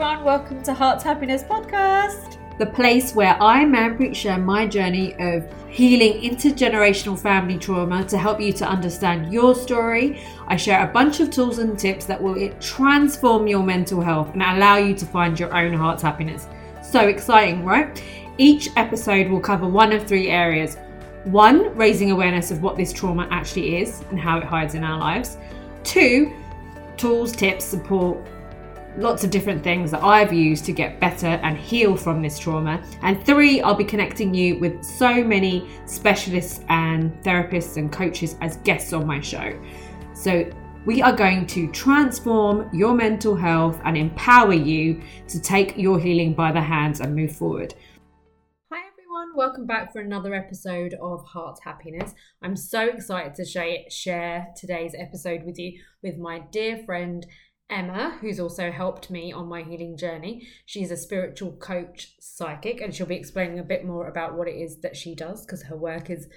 everyone, 0.00 0.22
welcome 0.24 0.62
to 0.62 0.72
Heart's 0.72 1.02
Happiness 1.02 1.42
Podcast. 1.42 2.36
the 2.58 2.66
place 2.66 3.16
where 3.16 3.36
I, 3.42 3.64
Manpreet, 3.64 4.14
share 4.14 4.38
my 4.38 4.64
journey 4.64 5.16
of 5.18 5.52
healing 5.68 6.22
intergenerational 6.22 7.18
family 7.18 7.58
trauma 7.58 8.04
to 8.04 8.16
help 8.16 8.40
you 8.40 8.52
to 8.52 8.64
understand 8.64 9.32
your 9.32 9.56
story. 9.56 10.22
I 10.46 10.54
share 10.54 10.88
a 10.88 10.92
bunch 10.92 11.18
of 11.18 11.32
tools 11.32 11.58
and 11.58 11.76
tips 11.76 12.04
that 12.04 12.22
will 12.22 12.48
transform 12.60 13.48
your 13.48 13.64
mental 13.64 14.00
health 14.00 14.34
and 14.34 14.42
allow 14.42 14.76
you 14.76 14.94
to 14.94 15.04
find 15.04 15.36
your 15.38 15.52
own 15.52 15.72
heart's 15.72 16.02
happiness. 16.02 16.46
So 16.80 17.08
exciting, 17.08 17.64
right? 17.64 18.00
Each 18.38 18.68
episode 18.76 19.28
will 19.28 19.40
cover 19.40 19.66
one 19.66 19.90
of 19.90 20.06
three 20.06 20.30
areas. 20.30 20.76
One, 21.24 21.76
raising 21.76 22.12
awareness 22.12 22.52
of 22.52 22.62
what 22.62 22.76
this 22.76 22.92
trauma 22.92 23.26
actually 23.32 23.80
is 23.82 24.04
and 24.10 24.20
how 24.20 24.38
it 24.38 24.44
hides 24.44 24.76
in 24.76 24.84
our 24.84 25.00
lives. 25.00 25.38
Two, 25.82 26.32
tools, 26.96 27.32
tips, 27.32 27.64
support, 27.64 28.18
lots 28.98 29.22
of 29.22 29.30
different 29.30 29.62
things 29.62 29.92
that 29.92 30.02
I've 30.02 30.32
used 30.32 30.64
to 30.64 30.72
get 30.72 30.98
better 30.98 31.26
and 31.26 31.56
heal 31.56 31.96
from 31.96 32.20
this 32.20 32.36
trauma. 32.38 32.82
And 33.02 33.24
three, 33.24 33.60
I'll 33.60 33.74
be 33.74 33.84
connecting 33.84 34.34
you 34.34 34.58
with 34.58 34.82
so 34.82 35.22
many 35.22 35.68
specialists 35.86 36.64
and 36.68 37.12
therapists 37.22 37.76
and 37.76 37.92
coaches 37.92 38.36
as 38.40 38.56
guests 38.58 38.92
on 38.92 39.06
my 39.06 39.20
show. 39.20 39.56
So 40.14 40.50
we 40.84 41.00
are 41.00 41.12
going 41.12 41.46
to 41.48 41.70
transform 41.70 42.68
your 42.72 42.92
mental 42.92 43.36
health 43.36 43.80
and 43.84 43.96
empower 43.96 44.54
you 44.54 45.00
to 45.28 45.40
take 45.40 45.76
your 45.76 46.00
healing 46.00 46.34
by 46.34 46.50
the 46.50 46.60
hands 46.60 47.00
and 47.00 47.14
move 47.14 47.36
forward. 47.36 47.74
Hi 48.72 48.80
everyone, 48.90 49.36
welcome 49.36 49.66
back 49.66 49.92
for 49.92 50.00
another 50.00 50.34
episode 50.34 50.94
of 51.00 51.24
Heart 51.24 51.60
Happiness. 51.62 52.14
I'm 52.42 52.56
so 52.56 52.88
excited 52.88 53.34
to 53.36 53.44
share, 53.44 54.48
today's 54.56 54.94
episode 54.98 55.44
with 55.44 55.56
you 55.56 55.80
with 56.02 56.16
my 56.18 56.40
dear 56.50 56.82
friend 56.84 57.24
Emma, 57.70 58.16
who's 58.20 58.40
also 58.40 58.70
helped 58.70 59.10
me 59.10 59.30
on 59.32 59.46
my 59.46 59.62
healing 59.62 59.96
journey. 59.96 60.48
She's 60.64 60.90
a 60.90 60.96
spiritual 60.96 61.52
coach 61.52 62.14
psychic, 62.18 62.80
and 62.80 62.94
she'll 62.94 63.06
be 63.06 63.16
explaining 63.16 63.58
a 63.58 63.64
bit 63.64 63.84
more 63.84 64.08
about 64.08 64.36
what 64.36 64.48
it 64.48 64.56
is 64.56 64.80
that 64.80 64.96
she 64.96 65.14
does 65.14 65.44
because 65.44 65.64
her 65.64 65.76
work 65.76 66.08
is 66.08 66.28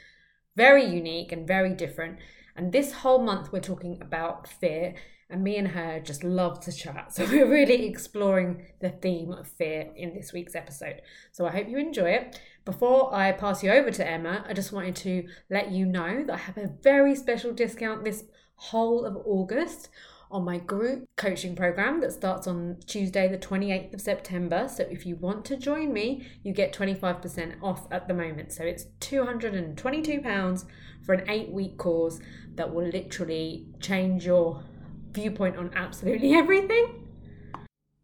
very 0.58 0.86
unique 0.86 1.32
and 1.32 1.48
very 1.48 1.74
different. 1.74 2.20
And 2.56 2.74
this 2.74 2.92
whole 2.92 3.24
month, 3.24 3.52
we're 3.52 3.62
talking 3.62 3.98
about 4.02 4.48
fear, 4.48 4.96
and 5.30 5.42
me 5.42 5.56
and 5.56 5.70
her 5.70 6.02
just 6.02 6.26
love 6.26 6.60
to 6.62 6.72
chat. 6.74 7.14
So, 7.14 7.26
we're 7.32 7.50
really 7.50 7.86
exploring 7.86 8.68
the 8.82 8.90
theme 8.90 9.32
of 9.32 9.48
fear 9.48 9.90
in 9.96 10.14
this 10.14 10.34
week's 10.34 10.56
episode. 10.56 11.02
So, 11.32 11.46
I 11.48 11.52
hope 11.52 11.70
you 11.70 11.78
enjoy 11.78 12.10
it. 12.10 12.42
Before 12.66 13.16
I 13.16 13.32
pass 13.32 13.64
you 13.64 13.72
over 13.72 13.90
to 13.90 14.08
Emma, 14.08 14.44
I 14.48 14.54
just 14.54 14.74
wanted 14.74 14.98
to 14.98 15.28
let 15.50 15.72
you 15.72 15.86
know 15.86 16.26
that 16.26 16.34
I 16.34 16.38
have 16.38 16.58
a 16.58 16.76
very 16.82 17.16
special 17.16 17.54
discount 17.54 18.04
this 18.04 18.26
whole 18.56 19.06
of 19.06 19.18
August 19.26 19.90
on 20.32 20.46
my 20.46 20.58
group 20.58 21.08
coaching 21.18 21.56
program 21.56 22.02
that 22.02 22.12
starts 22.14 22.48
on 22.48 22.78
Tuesday, 22.86 23.28
the 23.28 23.38
28th 23.38 23.94
of 23.94 24.02
September. 24.02 24.68
So 24.68 24.84
if 24.90 25.06
you 25.06 25.16
want 25.16 25.46
to 25.46 25.58
join 25.58 25.94
me, 25.94 26.28
you 26.44 26.54
get 26.54 26.74
25% 26.74 27.62
off 27.62 27.88
at 27.92 28.08
the 28.08 28.14
moment. 28.14 28.52
So 28.52 28.64
it's 28.64 28.86
£222 29.02 30.66
for 31.06 31.14
an 31.14 31.30
eight 31.30 31.52
week 31.52 31.78
course 31.78 32.20
that 32.56 32.74
will 32.74 32.88
literally 32.88 33.68
change 33.80 34.26
your 34.26 34.64
viewpoint 35.12 35.58
on 35.58 35.72
absolutely 35.76 36.34
everything 36.36 37.08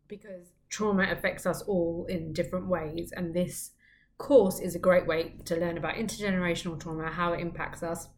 because 0.07 0.51
trauma 0.69 1.07
affects 1.11 1.45
us 1.45 1.61
all 1.63 2.05
in 2.09 2.33
different 2.33 2.67
ways. 2.67 3.11
And 3.15 3.33
this 3.33 3.71
course 4.17 4.59
is 4.59 4.75
a 4.75 4.79
great 4.79 5.07
way 5.07 5.35
to 5.45 5.55
learn 5.55 5.77
about 5.77 5.95
intergenerational 5.95 6.79
trauma, 6.79 7.11
how 7.11 7.33
it 7.33 7.39
impacts 7.39 7.83
us, 7.83 8.09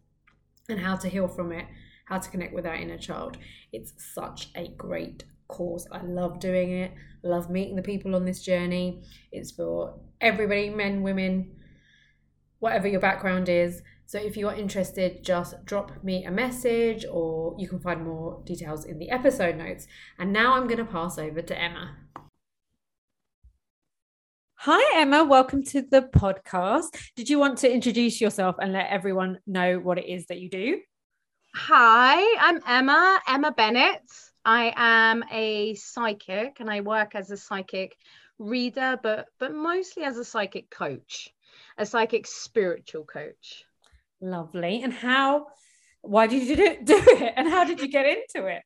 and 0.68 0.80
how 0.80 0.96
to 0.96 1.10
heal 1.10 1.28
from 1.28 1.52
it 1.52 1.66
how 2.10 2.18
to 2.18 2.30
connect 2.30 2.54
with 2.54 2.66
our 2.66 2.74
inner 2.74 2.98
child. 2.98 3.38
It's 3.72 3.94
such 4.14 4.50
a 4.56 4.68
great 4.70 5.24
course. 5.48 5.86
I 5.92 6.02
love 6.02 6.40
doing 6.40 6.72
it. 6.72 6.92
Love 7.24 7.52
meeting 7.52 7.76
the 7.76 7.84
people 7.84 8.16
on 8.16 8.26
this 8.26 8.42
journey. 8.42 9.04
It's 9.32 9.52
for 9.52 10.00
everybody, 10.20 10.72
men, 10.72 11.04
women, 11.04 11.52
whatever 12.58 12.88
your 12.88 13.00
background 13.00 13.48
is. 13.48 13.84
So 14.08 14.18
if 14.18 14.36
you 14.36 14.48
are 14.48 14.56
interested, 14.56 15.24
just 15.24 15.64
drop 15.66 16.04
me 16.04 16.26
a 16.26 16.32
message 16.32 17.06
or 17.10 17.56
you 17.60 17.70
can 17.70 17.80
find 17.80 18.04
more 18.04 18.42
details 18.44 18.86
in 18.86 18.98
the 18.98 19.12
episode 19.12 19.56
notes. 19.56 19.86
And 20.18 20.34
now 20.34 20.56
I'm 20.56 20.66
going 20.66 20.84
to 20.84 20.92
pass 20.92 21.20
over 21.20 21.44
to 21.44 21.62
Emma. 21.62 21.96
Hi, 24.62 25.00
Emma. 25.00 25.24
Welcome 25.24 25.64
to 25.66 25.84
the 25.84 26.02
podcast. 26.02 26.98
Did 27.16 27.30
you 27.30 27.38
want 27.38 27.60
to 27.60 27.72
introduce 27.72 28.20
yourself 28.20 28.56
and 28.60 28.74
let 28.74 28.88
everyone 28.90 29.38
know 29.46 29.78
what 29.78 30.00
it 30.00 30.08
is 30.08 30.26
that 30.26 30.40
you 30.40 30.50
do? 30.50 30.80
Hi, 31.56 32.38
I'm 32.40 32.62
Emma, 32.68 33.20
Emma 33.28 33.52
Bennett. 33.52 34.04
I 34.46 34.72
am 34.76 35.24
a 35.32 35.74
psychic 35.74 36.60
and 36.60 36.70
I 36.70 36.82
work 36.82 37.16
as 37.16 37.32
a 37.32 37.38
psychic 37.38 37.98
reader, 38.38 39.00
but 39.02 39.28
but 39.40 39.54
mostly 39.54 40.04
as 40.04 40.18
a 40.18 40.24
psychic 40.24 40.70
coach, 40.70 41.34
a 41.78 41.86
psychic 41.86 42.28
spiritual 42.28 43.04
coach. 43.04 43.66
Lovely. 44.22 44.84
And 44.84 44.94
how 44.94 45.48
why 46.02 46.28
did 46.28 46.48
you 46.48 46.56
do, 46.56 46.78
do 46.84 46.98
it? 46.98 47.34
And 47.36 47.50
how 47.50 47.64
did 47.64 47.82
you 47.82 47.88
get 47.88 48.06
into 48.06 48.48
it? 48.48 48.62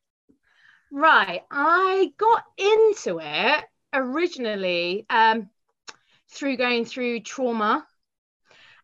Right. 0.91 1.41
I 1.49 2.11
got 2.17 2.43
into 2.57 3.19
it 3.21 3.63
originally 3.93 5.05
um, 5.09 5.49
through 6.29 6.57
going 6.57 6.83
through 6.83 7.21
trauma 7.21 7.87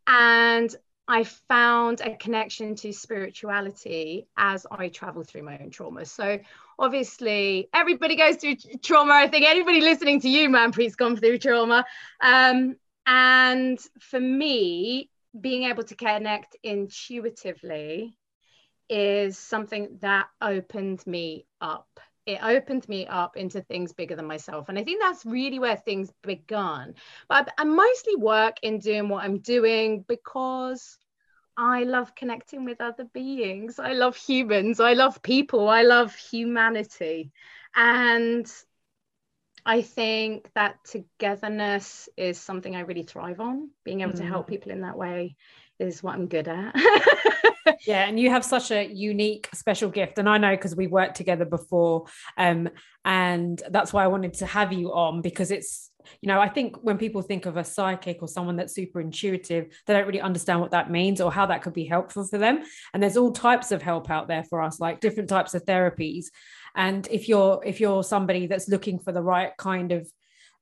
and 0.08 0.74
I 1.10 1.24
found 1.24 2.02
a 2.02 2.16
connection 2.16 2.76
to 2.76 2.94
spirituality 2.94 4.28
as 4.38 4.68
I 4.70 4.90
travel 4.90 5.24
through 5.24 5.42
my 5.42 5.58
own 5.58 5.72
trauma. 5.72 6.06
So 6.06 6.38
obviously 6.78 7.68
everybody 7.74 8.16
goes 8.16 8.36
through 8.36 8.58
trauma. 8.84 9.14
I 9.14 9.28
think 9.28 9.48
anybody 9.48 9.82
listening 9.82 10.22
to 10.22 10.30
you, 10.30 10.50
Manpreet's 10.50 10.96
gone 10.96 11.18
through 11.18 11.40
trauma. 11.40 11.84
Um, 12.22 12.76
and 13.08 13.80
for 14.00 14.20
me, 14.20 15.10
being 15.40 15.64
able 15.64 15.82
to 15.86 15.96
connect 15.96 16.56
intuitively 16.62 18.16
is 18.88 19.36
something 19.36 19.98
that 20.02 20.28
opened 20.40 21.06
me 21.08 21.48
up 21.60 22.00
it 22.30 22.44
opened 22.44 22.88
me 22.88 23.08
up 23.08 23.38
into 23.38 23.62
things 23.62 23.92
bigger 23.92 24.16
than 24.16 24.28
myself. 24.28 24.70
And 24.70 24.78
I 24.78 24.84
think 24.84 25.02
that's 25.02 25.26
really 25.26 25.58
where 25.58 25.76
things 25.76 26.12
began. 26.22 26.94
But 27.28 27.52
I, 27.58 27.64
I 27.64 27.66
mostly 27.66 28.16
work 28.16 28.58
in 28.62 28.78
doing 28.78 29.10
what 29.10 29.24
I'm 29.24 29.40
doing 29.40 30.06
because 30.08 30.98
I 31.58 31.84
love 31.84 32.14
connecting 32.14 32.66
with 32.66 32.82
other 32.82 33.06
beings. 33.06 33.80
I 33.80 33.94
love 33.94 34.16
humans. 34.16 34.80
I 34.80 34.94
love 34.94 35.24
people. 35.24 35.68
I 35.68 35.82
love 35.82 36.16
humanity. 36.16 37.32
And 37.76 38.50
I 39.66 39.82
think 39.82 40.50
that 40.54 40.76
togetherness 40.86 42.10
is 42.16 42.40
something 42.40 42.76
I 42.76 42.82
really 42.82 43.04
thrive 43.04 43.40
on. 43.40 43.72
Being 43.84 44.02
able 44.02 44.14
mm. 44.14 44.18
to 44.18 44.26
help 44.26 44.46
mm. 44.46 44.50
people 44.50 44.72
in 44.72 44.82
that 44.82 44.98
way 44.98 45.36
is 45.80 46.04
what 46.04 46.16
I'm 46.16 46.28
good 46.28 46.48
at. 46.48 46.76
yeah 47.86 48.08
and 48.08 48.20
you 48.20 48.30
have 48.30 48.44
such 48.44 48.72
a 48.72 48.86
unique 48.86 49.50
special 49.54 49.90
gift 49.90 50.18
and 50.18 50.28
i 50.28 50.38
know 50.38 50.56
because 50.56 50.76
we 50.76 50.88
worked 50.88 51.16
together 51.16 51.46
before 51.46 52.06
um 52.38 52.70
and 53.06 53.62
that's 53.70 53.94
why 53.94 54.04
i 54.04 54.08
wanted 54.08 54.34
to 54.34 54.46
have 54.46 54.74
you 54.74 54.94
on 54.94 55.22
because 55.22 55.52
it's 55.52 55.92
you 56.22 56.28
know 56.28 56.40
i 56.40 56.48
think 56.48 56.76
when 56.82 56.98
people 56.98 57.22
think 57.22 57.46
of 57.46 57.58
a 57.58 57.64
psychic 57.64 58.22
or 58.22 58.28
someone 58.28 58.56
that's 58.56 58.74
super 58.74 59.00
intuitive 59.00 59.68
they 59.86 59.94
don't 59.94 60.08
really 60.08 60.22
understand 60.22 60.60
what 60.60 60.72
that 60.72 60.92
means 60.92 61.22
or 61.22 61.32
how 61.32 61.46
that 61.46 61.62
could 61.62 61.74
be 61.74 61.86
helpful 61.86 62.26
for 62.26 62.38
them 62.38 62.64
and 62.94 63.02
there's 63.02 63.18
all 63.18 63.32
types 63.32 63.72
of 63.72 63.82
help 63.82 64.10
out 64.10 64.28
there 64.28 64.44
for 64.44 64.62
us 64.62 64.80
like 64.80 65.00
different 65.00 65.30
types 65.30 65.54
of 65.54 65.66
therapies 65.66 66.26
and 66.76 67.08
if 67.12 67.28
you're 67.28 67.62
if 67.66 67.80
you're 67.80 68.04
somebody 68.04 68.48
that's 68.48 68.70
looking 68.70 69.00
for 69.00 69.12
the 69.12 69.22
right 69.22 69.56
kind 69.58 69.92
of 69.92 70.10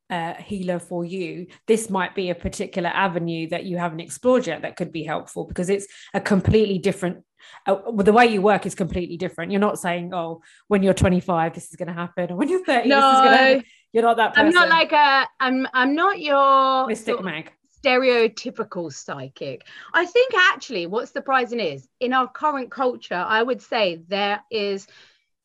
uh, 0.09 0.33
healer 0.35 0.79
for 0.79 1.05
you, 1.05 1.47
this 1.67 1.89
might 1.89 2.15
be 2.15 2.29
a 2.29 2.35
particular 2.35 2.89
avenue 2.89 3.49
that 3.49 3.65
you 3.65 3.77
haven't 3.77 3.99
explored 3.99 4.47
yet 4.47 4.61
that 4.61 4.75
could 4.75 4.91
be 4.91 5.03
helpful 5.03 5.45
because 5.45 5.69
it's 5.69 5.87
a 6.13 6.21
completely 6.21 6.77
different. 6.77 7.23
Uh, 7.65 7.77
the 8.01 8.13
way 8.13 8.25
you 8.25 8.41
work 8.41 8.65
is 8.65 8.75
completely 8.75 9.17
different. 9.17 9.51
You're 9.51 9.61
not 9.61 9.79
saying, 9.79 10.13
"Oh, 10.13 10.41
when 10.67 10.83
you're 10.83 10.93
25, 10.93 11.53
this 11.53 11.69
is 11.69 11.75
going 11.75 11.87
to 11.87 11.93
happen," 11.93 12.31
or 12.31 12.35
when 12.35 12.49
you're 12.49 12.63
30, 12.63 12.89
no, 12.89 12.95
this 12.95 13.19
is 13.19 13.21
going 13.21 13.59
to. 13.59 13.67
You're 13.93 14.03
not 14.03 14.17
that. 14.17 14.33
Person. 14.33 14.47
I'm 14.47 14.53
not 14.53 14.69
like 14.69 14.91
a. 14.91 15.27
I'm. 15.39 15.67
I'm 15.73 15.95
not 15.95 16.19
your 16.19 16.87
Mystic 16.87 17.21
Meg 17.23 17.51
stereotypical 17.83 18.91
psychic. 18.91 19.65
I 19.93 20.05
think 20.05 20.33
actually, 20.35 20.87
what's 20.87 21.11
surprising 21.11 21.59
is 21.59 21.87
in 21.99 22.13
our 22.13 22.27
current 22.27 22.71
culture, 22.71 23.15
I 23.15 23.43
would 23.43 23.61
say 23.61 24.01
there 24.07 24.43
is 24.51 24.87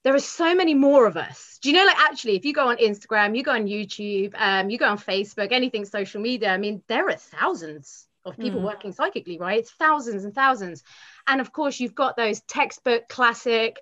there 0.05 0.15
are 0.15 0.21
so 0.21 0.55
many 0.55 0.75
more 0.75 1.07
of 1.07 1.17
us. 1.17 1.59
Do 1.63 1.71
you 1.71 1.77
know, 1.77 1.85
like 1.85 1.99
actually, 1.99 2.37
if 2.37 2.45
you 2.45 2.53
go 2.53 2.69
on 2.69 2.77
Instagram, 2.79 3.37
you 3.37 3.43
go 3.43 3.53
on 3.53 3.67
YouTube, 3.67 4.35
um, 4.37 4.71
you 4.71 4.79
go 4.79 4.87
on 4.87 4.99
Facebook, 4.99 5.53
anything 5.53 5.85
social 5.85 6.21
media, 6.21 6.51
I 6.51 6.59
mean, 6.59 6.83
there 6.89 7.09
are 7.09 7.17
thousands 7.17 8.07
of 8.25 8.37
people 8.37 8.61
mm. 8.61 8.65
working 8.65 8.93
psychically, 8.93 9.39
right? 9.39 9.59
It's 9.59 9.71
thousands 9.71 10.25
and 10.25 10.35
thousands. 10.35 10.83
And 11.27 11.41
of 11.41 11.53
course, 11.53 11.81
you've 11.81 11.95
got 11.95 12.17
those 12.17 12.41
textbook 12.43 13.09
classic, 13.09 13.79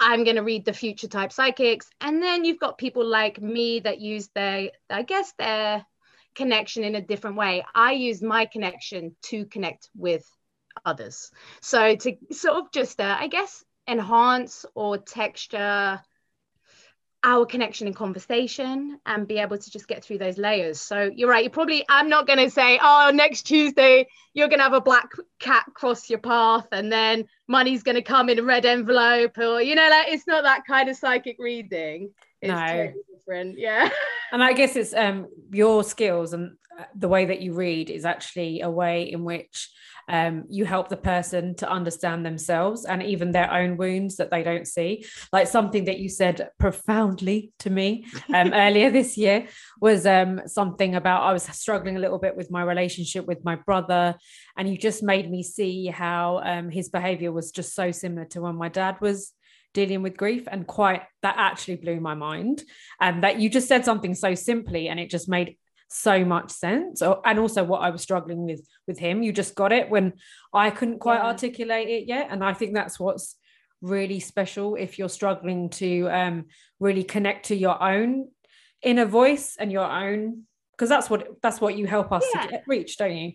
I'm 0.00 0.24
going 0.24 0.36
to 0.36 0.42
read 0.42 0.64
the 0.64 0.72
future 0.72 1.08
type 1.08 1.32
psychics. 1.32 1.88
And 2.00 2.22
then 2.22 2.44
you've 2.44 2.58
got 2.58 2.78
people 2.78 3.04
like 3.04 3.40
me 3.40 3.80
that 3.80 4.00
use 4.00 4.28
their, 4.34 4.70
I 4.90 5.02
guess, 5.02 5.32
their 5.38 5.84
connection 6.34 6.84
in 6.84 6.96
a 6.96 7.00
different 7.00 7.36
way. 7.36 7.64
I 7.74 7.92
use 7.92 8.20
my 8.20 8.46
connection 8.46 9.14
to 9.24 9.46
connect 9.46 9.88
with 9.96 10.28
others. 10.84 11.30
So 11.60 11.94
to 11.94 12.16
sort 12.32 12.56
of 12.56 12.72
just, 12.72 13.00
uh, 13.00 13.16
I 13.18 13.28
guess, 13.28 13.64
enhance 13.88 14.64
or 14.74 14.98
texture 14.98 16.00
our 17.24 17.46
connection 17.46 17.86
and 17.86 17.96
conversation 17.96 19.00
and 19.06 19.26
be 19.26 19.38
able 19.38 19.56
to 19.56 19.70
just 19.70 19.88
get 19.88 20.04
through 20.04 20.18
those 20.18 20.36
layers. 20.36 20.78
So 20.78 21.10
you're 21.14 21.28
right. 21.28 21.42
You 21.42 21.48
probably, 21.48 21.82
I'm 21.88 22.10
not 22.10 22.26
going 22.26 22.38
to 22.38 22.50
say, 22.50 22.78
oh, 22.80 23.10
next 23.14 23.44
Tuesday, 23.44 24.06
you're 24.34 24.48
going 24.48 24.58
to 24.58 24.64
have 24.64 24.74
a 24.74 24.80
black 24.80 25.08
cat 25.40 25.64
cross 25.72 26.10
your 26.10 26.18
path 26.18 26.66
and 26.70 26.92
then 26.92 27.24
money's 27.48 27.82
going 27.82 27.94
to 27.94 28.02
come 28.02 28.28
in 28.28 28.38
a 28.38 28.42
red 28.42 28.66
envelope 28.66 29.38
or, 29.38 29.62
you 29.62 29.74
know, 29.74 29.88
like 29.88 30.08
it's 30.08 30.26
not 30.26 30.44
that 30.44 30.66
kind 30.66 30.90
of 30.90 30.96
psychic 30.96 31.36
reading. 31.38 32.10
It's 32.42 32.50
no. 32.50 32.66
totally 32.66 33.02
different. 33.16 33.58
Yeah. 33.58 33.88
And 34.32 34.42
I 34.42 34.52
guess 34.52 34.74
it's 34.74 34.92
um 34.92 35.28
your 35.52 35.84
skills 35.84 36.32
and 36.32 36.56
uh, 36.76 36.84
the 36.96 37.06
way 37.06 37.26
that 37.26 37.40
you 37.40 37.54
read 37.54 37.88
is 37.88 38.04
actually 38.04 38.62
a 38.62 38.70
way 38.70 39.04
in 39.12 39.22
which 39.22 39.70
um, 40.08 40.44
you 40.48 40.64
help 40.64 40.88
the 40.88 40.96
person 40.96 41.54
to 41.56 41.70
understand 41.70 42.24
themselves 42.24 42.84
and 42.84 43.02
even 43.02 43.32
their 43.32 43.52
own 43.52 43.76
wounds 43.76 44.16
that 44.16 44.30
they 44.30 44.42
don't 44.42 44.66
see. 44.66 45.04
Like 45.32 45.48
something 45.48 45.84
that 45.84 45.98
you 45.98 46.08
said 46.08 46.50
profoundly 46.58 47.52
to 47.60 47.70
me 47.70 48.06
um, 48.32 48.52
earlier 48.54 48.90
this 48.90 49.16
year 49.16 49.46
was 49.80 50.06
um, 50.06 50.42
something 50.46 50.94
about 50.94 51.22
I 51.22 51.32
was 51.32 51.44
struggling 51.44 51.96
a 51.96 52.00
little 52.00 52.18
bit 52.18 52.36
with 52.36 52.50
my 52.50 52.62
relationship 52.62 53.26
with 53.26 53.44
my 53.44 53.56
brother, 53.56 54.16
and 54.56 54.68
you 54.68 54.76
just 54.76 55.02
made 55.02 55.30
me 55.30 55.42
see 55.42 55.86
how 55.86 56.40
um, 56.44 56.70
his 56.70 56.88
behavior 56.88 57.32
was 57.32 57.50
just 57.50 57.74
so 57.74 57.90
similar 57.90 58.26
to 58.26 58.42
when 58.42 58.56
my 58.56 58.68
dad 58.68 59.00
was 59.00 59.32
dealing 59.74 60.02
with 60.02 60.16
grief 60.16 60.46
and 60.50 60.66
quite 60.66 61.02
that 61.22 61.34
actually 61.36 61.76
blew 61.76 62.00
my 62.00 62.14
mind 62.14 62.62
and 63.00 63.24
that 63.24 63.40
you 63.40 63.50
just 63.50 63.68
said 63.68 63.84
something 63.84 64.14
so 64.14 64.34
simply 64.34 64.88
and 64.88 65.00
it 65.00 65.10
just 65.10 65.28
made 65.28 65.56
so 65.94 66.24
much 66.24 66.50
sense. 66.50 67.02
Or, 67.02 67.20
and 67.24 67.38
also 67.38 67.62
what 67.62 67.78
i 67.78 67.90
was 67.90 68.02
struggling 68.02 68.44
with 68.44 68.66
with 68.86 68.98
him. 68.98 69.22
You 69.22 69.32
just 69.32 69.54
got 69.54 69.72
it 69.72 69.88
when 69.88 70.14
i 70.52 70.70
couldn't 70.70 70.98
quite 70.98 71.18
yeah. 71.18 71.26
articulate 71.26 71.88
it 71.88 72.06
yet. 72.06 72.28
And 72.30 72.44
i 72.44 72.52
think 72.52 72.74
that's 72.74 72.98
what's 72.98 73.36
really 73.80 74.18
special 74.18 74.76
if 74.76 74.98
you're 74.98 75.08
struggling 75.08 75.68
to 75.68 76.08
um, 76.08 76.46
really 76.80 77.04
connect 77.04 77.46
to 77.46 77.56
your 77.56 77.80
own 77.82 78.28
inner 78.82 79.04
voice 79.04 79.56
and 79.58 79.70
your 79.70 79.84
own 79.84 80.42
because 80.72 80.88
that's 80.88 81.08
what 81.08 81.28
that's 81.42 81.60
what 81.60 81.76
you 81.76 81.86
help 81.86 82.10
us 82.10 82.24
yeah. 82.34 82.42
to 82.42 82.48
get, 82.48 82.64
reach 82.66 82.96
don't 82.96 83.16
you? 83.16 83.32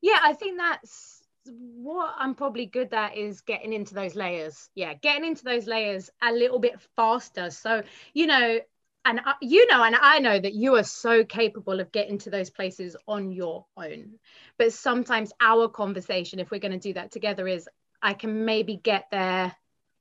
Yeah 0.00 0.18
i 0.22 0.32
think 0.32 0.58
that's 0.58 1.22
what 1.46 2.14
i'm 2.18 2.34
probably 2.34 2.66
good 2.66 2.92
at 2.92 3.16
is 3.16 3.40
getting 3.42 3.72
into 3.72 3.94
those 3.94 4.14
layers. 4.14 4.68
Yeah 4.74 4.94
getting 4.94 5.24
into 5.24 5.44
those 5.44 5.66
layers 5.66 6.10
a 6.22 6.32
little 6.32 6.58
bit 6.58 6.80
faster. 6.96 7.50
So 7.50 7.82
you 8.14 8.26
know 8.26 8.58
and 9.04 9.20
I, 9.24 9.34
you 9.40 9.66
know 9.68 9.82
and 9.82 9.96
i 9.96 10.18
know 10.18 10.38
that 10.38 10.54
you 10.54 10.76
are 10.76 10.84
so 10.84 11.24
capable 11.24 11.80
of 11.80 11.92
getting 11.92 12.18
to 12.18 12.30
those 12.30 12.50
places 12.50 12.96
on 13.06 13.32
your 13.32 13.66
own. 13.76 14.18
But 14.58 14.72
sometimes 14.72 15.32
our 15.40 15.68
conversation 15.68 16.38
if 16.38 16.50
we're 16.50 16.60
going 16.60 16.72
to 16.72 16.78
do 16.78 16.94
that 16.94 17.10
together 17.10 17.46
is 17.48 17.68
i 18.02 18.14
can 18.14 18.44
maybe 18.44 18.76
get 18.76 19.06
there 19.10 19.54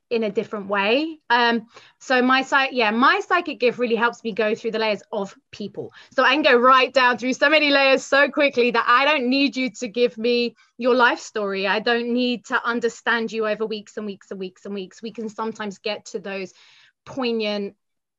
in 0.10 0.24
a 0.24 0.32
different 0.32 0.68
way. 0.68 1.20
Um 1.30 1.68
so 2.00 2.22
my 2.22 2.42
site 2.42 2.74
yeah 2.74 2.92
my 2.92 3.20
psychic 3.20 3.60
gift 3.60 3.78
really 3.78 3.96
helps 3.96 4.24
me 4.24 4.32
go 4.32 4.56
through 4.56 4.72
the 4.72 4.80
layers 4.80 5.04
of 5.12 5.36
people. 5.52 5.92
So 6.12 6.24
i 6.24 6.34
can 6.34 6.44
go 6.44 6.56
right 6.56 6.94
down 6.94 7.18
through 7.18 7.34
so 7.34 7.50
many 7.50 7.70
layers 7.70 8.04
so 8.04 8.30
quickly 8.30 8.72
that 8.72 8.86
i 8.88 9.06
don't 9.06 9.30
need 9.30 9.56
you 9.56 9.70
to 9.72 9.88
give 9.88 10.18
me 10.18 10.56
your 10.78 10.96
life 10.96 11.20
story. 11.20 11.68
I 11.68 11.80
don't 11.80 12.14
need 12.14 12.46
to 12.46 12.64
understand 12.64 13.32
you 13.32 13.48
over 13.48 13.66
weeks 13.66 13.98
and 13.98 14.06
weeks 14.06 14.32
and 14.32 14.40
weeks 14.40 14.66
and 14.66 14.74
weeks. 14.74 15.02
We 15.02 15.12
can 15.12 15.28
sometimes 15.30 15.80
get 15.80 16.06
to 16.08 16.20
those 16.20 16.54
poignant 17.06 17.76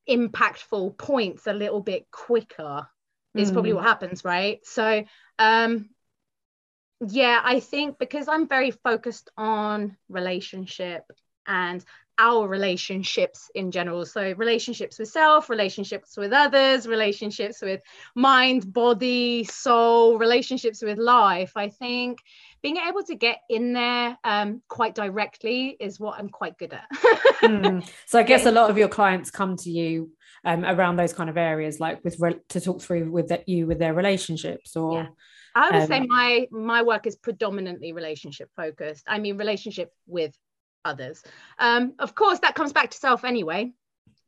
impactful 0.08 0.96
points 0.99 1.46
a 1.46 1.52
little 1.52 1.81
bit 1.81 2.06
quicker 2.10 2.87
is 3.34 3.50
mm. 3.50 3.52
probably 3.52 3.72
what 3.72 3.84
happens 3.84 4.25
right 4.25 4.64
so 4.64 5.05
um 5.38 5.88
yeah 7.06 7.40
i 7.44 7.60
think 7.60 7.99
because 7.99 8.26
i'm 8.28 8.49
very 8.49 8.70
focused 8.70 9.31
on 9.37 9.96
relationship 10.08 11.05
and 11.46 11.84
our 12.19 12.49
relationships 12.49 13.50
in 13.55 13.70
general 13.70 14.05
so 14.05 14.35
relationships 14.37 14.99
with 14.99 15.09
self 15.09 15.49
relationships 15.49 16.17
with 16.17 16.32
others 16.32 16.87
relationships 16.87 17.62
with 17.62 17.81
mind 18.15 18.73
body 18.73 19.44
soul 19.44 20.19
relationships 20.19 20.82
with 20.82 20.99
life 20.99 21.53
i 21.56 21.69
think 21.69 22.19
being 22.62 22.76
able 22.76 23.03
to 23.05 23.15
get 23.15 23.41
in 23.49 23.73
there 23.73 24.19
um, 24.25 24.62
quite 24.69 24.94
directly 24.94 25.76
is 25.79 26.00
what 26.00 26.19
I'm 26.19 26.29
quite 26.29 26.59
good 26.59 26.73
at. 26.73 26.88
mm. 27.43 27.88
So 28.06 28.19
I 28.19 28.23
guess 28.23 28.47
a 28.47 28.50
lot 28.53 28.70
of 28.70 28.76
your 28.76 28.88
clients 28.88 29.31
come 29.31 29.56
to 29.59 29.70
you 29.70 30.11
um, 30.44 30.65
around 30.65 30.97
those 30.97 31.12
kind 31.12 31.31
of 31.31 31.37
areas, 31.37 31.79
like 31.79 32.03
with 32.05 32.19
re- 32.19 32.41
to 32.50 32.61
talk 32.61 32.81
through 32.81 33.11
with 33.11 33.29
the, 33.29 33.43
you 33.47 33.67
with 33.67 33.79
their 33.79 33.94
relationships, 33.94 34.76
or. 34.76 34.94
Yeah. 34.94 35.06
I 35.55 35.70
would 35.70 35.82
um, 35.82 35.88
say 35.88 36.06
my 36.06 36.47
my 36.53 36.82
work 36.82 37.06
is 37.06 37.17
predominantly 37.17 37.93
relationship 37.93 38.49
focused. 38.55 39.05
I 39.09 39.19
mean, 39.19 39.38
relationship 39.38 39.93
with 40.06 40.37
others. 40.85 41.23
Um, 41.59 41.95
of 41.99 42.15
course, 42.15 42.41
that 42.41 42.55
comes 42.55 42.73
back 42.73 42.91
to 42.91 42.99
self 42.99 43.25
anyway. 43.25 43.73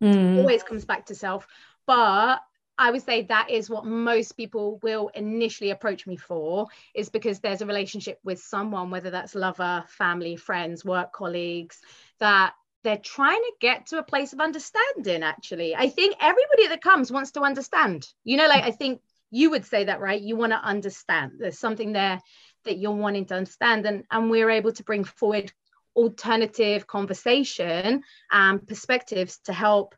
Mm. 0.02 0.38
Always 0.38 0.62
comes 0.62 0.85
back 0.85 1.06
to 1.06 1.14
self, 1.14 1.47
but 1.87 2.41
I 2.79 2.91
would 2.91 3.02
say 3.02 3.25
that 3.25 3.50
is 3.50 3.69
what 3.69 3.85
most 3.85 4.32
people 4.38 4.79
will 4.82 5.11
initially 5.14 5.69
approach 5.70 6.06
me 6.06 6.17
for, 6.17 6.69
is 6.94 7.11
because 7.11 7.41
there's 7.41 7.61
a 7.61 7.67
relationship 7.67 8.19
with 8.25 8.41
someone, 8.41 8.91
whether 8.91 9.11
that's 9.11 9.35
lover, 9.35 9.85
family, 9.87 10.37
friends, 10.37 10.82
work 10.82 11.12
colleagues, 11.12 11.79
that 12.20 12.55
they're 12.82 12.97
trying 12.97 13.43
to 13.43 13.52
get 13.61 13.88
to 13.88 13.99
a 13.99 14.02
place 14.02 14.32
of 14.32 14.41
understanding. 14.41 15.23
Actually, 15.23 15.76
I 15.76 15.91
think 15.91 16.17
everybody 16.20 16.69
that 16.69 16.82
comes 16.82 17.12
wants 17.12 17.32
to 17.32 17.43
understand. 17.43 18.06
You 18.25 18.38
know, 18.38 18.49
like 18.49 18.64
I 18.64 18.70
think 18.70 19.02
you 19.31 19.50
would 19.50 19.67
say 19.67 19.85
that, 19.85 20.00
right? 20.00 20.20
You 20.20 20.37
want 20.37 20.52
to 20.52 20.58
understand. 20.58 21.32
There's 21.38 21.58
something 21.58 21.93
there 21.93 22.20
that 22.64 22.79
you're 22.79 22.93
wanting 22.93 23.26
to 23.26 23.35
understand, 23.35 23.85
and 23.85 24.05
and 24.11 24.31
we're 24.31 24.49
able 24.49 24.73
to 24.73 24.85
bring 24.85 25.05
forward 25.05 25.52
alternative 25.96 26.87
conversation 26.87 28.02
and 28.31 28.66
perspectives 28.66 29.38
to 29.44 29.52
help 29.52 29.94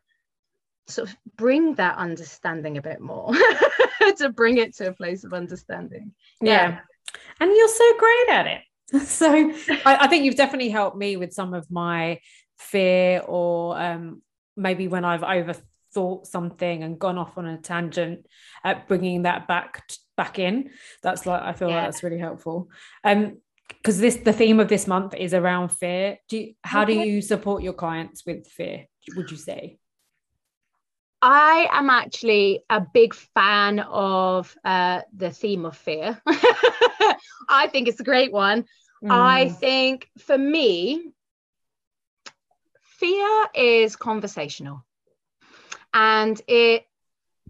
sort 0.87 1.09
of 1.09 1.15
bring 1.37 1.75
that 1.75 1.97
understanding 1.97 2.77
a 2.77 2.81
bit 2.81 2.99
more 2.99 3.33
to 4.17 4.29
bring 4.29 4.57
it 4.57 4.75
to 4.75 4.87
a 4.87 4.93
place 4.93 5.23
of 5.23 5.33
understanding. 5.33 6.13
Yeah, 6.41 6.69
yeah. 6.69 6.79
and 7.39 7.51
you're 7.55 7.67
so 7.67 7.97
great 7.97 8.29
at 8.29 8.47
it. 8.47 8.61
So 9.07 9.51
I, 9.85 9.97
I, 10.01 10.07
think 10.07 10.23
you've 10.23 10.35
definitely 10.35 10.69
helped 10.69 10.97
me 10.97 11.17
with 11.17 11.33
some 11.33 11.55
of 11.55 11.71
my 11.71 12.19
fear 12.59 13.21
or 13.21 13.79
um, 13.79 14.21
maybe 14.55 14.87
when 14.87 15.03
i've 15.03 15.21
overthought 15.21 16.27
something 16.27 16.83
and 16.83 16.99
gone 16.99 17.17
off 17.17 17.37
on 17.37 17.47
a 17.47 17.57
tangent 17.57 18.27
at 18.63 18.87
bringing 18.87 19.23
that 19.23 19.47
back 19.47 19.83
back 20.15 20.37
in. 20.37 20.69
That's 21.01 21.25
like 21.25 21.41
i 21.41 21.53
feel 21.53 21.69
yeah. 21.69 21.75
like 21.75 21.85
that's 21.85 22.03
really 22.03 22.19
helpful. 22.19 22.69
Um 23.03 23.37
because 23.67 23.99
this 23.99 24.17
the 24.17 24.33
theme 24.33 24.59
of 24.59 24.67
this 24.67 24.87
month 24.87 25.13
is 25.15 25.33
around 25.33 25.69
fear 25.69 26.17
do 26.29 26.37
you, 26.37 26.53
how 26.63 26.85
do 26.85 26.93
you 26.93 27.21
support 27.21 27.63
your 27.63 27.73
clients 27.73 28.25
with 28.25 28.47
fear 28.47 28.85
would 29.15 29.29
you 29.31 29.37
say 29.37 29.77
I 31.25 31.69
am 31.71 31.89
actually 31.89 32.65
a 32.69 32.81
big 32.81 33.13
fan 33.13 33.79
of 33.79 34.53
uh, 34.65 35.03
the 35.15 35.31
theme 35.31 35.65
of 35.65 35.77
fear. 35.77 36.21
I 37.49 37.69
think 37.71 37.87
it's 37.87 38.01
a 38.01 38.03
great 38.03 38.33
one. 38.33 38.65
Mm. 39.01 39.09
I 39.09 39.47
think 39.47 40.09
for 40.17 40.37
me, 40.37 41.13
fear 42.81 43.45
is 43.55 43.95
conversational 43.95 44.85
and 45.93 46.41
it 46.47 46.85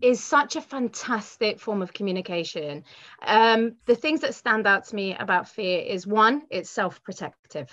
is 0.03 0.22
such 0.22 0.57
a 0.57 0.62
fantastic 0.62 1.62
form 1.62 1.81
of 1.81 1.93
communication. 1.93 2.83
Um, 3.25 3.77
the 3.86 3.95
things 3.95 4.19
that 4.19 4.36
stand 4.36 4.67
out 4.67 4.86
to 4.88 4.95
me 4.95 5.15
about 5.15 5.48
fear 5.48 5.79
is 5.79 6.05
one, 6.05 6.41
it's 6.50 6.69
self 6.69 7.01
protective. 7.03 7.69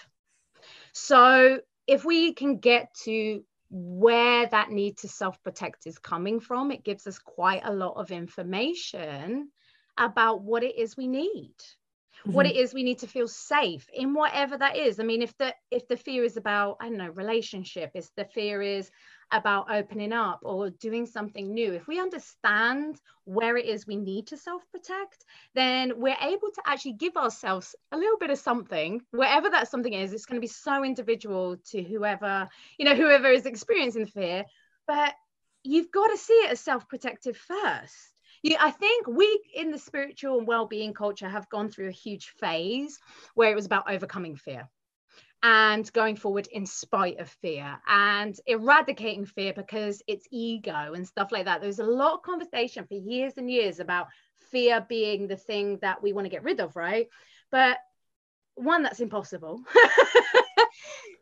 So 0.92 1.60
if 1.88 2.04
we 2.04 2.32
can 2.32 2.58
get 2.58 2.94
to 3.04 3.44
where 3.68 4.46
that 4.46 4.70
need 4.70 4.98
to 4.98 5.08
self 5.08 5.42
protect 5.42 5.88
is 5.88 5.98
coming 5.98 6.38
from, 6.38 6.70
it 6.70 6.84
gives 6.84 7.08
us 7.08 7.18
quite 7.18 7.62
a 7.64 7.72
lot 7.72 7.94
of 7.96 8.12
information 8.12 9.50
about 9.98 10.40
what 10.42 10.62
it 10.62 10.78
is 10.78 10.96
we 10.96 11.08
need. 11.08 11.54
Mm-hmm. 12.20 12.32
what 12.32 12.44
it 12.44 12.54
is 12.54 12.74
we 12.74 12.82
need 12.82 12.98
to 12.98 13.06
feel 13.06 13.26
safe 13.26 13.88
in 13.94 14.12
whatever 14.12 14.58
that 14.58 14.76
is 14.76 15.00
i 15.00 15.02
mean 15.02 15.22
if 15.22 15.34
the 15.38 15.54
if 15.70 15.88
the 15.88 15.96
fear 15.96 16.22
is 16.22 16.36
about 16.36 16.76
i 16.78 16.86
don't 16.86 16.98
know 16.98 17.08
relationship 17.08 17.92
if 17.94 18.14
the 18.14 18.26
fear 18.26 18.60
is 18.60 18.90
about 19.32 19.70
opening 19.70 20.12
up 20.12 20.40
or 20.42 20.70
doing 20.70 21.06
something 21.06 21.52
new, 21.52 21.72
if 21.72 21.86
we 21.86 22.00
understand 22.00 23.00
where 23.24 23.56
it 23.56 23.66
is 23.66 23.86
we 23.86 23.96
need 23.96 24.26
to 24.28 24.36
self 24.36 24.62
protect, 24.70 25.24
then 25.54 26.00
we're 26.00 26.16
able 26.20 26.50
to 26.50 26.62
actually 26.66 26.94
give 26.94 27.16
ourselves 27.16 27.74
a 27.92 27.96
little 27.96 28.18
bit 28.18 28.30
of 28.30 28.38
something, 28.38 29.02
wherever 29.10 29.48
that 29.50 29.68
something 29.68 29.92
is. 29.92 30.12
It's 30.12 30.26
going 30.26 30.40
to 30.40 30.46
be 30.46 30.46
so 30.46 30.84
individual 30.84 31.56
to 31.70 31.82
whoever, 31.82 32.48
you 32.78 32.84
know, 32.84 32.94
whoever 32.94 33.28
is 33.28 33.46
experiencing 33.46 34.06
fear. 34.06 34.44
But 34.86 35.14
you've 35.62 35.90
got 35.90 36.08
to 36.08 36.16
see 36.16 36.34
it 36.34 36.50
as 36.50 36.60
self 36.60 36.88
protective 36.88 37.36
first. 37.36 37.94
You, 38.42 38.56
I 38.58 38.70
think 38.70 39.06
we 39.06 39.42
in 39.54 39.70
the 39.70 39.78
spiritual 39.78 40.38
and 40.38 40.46
well-being 40.46 40.94
culture 40.94 41.28
have 41.28 41.48
gone 41.50 41.70
through 41.70 41.88
a 41.88 41.92
huge 41.92 42.32
phase 42.40 42.98
where 43.34 43.50
it 43.50 43.54
was 43.54 43.66
about 43.66 43.90
overcoming 43.90 44.36
fear 44.36 44.68
and 45.42 45.90
going 45.92 46.16
forward 46.16 46.46
in 46.52 46.66
spite 46.66 47.18
of 47.18 47.28
fear 47.28 47.78
and 47.88 48.38
eradicating 48.46 49.24
fear 49.24 49.52
because 49.54 50.02
it's 50.06 50.26
ego 50.30 50.92
and 50.94 51.06
stuff 51.06 51.32
like 51.32 51.46
that. 51.46 51.60
There's 51.62 51.78
a 51.78 51.84
lot 51.84 52.14
of 52.14 52.22
conversation 52.22 52.86
for 52.86 52.94
years 52.94 53.34
and 53.36 53.50
years 53.50 53.80
about 53.80 54.08
fear 54.50 54.84
being 54.88 55.28
the 55.28 55.36
thing 55.36 55.78
that 55.80 56.02
we 56.02 56.12
want 56.12 56.26
to 56.26 56.30
get 56.30 56.42
rid 56.42 56.60
of, 56.60 56.76
right? 56.76 57.08
But 57.50 57.78
one, 58.54 58.82
that's 58.82 59.00
impossible. 59.00 59.62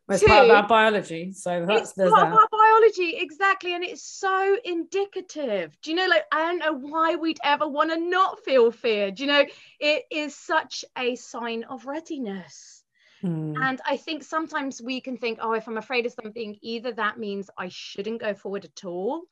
it's 0.08 0.24
part 0.24 0.46
of 0.46 0.50
our 0.50 0.66
biology. 0.66 1.32
So 1.32 1.64
that's 1.66 1.92
part 1.92 2.10
that. 2.10 2.26
of 2.26 2.32
our 2.32 2.48
biology, 2.50 3.16
exactly. 3.18 3.74
And 3.74 3.84
it's 3.84 4.02
so 4.02 4.56
indicative. 4.64 5.76
Do 5.82 5.90
you 5.90 5.96
know, 5.96 6.06
like, 6.06 6.24
I 6.32 6.46
don't 6.46 6.58
know 6.58 6.72
why 6.72 7.14
we'd 7.14 7.38
ever 7.44 7.68
want 7.68 7.90
to 7.90 7.98
not 7.98 8.44
feel 8.44 8.72
fear. 8.72 9.10
Do 9.10 9.22
you 9.22 9.28
know, 9.28 9.44
it 9.78 10.04
is 10.10 10.34
such 10.34 10.84
a 10.96 11.14
sign 11.14 11.64
of 11.64 11.86
readiness. 11.86 12.77
Mm. 13.22 13.56
And 13.60 13.80
I 13.86 13.96
think 13.96 14.22
sometimes 14.22 14.80
we 14.80 15.00
can 15.00 15.16
think, 15.16 15.38
oh, 15.42 15.52
if 15.52 15.66
I'm 15.66 15.78
afraid 15.78 16.06
of 16.06 16.12
something, 16.12 16.56
either 16.62 16.92
that 16.92 17.18
means 17.18 17.50
I 17.58 17.68
shouldn't 17.68 18.20
go 18.20 18.34
forward 18.34 18.64
at 18.64 18.84
all, 18.84 19.22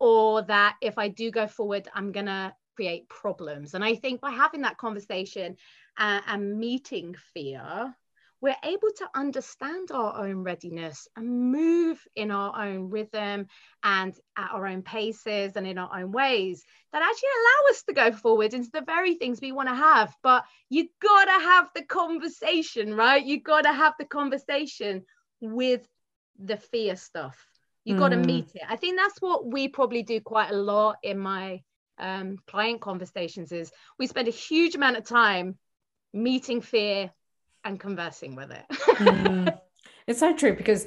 or 0.00 0.42
that 0.42 0.76
if 0.80 0.98
I 0.98 1.08
do 1.08 1.30
go 1.30 1.46
forward, 1.46 1.88
I'm 1.94 2.12
going 2.12 2.26
to 2.26 2.54
create 2.76 3.08
problems. 3.08 3.74
And 3.74 3.84
I 3.84 3.94
think 3.94 4.20
by 4.20 4.30
having 4.30 4.62
that 4.62 4.78
conversation 4.78 5.56
uh, 5.96 6.20
and 6.26 6.58
meeting 6.58 7.14
fear, 7.34 7.94
we're 8.40 8.56
able 8.62 8.90
to 8.98 9.08
understand 9.14 9.90
our 9.90 10.24
own 10.24 10.36
readiness 10.36 11.08
and 11.16 11.52
move 11.52 12.00
in 12.14 12.30
our 12.30 12.66
own 12.66 12.88
rhythm 12.88 13.46
and 13.82 14.14
at 14.36 14.50
our 14.52 14.66
own 14.66 14.82
paces 14.82 15.56
and 15.56 15.66
in 15.66 15.76
our 15.76 16.00
own 16.00 16.12
ways 16.12 16.64
that 16.92 17.02
actually 17.02 17.28
allow 17.28 17.70
us 17.70 17.82
to 17.82 17.92
go 17.92 18.12
forward 18.12 18.54
into 18.54 18.70
the 18.72 18.82
very 18.82 19.14
things 19.14 19.40
we 19.40 19.52
want 19.52 19.68
to 19.68 19.74
have. 19.74 20.14
But 20.22 20.44
you 20.68 20.88
gotta 21.00 21.32
have 21.32 21.70
the 21.74 21.84
conversation, 21.84 22.94
right? 22.94 23.24
You 23.24 23.40
gotta 23.40 23.72
have 23.72 23.94
the 23.98 24.06
conversation 24.06 25.04
with 25.40 25.86
the 26.38 26.56
fear 26.56 26.94
stuff. 26.94 27.44
You 27.84 27.96
got 27.96 28.10
to 28.10 28.16
mm. 28.16 28.26
meet 28.26 28.54
it. 28.54 28.62
I 28.68 28.76
think 28.76 28.98
that's 28.98 29.18
what 29.20 29.46
we 29.46 29.66
probably 29.68 30.02
do 30.02 30.20
quite 30.20 30.50
a 30.50 30.56
lot 30.56 30.96
in 31.02 31.18
my 31.18 31.62
um, 31.98 32.36
client 32.46 32.82
conversations. 32.82 33.50
Is 33.50 33.72
we 33.98 34.06
spend 34.06 34.28
a 34.28 34.32
huge 34.32 34.74
amount 34.74 34.98
of 34.98 35.04
time 35.04 35.56
meeting 36.12 36.60
fear 36.60 37.10
and 37.68 37.78
conversing 37.78 38.34
with 38.34 38.50
it. 38.50 38.64
mm. 38.70 39.58
It's 40.06 40.20
so 40.20 40.34
true 40.34 40.56
because 40.56 40.86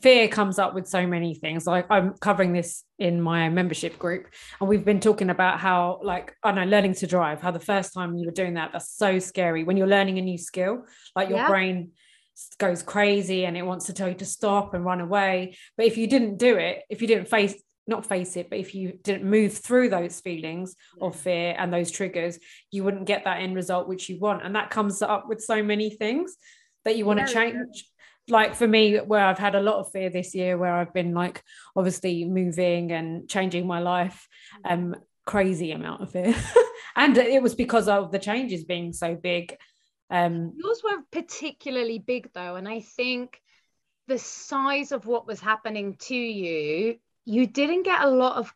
fear 0.00 0.28
comes 0.28 0.60
up 0.60 0.74
with 0.74 0.86
so 0.86 1.08
many 1.08 1.34
things. 1.34 1.66
Like 1.66 1.86
I'm 1.90 2.14
covering 2.20 2.52
this 2.52 2.84
in 3.00 3.20
my 3.20 3.48
membership 3.48 3.98
group, 3.98 4.28
and 4.60 4.68
we've 4.68 4.84
been 4.84 5.00
talking 5.00 5.28
about 5.28 5.58
how, 5.58 5.98
like, 6.04 6.36
I 6.40 6.52
know, 6.52 6.62
learning 6.62 6.94
to 6.94 7.08
drive, 7.08 7.40
how 7.40 7.50
the 7.50 7.58
first 7.58 7.92
time 7.92 8.16
you 8.16 8.26
were 8.26 8.32
doing 8.32 8.54
that, 8.54 8.70
that's 8.72 8.92
so 8.92 9.18
scary. 9.18 9.64
When 9.64 9.76
you're 9.76 9.88
learning 9.88 10.18
a 10.20 10.22
new 10.22 10.38
skill, 10.38 10.84
like 11.16 11.30
your 11.30 11.38
yeah. 11.38 11.48
brain 11.48 11.90
goes 12.58 12.84
crazy 12.84 13.44
and 13.44 13.56
it 13.56 13.62
wants 13.62 13.86
to 13.86 13.92
tell 13.92 14.08
you 14.08 14.14
to 14.14 14.24
stop 14.24 14.72
and 14.72 14.84
run 14.84 15.00
away. 15.00 15.56
But 15.76 15.86
if 15.86 15.96
you 15.96 16.06
didn't 16.06 16.36
do 16.36 16.56
it, 16.56 16.84
if 16.88 17.02
you 17.02 17.08
didn't 17.08 17.28
face 17.28 17.60
not 17.86 18.06
face 18.06 18.36
it, 18.36 18.48
but 18.48 18.58
if 18.58 18.74
you 18.74 18.98
didn't 19.02 19.28
move 19.28 19.56
through 19.58 19.90
those 19.90 20.20
feelings 20.20 20.74
of 21.00 21.16
fear 21.16 21.54
and 21.58 21.72
those 21.72 21.90
triggers, 21.90 22.38
you 22.70 22.84
wouldn't 22.84 23.06
get 23.06 23.24
that 23.24 23.40
end 23.40 23.54
result 23.54 23.88
which 23.88 24.08
you 24.08 24.18
want. 24.18 24.44
And 24.44 24.56
that 24.56 24.70
comes 24.70 25.02
up 25.02 25.28
with 25.28 25.42
so 25.42 25.62
many 25.62 25.90
things 25.90 26.36
that 26.84 26.96
you 26.96 27.04
want 27.04 27.20
yeah, 27.20 27.26
to 27.26 27.32
change. 27.32 27.90
Like 28.28 28.54
for 28.54 28.66
me, 28.66 28.96
where 28.96 29.24
I've 29.24 29.38
had 29.38 29.54
a 29.54 29.60
lot 29.60 29.80
of 29.80 29.92
fear 29.92 30.08
this 30.08 30.34
year, 30.34 30.56
where 30.56 30.74
I've 30.74 30.94
been 30.94 31.12
like 31.12 31.42
obviously 31.76 32.24
moving 32.24 32.90
and 32.92 33.28
changing 33.28 33.66
my 33.66 33.80
life, 33.80 34.26
um, 34.64 34.96
crazy 35.26 35.72
amount 35.72 36.02
of 36.02 36.10
fear. 36.10 36.34
and 36.96 37.18
it 37.18 37.42
was 37.42 37.54
because 37.54 37.86
of 37.86 38.12
the 38.12 38.18
changes 38.18 38.64
being 38.64 38.94
so 38.94 39.14
big. 39.14 39.56
Um, 40.08 40.52
Yours 40.56 40.82
were 40.82 41.02
particularly 41.10 41.98
big 41.98 42.30
though, 42.32 42.56
and 42.56 42.66
I 42.66 42.80
think 42.80 43.40
the 44.06 44.18
size 44.18 44.92
of 44.92 45.06
what 45.06 45.26
was 45.26 45.40
happening 45.40 45.96
to 45.98 46.14
you 46.14 46.96
you 47.24 47.46
didn't 47.46 47.84
get 47.84 48.02
a 48.02 48.10
lot 48.10 48.36
of 48.36 48.52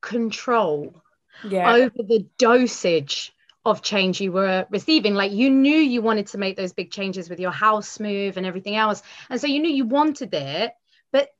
control 0.00 1.02
yeah. 1.44 1.74
over 1.74 1.96
the 1.96 2.26
dosage 2.38 3.32
of 3.64 3.82
change 3.82 4.20
you 4.20 4.32
were 4.32 4.66
receiving. 4.70 5.14
Like 5.14 5.32
you 5.32 5.48
knew 5.50 5.76
you 5.76 6.02
wanted 6.02 6.26
to 6.28 6.38
make 6.38 6.56
those 6.56 6.72
big 6.72 6.90
changes 6.90 7.30
with 7.30 7.38
your 7.38 7.52
house 7.52 8.00
move 8.00 8.36
and 8.36 8.44
everything 8.44 8.76
else. 8.76 9.02
And 9.30 9.40
so 9.40 9.46
you 9.46 9.60
knew 9.60 9.70
you 9.70 9.86
wanted 9.86 10.34
it, 10.34 10.72
but 11.12 11.30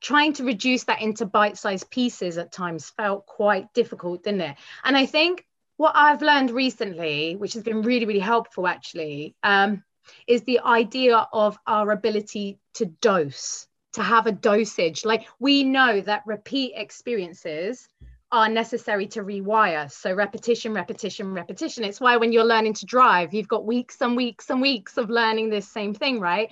trying 0.00 0.32
to 0.34 0.44
reduce 0.44 0.84
that 0.84 1.02
into 1.02 1.26
bite 1.26 1.58
sized 1.58 1.90
pieces 1.90 2.38
at 2.38 2.52
times 2.52 2.90
felt 2.90 3.26
quite 3.26 3.72
difficult, 3.74 4.22
didn't 4.22 4.42
it? 4.42 4.56
And 4.84 4.96
I 4.96 5.06
think 5.06 5.44
what 5.76 5.92
I've 5.96 6.22
learned 6.22 6.50
recently, 6.50 7.36
which 7.36 7.54
has 7.54 7.62
been 7.62 7.82
really, 7.82 8.06
really 8.06 8.20
helpful 8.20 8.66
actually, 8.66 9.34
um, 9.42 9.82
is 10.26 10.42
the 10.42 10.60
idea 10.60 11.26
of 11.32 11.58
our 11.66 11.90
ability 11.90 12.58
to 12.74 12.86
dose 12.86 13.66
to 13.92 14.02
have 14.02 14.26
a 14.26 14.32
dosage. 14.32 15.04
Like 15.04 15.26
we 15.38 15.64
know 15.64 16.00
that 16.00 16.22
repeat 16.26 16.72
experiences 16.76 17.88
are 18.32 18.48
necessary 18.48 19.06
to 19.08 19.22
rewire. 19.22 19.90
So 19.90 20.14
repetition, 20.14 20.72
repetition, 20.72 21.32
repetition. 21.32 21.84
It's 21.84 22.00
why 22.00 22.16
when 22.16 22.32
you're 22.32 22.44
learning 22.44 22.74
to 22.74 22.86
drive, 22.86 23.34
you've 23.34 23.48
got 23.48 23.66
weeks 23.66 24.00
and 24.00 24.16
weeks 24.16 24.50
and 24.50 24.60
weeks 24.60 24.96
of 24.96 25.10
learning 25.10 25.50
this 25.50 25.68
same 25.68 25.94
thing, 25.94 26.20
right? 26.20 26.48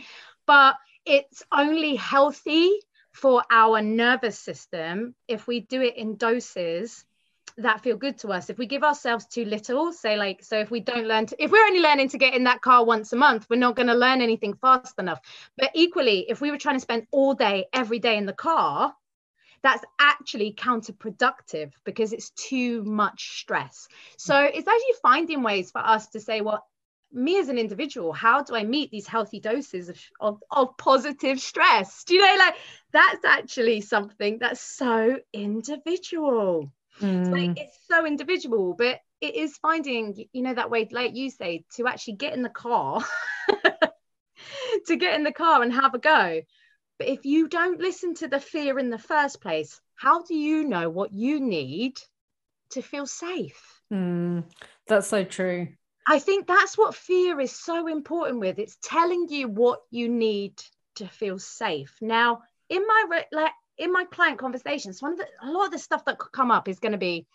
But 0.47 0.75
it's 1.07 1.45
only 1.53 1.95
healthy 1.95 2.81
for 3.13 3.43
our 3.51 3.81
nervous 3.81 4.39
system 4.39 5.15
if 5.29 5.47
we 5.47 5.61
do 5.61 5.81
it 5.81 5.97
in 5.97 6.17
doses 6.17 7.05
that 7.59 7.83
feel 7.83 7.97
good 7.97 8.19
to 8.19 8.29
us. 8.29 8.51
If 8.51 8.59
we 8.59 8.67
give 8.67 8.85
ourselves 8.85 9.27
too 9.27 9.45
little 9.45 9.93
say 9.93 10.17
like 10.17 10.43
so 10.43 10.59
if 10.59 10.71
we 10.71 10.81
don't 10.81 11.07
learn 11.07 11.27
to, 11.27 11.43
if 11.43 11.51
we're 11.51 11.67
only 11.67 11.81
learning 11.81 12.09
to 12.11 12.19
get 12.19 12.35
in 12.35 12.45
that 12.45 12.61
car 12.63 12.85
once 12.85 13.13
a 13.13 13.17
month 13.17 13.47
we're 13.51 13.57
not 13.57 13.77
going 13.77 13.89
to 13.89 13.95
learn 13.95 14.21
anything 14.21 14.55
fast 14.55 14.99
enough. 14.99 15.21
But 15.57 15.71
equally 15.75 16.27
if 16.29 16.41
we 16.41 16.51
were 16.51 16.59
trying 16.59 16.77
to 16.77 16.81
spend 16.81 17.07
all 17.11 17.35
day 17.35 17.67
every 17.73 17.99
day 17.99 18.17
in 18.17 18.27
the 18.27 18.33
car 18.33 18.95
that's 19.63 19.85
actually 19.99 20.55
counterproductive 20.55 21.73
because 21.85 22.13
it's 22.13 22.31
too 22.31 22.85
much 22.85 23.41
stress. 23.41 23.89
So 24.17 24.35
mm. 24.35 24.51
it's 24.55 24.69
actually 24.69 24.95
finding 25.03 25.43
ways 25.43 25.73
for 25.73 25.81
us 25.81 26.09
to 26.11 26.21
say 26.21 26.41
well 26.41 26.65
me 27.11 27.39
as 27.39 27.49
an 27.49 27.57
individual 27.57 28.13
how 28.13 28.43
do 28.43 28.55
i 28.55 28.63
meet 28.63 28.91
these 28.91 29.07
healthy 29.07 29.41
doses 29.41 29.89
of, 29.89 29.99
of, 30.21 30.43
of 30.51 30.77
positive 30.77 31.41
stress? 31.41 32.05
Do 32.05 32.15
you 32.15 32.21
know 32.21 32.37
like 32.39 32.55
that's 32.93 33.25
actually 33.25 33.81
something 33.81 34.39
that's 34.39 34.61
so 34.61 35.19
individual 35.33 36.71
Mm. 37.01 37.33
like 37.33 37.59
it's 37.59 37.79
so 37.89 38.07
individual, 38.07 38.75
but 38.75 39.01
it 39.21 39.35
is 39.35 39.57
finding, 39.59 40.27
you 40.33 40.43
know, 40.43 40.55
that 40.55 40.71
way, 40.71 40.89
like 40.91 41.15
you 41.17 41.31
say, 41.31 41.65
to 41.77 41.87
actually 41.87 42.15
get 42.15 42.35
in 42.35 42.43
the 42.43 42.49
car, 42.49 43.03
to 44.87 44.97
get 44.97 45.15
in 45.15 45.25
the 45.25 45.33
car 45.33 45.63
and 45.63 45.73
have 45.73 45.95
a 45.95 45.99
go. 45.99 46.43
But 46.99 47.09
if 47.09 47.25
you 47.25 47.49
don't 47.49 47.81
listen 47.81 48.15
to 48.17 48.29
the 48.29 48.41
fear 48.41 48.79
in 48.79 48.91
the 48.91 48.99
first 48.99 49.41
place, 49.41 49.81
how 49.95 50.23
do 50.23 50.35
you 50.35 50.65
know 50.65 50.91
what 50.91 51.13
you 51.13 51.41
need 51.41 52.01
to 52.71 52.83
feel 52.83 53.07
safe? 53.07 53.81
Mm, 53.93 54.45
that's 54.87 55.09
so 55.09 55.25
true. 55.25 55.69
I 56.07 56.19
think 56.19 56.47
that's 56.47 56.79
what 56.79 56.95
fear 56.95 57.39
is 57.39 57.53
so 57.53 57.87
important 57.87 58.41
with. 58.41 58.59
It's 58.59 58.79
telling 58.83 59.29
you 59.29 59.49
what 59.49 59.81
you 59.91 60.09
need 60.09 60.55
to 60.97 61.07
feel 61.07 61.39
safe. 61.39 61.97
Now, 62.01 62.43
in 62.69 62.87
my 62.87 63.25
like 63.31 63.53
in 63.79 63.93
my 63.93 64.05
client 64.05 64.39
conversations, 64.39 65.01
one 65.01 65.13
of 65.13 65.19
the 65.19 65.27
a 65.43 65.51
lot 65.51 65.67
of 65.67 65.73
the 65.73 65.79
stuff 65.79 66.05
that 66.05 66.19
could 66.19 66.33
come 66.33 66.51
up 66.51 66.69
is 66.69 66.81
going 66.81 66.93
to 66.93 66.99
be 66.99 67.27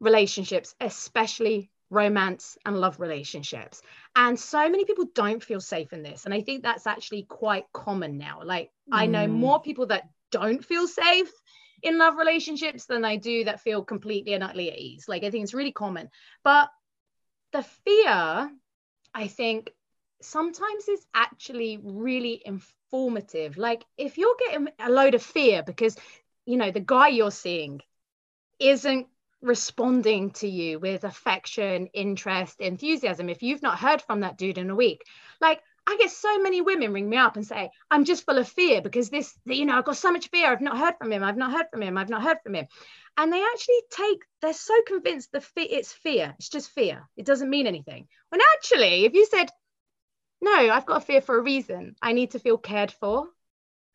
relationships, 0.00 0.74
especially 0.80 1.70
romance 1.90 2.58
and 2.64 2.78
love 2.78 3.00
relationships. 3.00 3.82
And 4.16 4.38
so 4.38 4.68
many 4.68 4.84
people 4.84 5.06
don't 5.14 5.42
feel 5.42 5.60
safe 5.60 5.92
in 5.92 6.02
this. 6.02 6.24
And 6.24 6.34
I 6.34 6.42
think 6.42 6.62
that's 6.62 6.86
actually 6.86 7.22
quite 7.22 7.64
common 7.72 8.18
now. 8.18 8.40
Like 8.44 8.70
mm. 8.90 8.98
I 8.98 9.06
know 9.06 9.26
mm. 9.26 9.32
more 9.32 9.62
people 9.62 9.86
that 9.86 10.08
don't 10.30 10.64
feel 10.64 10.86
safe 10.86 11.30
in 11.82 11.98
love 11.98 12.16
relationships 12.16 12.86
than 12.86 13.04
I 13.04 13.16
do 13.16 13.44
that 13.44 13.60
feel 13.60 13.84
completely 13.84 14.34
and 14.34 14.42
utterly 14.42 14.70
at 14.70 14.78
ease. 14.78 15.04
Like 15.08 15.24
I 15.24 15.30
think 15.30 15.44
it's 15.44 15.54
really 15.54 15.72
common. 15.72 16.10
But 16.42 16.68
the 17.52 17.62
fear, 17.62 18.50
I 19.14 19.26
think, 19.28 19.70
sometimes 20.24 20.88
is 20.88 21.04
actually 21.14 21.78
really 21.82 22.42
informative. 22.44 23.56
Like 23.56 23.84
if 23.96 24.18
you're 24.18 24.36
getting 24.38 24.68
a 24.78 24.90
load 24.90 25.14
of 25.14 25.22
fear 25.22 25.62
because 25.62 25.96
you 26.46 26.56
know 26.56 26.70
the 26.70 26.80
guy 26.80 27.08
you're 27.08 27.30
seeing 27.30 27.80
isn't 28.58 29.06
responding 29.40 30.30
to 30.30 30.48
you 30.48 30.78
with 30.78 31.04
affection, 31.04 31.88
interest, 31.88 32.60
enthusiasm, 32.60 33.28
if 33.28 33.42
you've 33.42 33.62
not 33.62 33.78
heard 33.78 34.00
from 34.02 34.20
that 34.20 34.38
dude 34.38 34.58
in 34.58 34.70
a 34.70 34.74
week, 34.74 35.04
like 35.40 35.60
I 35.86 35.96
get 35.98 36.10
so 36.10 36.38
many 36.38 36.62
women 36.62 36.94
ring 36.94 37.08
me 37.08 37.18
up 37.18 37.36
and 37.36 37.46
say, 37.46 37.70
I'm 37.90 38.04
just 38.04 38.24
full 38.24 38.38
of 38.38 38.48
fear 38.48 38.80
because 38.80 39.10
this, 39.10 39.38
you 39.44 39.66
know, 39.66 39.76
I've 39.76 39.84
got 39.84 39.98
so 39.98 40.10
much 40.10 40.30
fear. 40.30 40.50
I've 40.50 40.62
not 40.62 40.78
heard 40.78 40.94
from 40.98 41.12
him. 41.12 41.22
I've 41.22 41.36
not 41.36 41.52
heard 41.52 41.66
from 41.70 41.82
him. 41.82 41.98
I've 41.98 42.08
not 42.08 42.22
heard 42.22 42.38
from 42.42 42.54
him. 42.54 42.66
And 43.18 43.32
they 43.32 43.42
actually 43.42 43.82
take, 43.90 44.20
they're 44.40 44.54
so 44.54 44.74
convinced 44.86 45.30
the 45.30 45.42
fear, 45.42 45.66
it's 45.68 45.92
fear. 45.92 46.34
It's 46.38 46.48
just 46.48 46.70
fear. 46.70 47.06
It 47.16 47.26
doesn't 47.26 47.50
mean 47.50 47.66
anything. 47.66 48.08
When 48.30 48.40
actually, 48.56 49.04
if 49.04 49.12
you 49.12 49.26
said, 49.26 49.50
no, 50.44 50.70
I've 50.70 50.86
got 50.86 51.02
a 51.02 51.04
fear 51.04 51.20
for 51.20 51.38
a 51.38 51.42
reason. 51.42 51.96
I 52.00 52.12
need 52.12 52.32
to 52.32 52.38
feel 52.38 52.58
cared 52.58 52.92
for. 52.92 53.28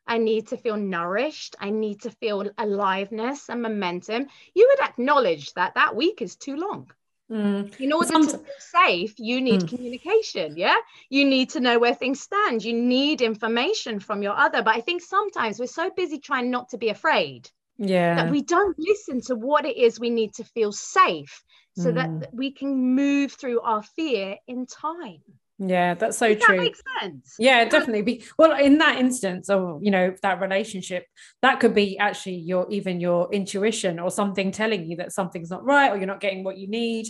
I 0.08 0.18
need 0.18 0.48
to 0.48 0.58
feel 0.58 0.76
nourished. 0.76 1.56
I 1.60 1.70
need 1.70 2.02
to 2.02 2.10
feel 2.10 2.50
aliveness 2.58 3.50
and 3.50 3.62
momentum. 3.62 4.26
You 4.56 4.68
would 4.70 4.88
acknowledge 4.88 5.54
that 5.54 5.76
that 5.76 5.96
week 5.96 6.22
is 6.22 6.36
too 6.36 6.58
long. 6.58 6.92
Mm. 7.32 7.80
In 7.80 7.94
order 7.94 8.08
Sometimes- 8.08 8.32
to 8.32 8.40
feel 8.40 8.56
safe, 8.60 9.20
you 9.20 9.40
need 9.40 9.62
mm. 9.62 9.70
communication. 9.70 10.58
Yeah. 10.58 10.78
You 11.10 11.26
need 11.26 11.52
to 11.52 11.60
know 11.60 11.78
where 11.78 11.94
things 11.94 12.22
stand. 12.22 12.64
You 12.64 12.74
need 12.74 13.22
information 13.22 14.00
from 14.00 14.24
your 14.24 14.36
other. 14.36 14.64
But 14.64 14.76
I 14.76 14.82
think 14.82 15.04
sometimes 15.04 15.60
we're 15.60 15.68
so 15.68 15.92
busy 15.92 16.18
trying 16.18 16.50
not 16.50 16.70
to 16.70 16.80
be 16.80 16.90
afraid. 16.90 17.50
Yeah. 17.78 18.16
That 18.16 18.32
we 18.32 18.42
don't 18.42 18.78
listen 18.80 19.22
to 19.22 19.36
what 19.36 19.66
it 19.66 19.78
is 19.78 20.00
we 20.00 20.10
need 20.10 20.34
to 20.36 20.44
feel 20.44 20.72
safe 20.72 21.44
so 21.78 21.92
mm. 21.92 21.96
that 21.96 22.34
we 22.34 22.52
can 22.52 22.96
move 22.96 23.34
through 23.34 23.62
our 23.62 23.84
fear 23.84 24.38
in 24.48 24.66
time. 24.66 25.22
Yeah, 25.60 25.94
that's 25.94 26.18
so 26.18 26.34
Does 26.34 26.44
true. 26.44 26.56
That 26.56 26.64
makes 26.64 26.82
sense. 27.02 27.36
Yeah, 27.38 27.66
definitely. 27.66 28.02
Be 28.04 28.24
well 28.38 28.58
in 28.58 28.78
that 28.78 28.98
instance 28.98 29.50
of 29.50 29.80
you 29.84 29.92
know 29.92 30.16
that 30.22 30.40
relationship, 30.40 31.06
that 31.42 31.60
could 31.60 31.76
be 31.76 31.98
actually 31.98 32.38
your 32.38 32.66
even 32.72 33.02
your 33.02 33.28
intuition 33.34 34.00
or 34.00 34.10
something 34.10 34.52
telling 34.52 34.90
you 34.90 34.96
that 34.98 35.12
something's 35.12 35.50
not 35.52 35.66
right 35.66 35.92
or 35.92 35.98
you're 35.98 36.08
not 36.08 36.22
getting 36.22 36.46
what 36.46 36.58
you 36.58 36.70
need, 36.70 37.08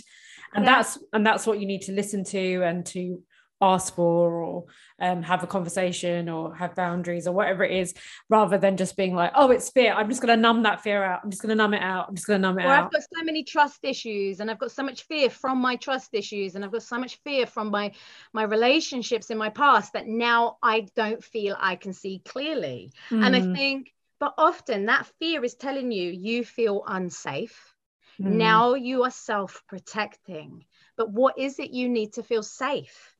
and 0.54 0.64
Yeah. 0.64 0.74
that's 0.76 0.98
and 1.12 1.24
that's 1.24 1.46
what 1.46 1.60
you 1.60 1.66
need 1.66 1.82
to 1.82 1.92
listen 1.92 2.24
to 2.24 2.62
and 2.64 2.84
to 2.86 3.22
ask 3.60 3.94
for 3.94 4.42
or 4.42 4.64
um, 5.00 5.22
have 5.22 5.42
a 5.42 5.46
conversation 5.46 6.28
or 6.28 6.54
have 6.54 6.74
boundaries 6.74 7.26
or 7.26 7.32
whatever 7.34 7.64
it 7.64 7.72
is, 7.78 7.94
rather 8.28 8.58
than 8.58 8.76
just 8.76 8.96
being 8.96 9.14
like, 9.14 9.32
oh, 9.34 9.50
it's 9.50 9.70
fear. 9.70 9.92
I'm 9.92 10.08
just 10.08 10.22
going 10.22 10.34
to 10.36 10.40
numb 10.40 10.62
that 10.64 10.82
fear 10.82 11.02
out. 11.04 11.20
I'm 11.24 11.30
just 11.30 11.42
going 11.42 11.50
to 11.50 11.54
numb 11.56 11.74
it 11.74 11.82
out. 11.82 12.08
I'm 12.08 12.14
just 12.14 12.26
going 12.26 12.40
to 12.40 12.48
numb 12.48 12.58
it 12.58 12.64
Or 12.64 12.72
out. 12.72 12.84
I've 12.84 12.90
got 12.90 13.02
so 13.02 13.22
many 13.22 13.44
trust 13.44 13.80
issues, 13.84 14.40
and 14.40 14.50
I've 14.50 14.58
got 14.58 14.70
so 14.70 14.82
much 14.82 15.02
fear 15.04 15.28
from 15.30 15.58
my 15.58 15.76
trust 15.76 16.14
issues, 16.14 16.54
and 16.54 16.64
I've 16.64 16.72
got 16.72 16.82
so 16.82 16.98
much 16.98 17.16
fear 17.24 17.46
from 17.46 17.70
my 17.70 17.92
my 18.32 18.44
relationships 18.44 19.30
in 19.30 19.36
my 19.38 19.50
past 19.50 19.92
that 19.94 20.06
now 20.06 20.56
I 20.62 20.86
don't 20.96 21.22
feel 21.22 21.56
I 21.58 21.76
can 21.76 21.92
see 21.92 22.20
clearly. 22.20 22.92
And 23.20 23.34
I 23.36 23.40
Mm, 23.40 23.54
think, 23.54 23.92
but 24.18 24.34
often 24.38 24.86
that 24.86 25.06
fear 25.18 25.44
is 25.44 25.54
telling 25.54 25.90
you 25.92 26.10
you 26.10 26.44
feel 26.44 26.82
unsafe. 26.86 27.74
mm, 28.18 28.62
Now 28.62 28.74
you 28.74 29.02
are 29.04 29.10
self 29.10 29.62
protecting. 29.66 30.64
But 30.96 31.10
what 31.10 31.38
is 31.38 31.58
it 31.58 31.70
you 31.70 31.88
need 31.88 32.14
to 32.14 32.22
feel 32.22 32.42
safe? 32.42 33.14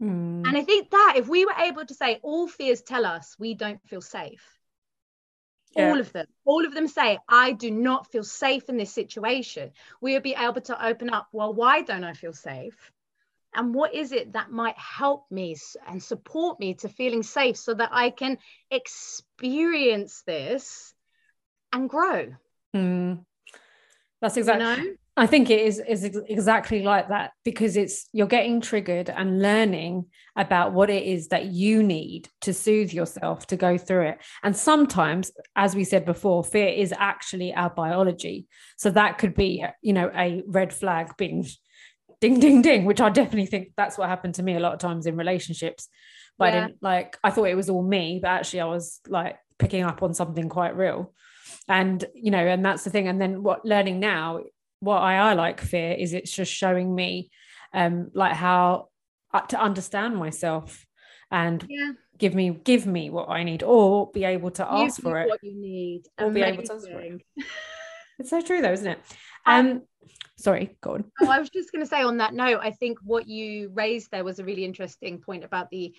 Mm, 0.00 0.44
And 0.46 0.56
I 0.56 0.62
think 0.62 0.90
that 0.90 1.14
if 1.16 1.28
we 1.28 1.44
were 1.44 1.54
able 1.58 1.86
to 1.86 1.94
say 1.94 2.20
all 2.22 2.46
fears 2.48 2.82
tell 2.82 3.06
us 3.06 3.36
we 3.38 3.54
don't 3.54 3.82
feel 3.88 4.00
safe, 4.00 4.58
Yeah. 5.74 5.90
all 5.90 6.00
of 6.00 6.12
them, 6.12 6.26
all 6.44 6.64
of 6.66 6.74
them 6.74 6.86
say, 6.86 7.18
I 7.28 7.52
do 7.52 7.70
not 7.70 8.10
feel 8.12 8.24
safe 8.24 8.68
in 8.68 8.76
this 8.76 8.92
situation, 8.92 9.72
we 10.00 10.12
would 10.14 10.22
be 10.22 10.34
able 10.34 10.60
to 10.62 10.86
open 10.86 11.10
up, 11.10 11.28
well, 11.32 11.52
why 11.52 11.82
don't 11.82 12.04
I 12.04 12.12
feel 12.12 12.32
safe? 12.32 12.92
And 13.54 13.74
what 13.74 13.94
is 13.94 14.12
it 14.12 14.32
that 14.32 14.50
might 14.50 14.76
help 14.76 15.26
me 15.30 15.56
and 15.86 16.02
support 16.02 16.58
me 16.58 16.74
to 16.74 16.88
feeling 16.88 17.22
safe 17.22 17.56
so 17.56 17.74
that 17.74 17.90
I 17.92 18.10
can 18.10 18.38
experience 18.70 20.22
this 20.26 20.92
and 21.72 21.88
grow? 21.88 22.34
mm. 22.74 23.24
That's 24.20 24.36
You 24.36 24.40
exactly. 24.40 24.84
know? 24.84 24.94
I 25.16 25.28
think 25.28 25.48
it 25.48 25.60
is 25.60 25.80
is 25.86 26.04
exactly 26.28 26.82
like 26.82 27.08
that 27.08 27.32
because 27.44 27.76
it's 27.76 28.08
you're 28.12 28.26
getting 28.26 28.60
triggered 28.60 29.08
and 29.08 29.40
learning 29.40 30.06
about 30.34 30.72
what 30.72 30.90
it 30.90 31.04
is 31.04 31.28
that 31.28 31.46
you 31.46 31.84
need 31.84 32.28
to 32.40 32.52
soothe 32.52 32.92
yourself 32.92 33.46
to 33.46 33.56
go 33.56 33.78
through 33.78 34.08
it. 34.08 34.18
And 34.42 34.56
sometimes, 34.56 35.30
as 35.54 35.76
we 35.76 35.84
said 35.84 36.04
before, 36.04 36.42
fear 36.42 36.68
is 36.68 36.92
actually 36.98 37.54
our 37.54 37.70
biology. 37.70 38.46
So 38.76 38.90
that 38.90 39.18
could 39.18 39.34
be, 39.34 39.64
you 39.82 39.92
know, 39.92 40.10
a 40.16 40.42
red 40.48 40.72
flag 40.72 41.16
being 41.16 41.46
ding 42.20 42.40
ding 42.40 42.60
ding, 42.60 42.84
which 42.84 43.00
I 43.00 43.08
definitely 43.08 43.46
think 43.46 43.68
that's 43.76 43.96
what 43.96 44.08
happened 44.08 44.34
to 44.36 44.42
me 44.42 44.56
a 44.56 44.60
lot 44.60 44.72
of 44.72 44.80
times 44.80 45.06
in 45.06 45.16
relationships. 45.16 45.88
But 46.38 46.48
I 46.48 46.50
didn't 46.50 46.82
like 46.82 47.18
I 47.22 47.30
thought 47.30 47.44
it 47.44 47.56
was 47.56 47.70
all 47.70 47.84
me, 47.84 48.18
but 48.20 48.28
actually 48.30 48.62
I 48.62 48.66
was 48.66 49.00
like 49.06 49.36
picking 49.60 49.84
up 49.84 50.02
on 50.02 50.12
something 50.12 50.48
quite 50.48 50.76
real. 50.76 51.12
And 51.68 52.04
you 52.14 52.32
know, 52.32 52.44
and 52.44 52.64
that's 52.64 52.82
the 52.82 52.90
thing. 52.90 53.06
And 53.06 53.20
then 53.20 53.44
what 53.44 53.64
learning 53.64 54.00
now 54.00 54.40
what 54.84 55.00
I, 55.02 55.16
I 55.30 55.34
like 55.34 55.60
fear 55.60 55.92
is 55.92 56.12
it's 56.12 56.30
just 56.30 56.52
showing 56.52 56.94
me 56.94 57.30
um 57.72 58.10
like 58.14 58.34
how 58.34 58.88
uh, 59.32 59.40
to 59.40 59.60
understand 59.60 60.16
myself 60.16 60.86
and 61.30 61.64
Yeah. 61.68 61.92
give 62.18 62.34
me 62.34 62.50
give 62.50 62.86
me 62.86 63.10
what 63.10 63.28
I 63.28 63.42
need 63.42 63.62
or 63.62 64.10
be 64.12 64.24
able 64.24 64.50
to 64.52 64.64
ask 64.70 64.98
me 65.02 65.10
for 65.10 65.20
it. 65.20 65.28
What 65.28 65.42
you 65.42 65.54
need. 65.60 66.02
Or 66.20 66.30
be 66.30 66.42
able 66.42 66.62
to 66.62 66.74
ask 66.74 66.88
for 66.88 67.00
it. 67.00 67.22
It's 68.20 68.30
so 68.30 68.40
true 68.40 68.60
though, 68.62 68.72
isn't 68.72 68.86
it? 68.86 68.98
Um, 69.44 69.66
Um 69.66 69.82
sorry, 70.38 70.76
go 70.80 70.94
on. 70.94 71.04
Oh, 71.20 71.28
I 71.28 71.40
was 71.40 71.50
just 71.50 71.72
going 71.72 71.82
to 71.82 71.88
say 71.88 72.02
on 72.02 72.18
that 72.18 72.32
note, 72.32 72.60
I 72.62 72.70
think 72.70 72.98
what 73.02 73.26
you 73.26 73.70
raised 73.74 74.10
there 74.12 74.22
was 74.22 74.38
a 74.38 74.44
really 74.44 74.64
interesting 74.64 75.18
point 75.20 75.42
about 75.42 75.68
the 75.70 75.94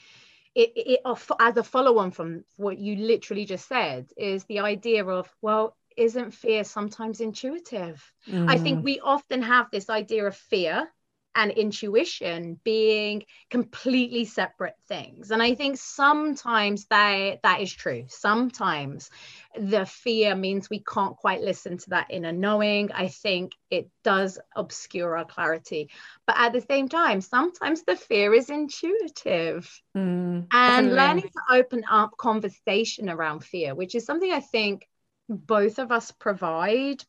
it, 0.55 0.71
it 0.75 0.99
of- 1.03 1.29
as 1.41 1.57
a 1.57 1.63
follow 1.63 1.97
on 1.97 2.11
from 2.11 2.45
what 2.55 2.77
you 2.77 2.95
literally 2.95 3.43
just 3.43 3.67
said 3.67 4.07
is 4.15 4.45
the 4.45 4.59
idea 4.59 5.03
of 5.05 5.29
well 5.41 5.75
isn't 5.97 6.31
fear 6.31 6.63
sometimes 6.63 7.19
intuitive. 7.21 8.11
I 8.47 8.57
think 8.57 8.81
Mm, 8.81 8.83
we 8.83 8.99
often 8.99 9.41
have 9.41 9.69
this 9.71 9.89
idea 9.89 10.25
of 10.25 10.35
fear 10.35 10.89
and 11.35 11.51
intuition 11.51 12.59
being 12.63 13.23
completely 13.49 14.25
separate 14.25 14.75
things. 14.87 15.31
And 15.31 15.41
i 15.43 15.53
think 15.55 15.77
sometimes 15.77 16.85
that 16.87 17.41
that 17.43 17.61
is 17.61 17.73
true. 17.73 18.05
Sometimes 18.07 19.09
the 19.57 19.85
fear 19.85 20.35
means 20.35 20.69
we 20.69 20.83
can't 20.83 21.17
quite 21.17 21.41
listen 21.41 21.77
to 21.77 21.89
that 21.91 22.07
inner 22.09 22.31
knowing. 22.31 22.91
I 22.91 23.07
think 23.09 23.51
it 23.69 23.89
does 24.03 24.39
obscure 24.55 25.17
our 25.17 25.25
clarity. 25.25 25.89
But 26.25 26.37
at 26.39 26.53
the 26.53 26.61
same 26.61 26.87
time 26.89 27.21
sometimes 27.21 27.83
the 27.83 27.95
fear 27.95 28.33
is 28.33 28.49
intuitive. 28.49 29.81
Mm, 29.95 30.51
and 30.53 30.95
learning 30.95 31.23
to 31.23 31.55
open 31.55 31.83
up 31.89 32.17
conversation 32.17 33.09
around 33.09 33.43
fear 33.43 33.75
which 33.75 33.95
is 33.95 34.05
something 34.05 34.31
i 34.31 34.39
think 34.39 34.87
both 35.29 35.79
of 35.79 35.91
us 35.91 36.11
provide 36.11 37.03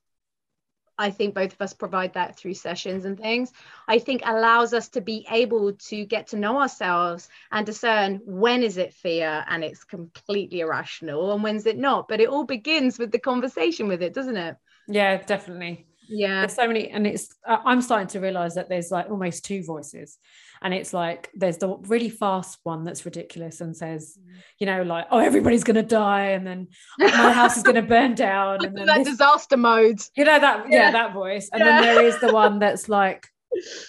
i 0.98 1.10
think 1.10 1.34
both 1.34 1.52
of 1.52 1.60
us 1.60 1.74
provide 1.74 2.14
that 2.14 2.36
through 2.36 2.54
sessions 2.54 3.04
and 3.04 3.18
things 3.18 3.52
i 3.88 3.98
think 3.98 4.22
allows 4.24 4.72
us 4.72 4.88
to 4.88 5.00
be 5.00 5.26
able 5.30 5.72
to 5.74 6.04
get 6.06 6.28
to 6.28 6.36
know 6.36 6.58
ourselves 6.60 7.28
and 7.52 7.66
discern 7.66 8.20
when 8.24 8.62
is 8.62 8.76
it 8.78 8.94
fear 8.94 9.44
and 9.48 9.62
it's 9.62 9.84
completely 9.84 10.60
irrational 10.60 11.32
and 11.32 11.42
when's 11.42 11.66
it 11.66 11.78
not 11.78 12.08
but 12.08 12.20
it 12.20 12.28
all 12.28 12.44
begins 12.44 12.98
with 12.98 13.12
the 13.12 13.18
conversation 13.18 13.88
with 13.88 14.02
it 14.02 14.14
doesn't 14.14 14.36
it 14.36 14.56
yeah, 14.88 15.16
definitely. 15.22 15.86
Yeah. 16.08 16.40
There's 16.40 16.54
so 16.54 16.66
many 16.66 16.90
and 16.90 17.06
it's 17.06 17.28
i'm 17.46 17.80
starting 17.82 18.08
to 18.08 18.20
realize 18.20 18.54
that 18.54 18.68
there's 18.68 18.90
like 18.90 19.10
almost 19.10 19.44
two 19.44 19.62
voices. 19.62 20.18
And 20.62 20.72
it's 20.72 20.92
like 20.94 21.30
there's 21.34 21.58
the 21.58 21.76
really 21.92 22.08
fast 22.08 22.58
one 22.62 22.84
that's 22.84 23.04
ridiculous 23.04 23.60
and 23.60 23.76
says 23.76 24.18
Mm. 24.18 24.36
you 24.60 24.66
know 24.66 24.82
like 24.82 25.06
oh 25.10 25.18
everybody's 25.18 25.64
gonna 25.64 25.82
die 25.82 26.28
and 26.36 26.46
then 26.46 26.68
my 26.98 27.32
house 27.32 27.56
is 27.56 27.62
gonna 27.62 27.82
burn 27.82 28.14
down 28.28 28.64
and 28.64 28.76
then 28.76 28.86
that 28.86 28.98
this, 28.98 29.08
disaster 29.08 29.56
mode. 29.56 30.00
You 30.16 30.24
know 30.24 30.38
that 30.40 30.66
yeah, 30.70 30.76
Yeah. 30.86 30.90
that 30.92 31.12
voice. 31.12 31.48
And 31.52 31.60
Yeah. 31.60 31.80
then 31.82 31.82
there 31.96 32.04
is 32.04 32.18
the 32.20 32.32
one 32.32 32.58
that's 32.64 32.88
like 32.88 33.26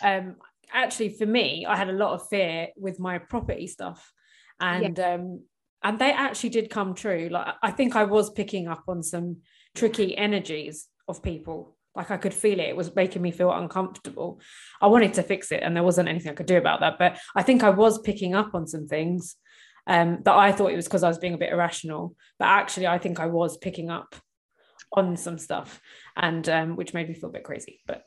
um 0.04 0.36
actually 0.74 1.10
for 1.10 1.26
me 1.26 1.66
i 1.66 1.76
had 1.78 1.90
a 1.90 1.94
lot 1.94 2.14
of 2.14 2.28
fear 2.28 2.68
with 2.76 3.00
my 3.00 3.18
property 3.20 3.68
stuff. 3.68 4.12
And 4.60 5.00
um 5.00 5.44
and 5.84 6.00
they 6.00 6.12
actually 6.12 6.50
did 6.50 6.70
come 6.70 6.94
true. 6.96 7.30
Like 7.32 7.56
i 7.64 7.72
think 7.72 7.96
i 7.96 8.04
was 8.04 8.30
picking 8.32 8.68
up 8.68 8.84
on 8.88 9.04
some 9.04 9.38
tricky 9.76 10.18
energies 10.18 10.88
of 11.08 11.22
people 11.24 11.77
like 11.98 12.12
i 12.12 12.18
could 12.18 12.34
feel 12.34 12.60
it. 12.60 12.70
It 12.70 12.76
was 12.78 12.96
making 12.96 13.22
me 13.22 13.32
feel 13.32 13.52
uncomfortable. 13.52 14.40
I 14.82 14.88
wanted 14.88 15.16
to 15.16 15.24
fix 15.24 15.52
it 15.52 15.62
and 15.64 15.76
there 15.76 15.84
wasn't 15.84 16.10
anything 16.10 16.32
i 16.32 16.36
could 16.36 16.46
do 16.46 16.58
about 16.58 16.80
that. 16.82 16.98
But 16.98 17.20
i 17.36 17.44
think 17.44 17.64
i 17.64 17.70
was 17.70 18.00
picking 18.00 18.36
up 18.36 18.56
on 18.56 18.68
some 18.68 18.88
things 18.88 19.36
um 19.88 20.20
that 20.24 20.36
i 20.36 20.52
thought 20.52 20.72
it 20.72 20.76
was 20.76 20.86
because 20.86 21.04
i 21.04 21.08
was 21.08 21.18
being 21.18 21.34
a 21.34 21.38
bit 21.38 21.52
irrational. 21.52 22.16
But 22.40 22.46
actually 22.46 22.88
i 22.88 22.98
think 22.98 23.20
i 23.20 23.26
was 23.26 23.58
picking 23.58 23.90
up 23.90 24.16
on 24.94 25.18
some 25.18 25.38
stuff 25.38 25.82
and 26.16 26.48
um 26.48 26.76
which 26.78 26.94
made 26.94 27.10
me 27.10 27.16
feel 27.16 27.30
a 27.30 27.34
bit 27.34 27.44
crazy. 27.44 27.82
But 27.86 28.04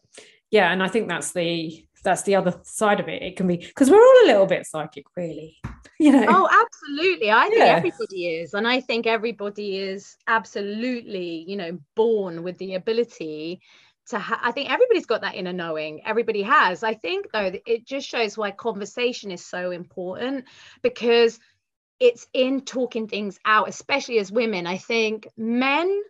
yeah 0.50 0.72
and 0.72 0.83
i 0.83 0.88
think 0.88 1.09
that's 1.09 1.33
the 1.33 1.85
that's 2.02 2.22
the 2.22 2.34
other 2.34 2.58
side 2.62 3.00
of 3.00 3.08
it 3.08 3.22
it 3.22 3.36
can 3.36 3.46
be 3.46 3.56
because 3.56 3.90
we're 3.90 4.02
all 4.02 4.24
a 4.24 4.26
little 4.26 4.46
bit 4.46 4.66
psychic 4.66 5.04
really 5.16 5.56
you 5.98 6.12
know 6.12 6.26
Oh, 6.28 6.48
absolutely. 6.50 7.30
I 7.30 7.48
think 7.48 7.60
everybody 7.60 8.26
is. 8.36 8.54
And 8.54 8.66
I 8.66 8.80
think 8.80 9.06
everybody 9.06 9.78
is 9.78 10.16
absolutely, 10.26 11.44
you 11.46 11.56
know, 11.56 11.78
born 11.94 12.42
with 12.42 12.58
the 12.58 12.74
ability 12.74 13.60
to 14.10 14.18
ha- 14.18 14.40
I 14.42 14.52
think 14.52 14.70
everybody's 14.70 15.06
got 15.06 15.22
that 15.22 15.34
inner 15.34 15.52
knowing. 15.52 16.04
Everybody 16.04 16.42
has. 16.42 16.82
I 16.82 16.94
think 16.94 17.30
though 17.32 17.52
it 17.66 17.86
just 17.86 18.08
shows 18.08 18.36
why 18.36 18.50
conversation 18.50 19.30
is 19.30 19.44
so 19.44 19.70
important 19.70 20.44
because 20.82 21.38
it's 21.98 22.26
in 22.32 22.62
talking 22.62 23.08
things 23.08 23.38
out, 23.44 23.68
especially 23.68 24.18
as 24.18 24.32
women. 24.32 24.66
I 24.66 24.78
think 24.78 25.28
men 25.36 26.02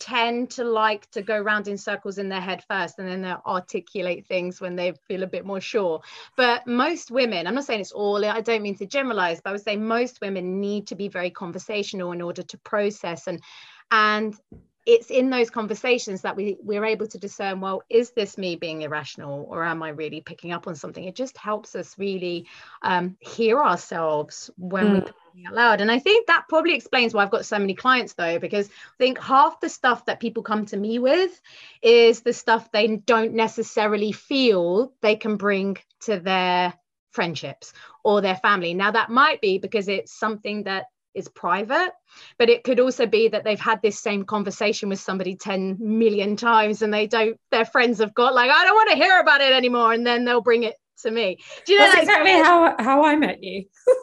tend 0.00 0.50
to 0.50 0.64
like 0.64 1.10
to 1.12 1.22
go 1.22 1.38
round 1.38 1.68
in 1.68 1.78
circles 1.78 2.18
in 2.18 2.28
their 2.28 2.40
head 2.40 2.64
first 2.68 2.98
and 2.98 3.08
then 3.08 3.22
they'll 3.22 3.42
articulate 3.46 4.26
things 4.26 4.60
when 4.60 4.74
they 4.74 4.92
feel 5.06 5.22
a 5.22 5.26
bit 5.26 5.46
more 5.46 5.60
sure. 5.60 6.00
But 6.36 6.66
most 6.66 7.10
women 7.10 7.46
i'm 7.46 7.54
not 7.54 7.64
saying 7.64 7.80
it's 7.80 7.92
all 7.92 8.24
i 8.24 8.40
don't 8.40 8.62
mean 8.62 8.76
to 8.76 8.86
generalize 8.86 9.40
but 9.40 9.50
i 9.50 9.52
would 9.52 9.62
say 9.62 9.76
most 9.76 10.20
women 10.20 10.60
need 10.60 10.86
to 10.88 10.94
be 10.94 11.08
very 11.08 11.30
conversational 11.30 12.12
in 12.12 12.20
order 12.20 12.42
to 12.42 12.58
process 12.58 13.26
and 13.26 13.40
and 13.90 14.34
it's 14.86 15.10
in 15.10 15.30
those 15.30 15.50
conversations 15.50 16.22
that 16.22 16.36
we 16.36 16.56
we're 16.62 16.84
able 16.84 17.06
to 17.06 17.18
discern 17.18 17.60
well 17.60 17.82
is 17.88 18.10
this 18.12 18.36
me 18.36 18.56
being 18.56 18.82
irrational 18.82 19.46
or 19.48 19.64
am 19.64 19.82
i 19.82 19.88
really 19.90 20.20
picking 20.20 20.52
up 20.52 20.66
on 20.66 20.74
something? 20.74 21.04
It 21.04 21.14
just 21.16 21.36
helps 21.38 21.74
us 21.74 21.98
really 21.98 22.46
um, 22.82 23.16
hear 23.20 23.60
ourselves 23.60 24.50
when 24.56 24.90
we 24.90 25.00
Mm. 25.00 25.06
talk 25.06 25.16
out 25.48 25.54
loud. 25.54 25.80
And 25.80 25.90
i 25.90 25.98
think 25.98 26.26
that 26.26 26.44
probably 26.48 26.74
explains 26.74 27.14
why 27.14 27.22
i've 27.22 27.30
got 27.30 27.44
so 27.46 27.58
many 27.58 27.74
clients 27.74 28.14
though 28.14 28.38
because 28.38 28.68
i 28.68 28.96
think 28.98 29.18
half 29.20 29.60
the 29.60 29.68
stuff 29.68 30.06
that 30.06 30.20
people 30.20 30.42
come 30.42 30.66
to 30.66 30.76
me 30.76 30.98
with 30.98 31.40
is 31.82 32.22
the 32.22 32.32
stuff 32.32 32.70
they 32.70 32.96
don't 32.96 33.34
necessarily 33.34 34.12
feel 34.12 34.92
they 35.02 35.16
can 35.16 35.36
bring 35.36 35.76
to 36.00 36.18
their 36.18 36.74
friendships 37.10 37.72
or 38.02 38.20
their 38.20 38.36
family. 38.36 38.74
Now 38.74 38.90
that 38.90 39.10
might 39.10 39.40
be 39.40 39.58
because 39.58 39.88
it's 39.88 40.12
something 40.12 40.64
that 40.64 40.86
is 41.14 41.28
private 41.28 41.92
but 42.38 42.50
it 42.50 42.64
could 42.64 42.80
also 42.80 43.06
be 43.06 43.28
that 43.28 43.44
they've 43.44 43.60
had 43.60 43.80
this 43.82 44.00
same 44.00 44.24
conversation 44.24 44.88
with 44.88 45.00
somebody 45.00 45.36
10 45.36 45.78
million 45.80 46.36
times 46.36 46.82
and 46.82 46.92
they 46.92 47.06
don't 47.06 47.38
their 47.50 47.64
friends 47.64 47.98
have 47.98 48.14
got 48.14 48.34
like 48.34 48.50
i 48.50 48.64
don't 48.64 48.74
want 48.74 48.90
to 48.90 48.96
hear 48.96 49.20
about 49.20 49.40
it 49.40 49.52
anymore 49.52 49.92
and 49.92 50.06
then 50.06 50.24
they'll 50.24 50.40
bring 50.40 50.64
it 50.64 50.74
to 51.04 51.10
me. 51.10 51.38
Do 51.64 51.72
you 51.72 51.78
know 51.78 51.86
that's 51.86 52.02
exactly 52.02 52.32
how 52.32 52.74
how 52.78 53.04
I 53.04 53.16
met 53.16 53.42
you. 53.42 53.64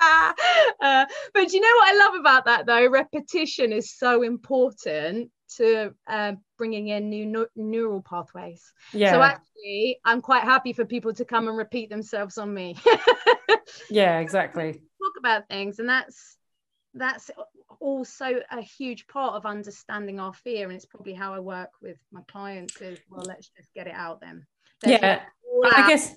uh, 0.80 1.06
but 1.34 1.52
you 1.52 1.60
know 1.60 1.74
what 1.76 1.88
I 1.88 1.96
love 1.98 2.14
about 2.20 2.44
that 2.46 2.66
though? 2.66 2.88
Repetition 2.88 3.72
is 3.72 3.94
so 3.96 4.22
important 4.22 5.30
to 5.56 5.94
uh, 6.06 6.32
bringing 6.58 6.88
in 6.88 7.10
new 7.10 7.46
neural 7.56 8.02
pathways. 8.02 8.72
Yeah. 8.92 9.12
So 9.12 9.22
actually, 9.22 9.98
I'm 10.04 10.20
quite 10.20 10.44
happy 10.44 10.72
for 10.72 10.84
people 10.84 11.12
to 11.14 11.24
come 11.24 11.48
and 11.48 11.56
repeat 11.56 11.90
themselves 11.90 12.38
on 12.38 12.52
me. 12.52 12.76
yeah, 13.90 14.18
exactly. 14.20 14.72
Talk 14.72 15.12
about 15.18 15.48
things, 15.48 15.78
and 15.78 15.88
that's 15.88 16.36
that's 16.94 17.30
also 17.78 18.40
a 18.50 18.60
huge 18.60 19.06
part 19.06 19.34
of 19.34 19.46
understanding 19.46 20.20
our 20.20 20.34
fear, 20.34 20.66
and 20.66 20.74
it's 20.74 20.86
probably 20.86 21.14
how 21.14 21.34
I 21.34 21.40
work 21.40 21.70
with 21.82 21.98
my 22.12 22.20
clients. 22.30 22.80
Is 22.80 22.98
well, 23.10 23.24
let's 23.26 23.48
just 23.56 23.72
get 23.74 23.86
it 23.86 23.94
out 23.94 24.20
then. 24.20 24.46
Let's 24.84 25.02
yeah, 25.02 25.22
I 25.74 25.88
guess. 25.88 26.14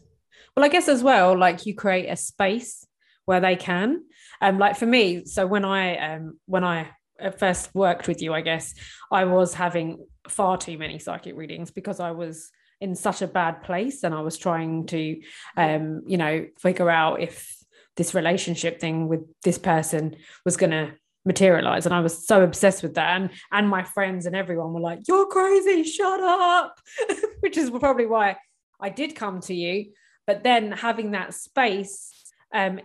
Well, 0.55 0.65
I 0.65 0.69
guess 0.69 0.87
as 0.87 1.03
well, 1.03 1.37
like 1.37 1.65
you 1.65 1.75
create 1.75 2.07
a 2.07 2.15
space 2.15 2.85
where 3.25 3.39
they 3.39 3.55
can. 3.55 4.03
Um, 4.41 4.59
like 4.59 4.77
for 4.77 4.85
me, 4.85 5.25
so 5.25 5.47
when 5.47 5.65
I 5.65 6.15
um 6.15 6.39
when 6.45 6.63
I 6.63 6.89
first 7.31 7.73
worked 7.73 8.07
with 8.07 8.21
you, 8.21 8.33
I 8.33 8.41
guess 8.41 8.73
I 9.11 9.25
was 9.25 9.53
having 9.53 10.05
far 10.27 10.57
too 10.57 10.77
many 10.77 10.99
psychic 10.99 11.35
readings 11.35 11.71
because 11.71 11.99
I 11.99 12.11
was 12.11 12.51
in 12.81 12.95
such 12.95 13.21
a 13.21 13.27
bad 13.27 13.63
place 13.63 14.03
and 14.03 14.13
I 14.13 14.21
was 14.21 14.37
trying 14.37 14.85
to 14.87 15.21
um, 15.57 16.01
you 16.05 16.17
know, 16.17 16.45
figure 16.59 16.89
out 16.89 17.21
if 17.21 17.55
this 17.95 18.13
relationship 18.13 18.79
thing 18.79 19.07
with 19.07 19.21
this 19.43 19.57
person 19.57 20.15
was 20.45 20.57
gonna 20.57 20.93
materialize. 21.25 21.85
And 21.85 21.95
i 21.95 22.01
was 22.01 22.27
so 22.27 22.43
obsessed 22.43 22.83
with 22.83 22.95
that. 22.95 23.15
And 23.15 23.29
and 23.51 23.69
my 23.69 23.83
friends 23.83 24.25
and 24.25 24.35
everyone 24.35 24.73
were 24.73 24.81
like 24.81 24.99
you're 25.07 25.27
crazy 25.27 25.83
shut 25.83 26.19
up 26.19 26.79
which 27.39 27.57
is 27.57 27.69
probably 27.69 28.05
why 28.05 28.37
i 28.79 28.89
did 28.89 29.15
come 29.15 29.39
to 29.41 29.53
you. 29.53 29.91
But 30.27 30.43
then 30.43 30.71
having 30.71 31.11
that 31.11 31.33
space 31.33 32.11
um 32.53 32.79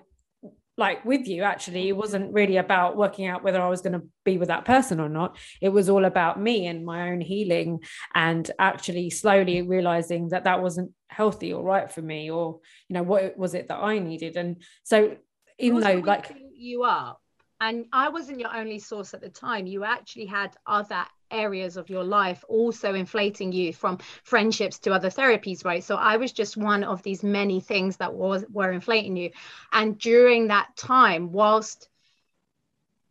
like 0.78 1.04
with 1.04 1.26
you 1.26 1.42
actually 1.42 1.88
it 1.88 1.96
wasn't 1.96 2.32
really 2.32 2.56
about 2.56 2.96
working 2.96 3.26
out 3.26 3.42
whether 3.42 3.60
i 3.60 3.68
was 3.68 3.82
going 3.82 3.92
to 3.92 4.06
be 4.28 4.38
with 4.38 4.48
that 4.48 4.64
person 4.64 5.00
or 5.00 5.08
not. 5.08 5.36
It 5.60 5.70
was 5.70 5.88
all 5.88 6.04
about 6.04 6.40
me 6.40 6.66
and 6.66 6.84
my 6.84 7.10
own 7.10 7.20
healing 7.20 7.80
and 8.14 8.50
actually 8.58 9.08
slowly 9.10 9.62
realizing 9.62 10.28
that 10.28 10.44
that 10.44 10.62
wasn't 10.62 10.92
healthy 11.08 11.52
or 11.52 11.64
right 11.64 11.90
for 11.90 12.02
me 12.02 12.30
or 12.30 12.60
you 12.88 12.94
know 12.94 13.02
what 13.02 13.38
was 13.38 13.54
it 13.54 13.68
that 13.68 13.78
i 13.78 13.98
needed. 13.98 14.36
And 14.36 14.62
so 14.84 15.16
even 15.58 15.80
though 15.80 16.02
like 16.04 16.36
you 16.54 16.84
up 16.84 17.20
and 17.60 17.86
I 17.92 18.08
wasn't 18.08 18.40
your 18.40 18.54
only 18.54 18.78
source 18.78 19.14
at 19.14 19.20
the 19.20 19.28
time. 19.28 19.66
You 19.66 19.84
actually 19.84 20.26
had 20.26 20.56
other 20.66 21.04
areas 21.30 21.76
of 21.76 21.90
your 21.90 22.04
life 22.04 22.44
also 22.48 22.94
inflating 22.94 23.52
you 23.52 23.72
from 23.72 23.98
friendships 24.22 24.78
to 24.80 24.92
other 24.92 25.10
therapies, 25.10 25.64
right? 25.64 25.82
So 25.82 25.96
I 25.96 26.16
was 26.16 26.32
just 26.32 26.56
one 26.56 26.84
of 26.84 27.02
these 27.02 27.22
many 27.22 27.60
things 27.60 27.96
that 27.96 28.14
was 28.14 28.44
were 28.50 28.72
inflating 28.72 29.16
you. 29.16 29.30
And 29.72 29.98
during 29.98 30.48
that 30.48 30.76
time, 30.76 31.32
whilst 31.32 31.88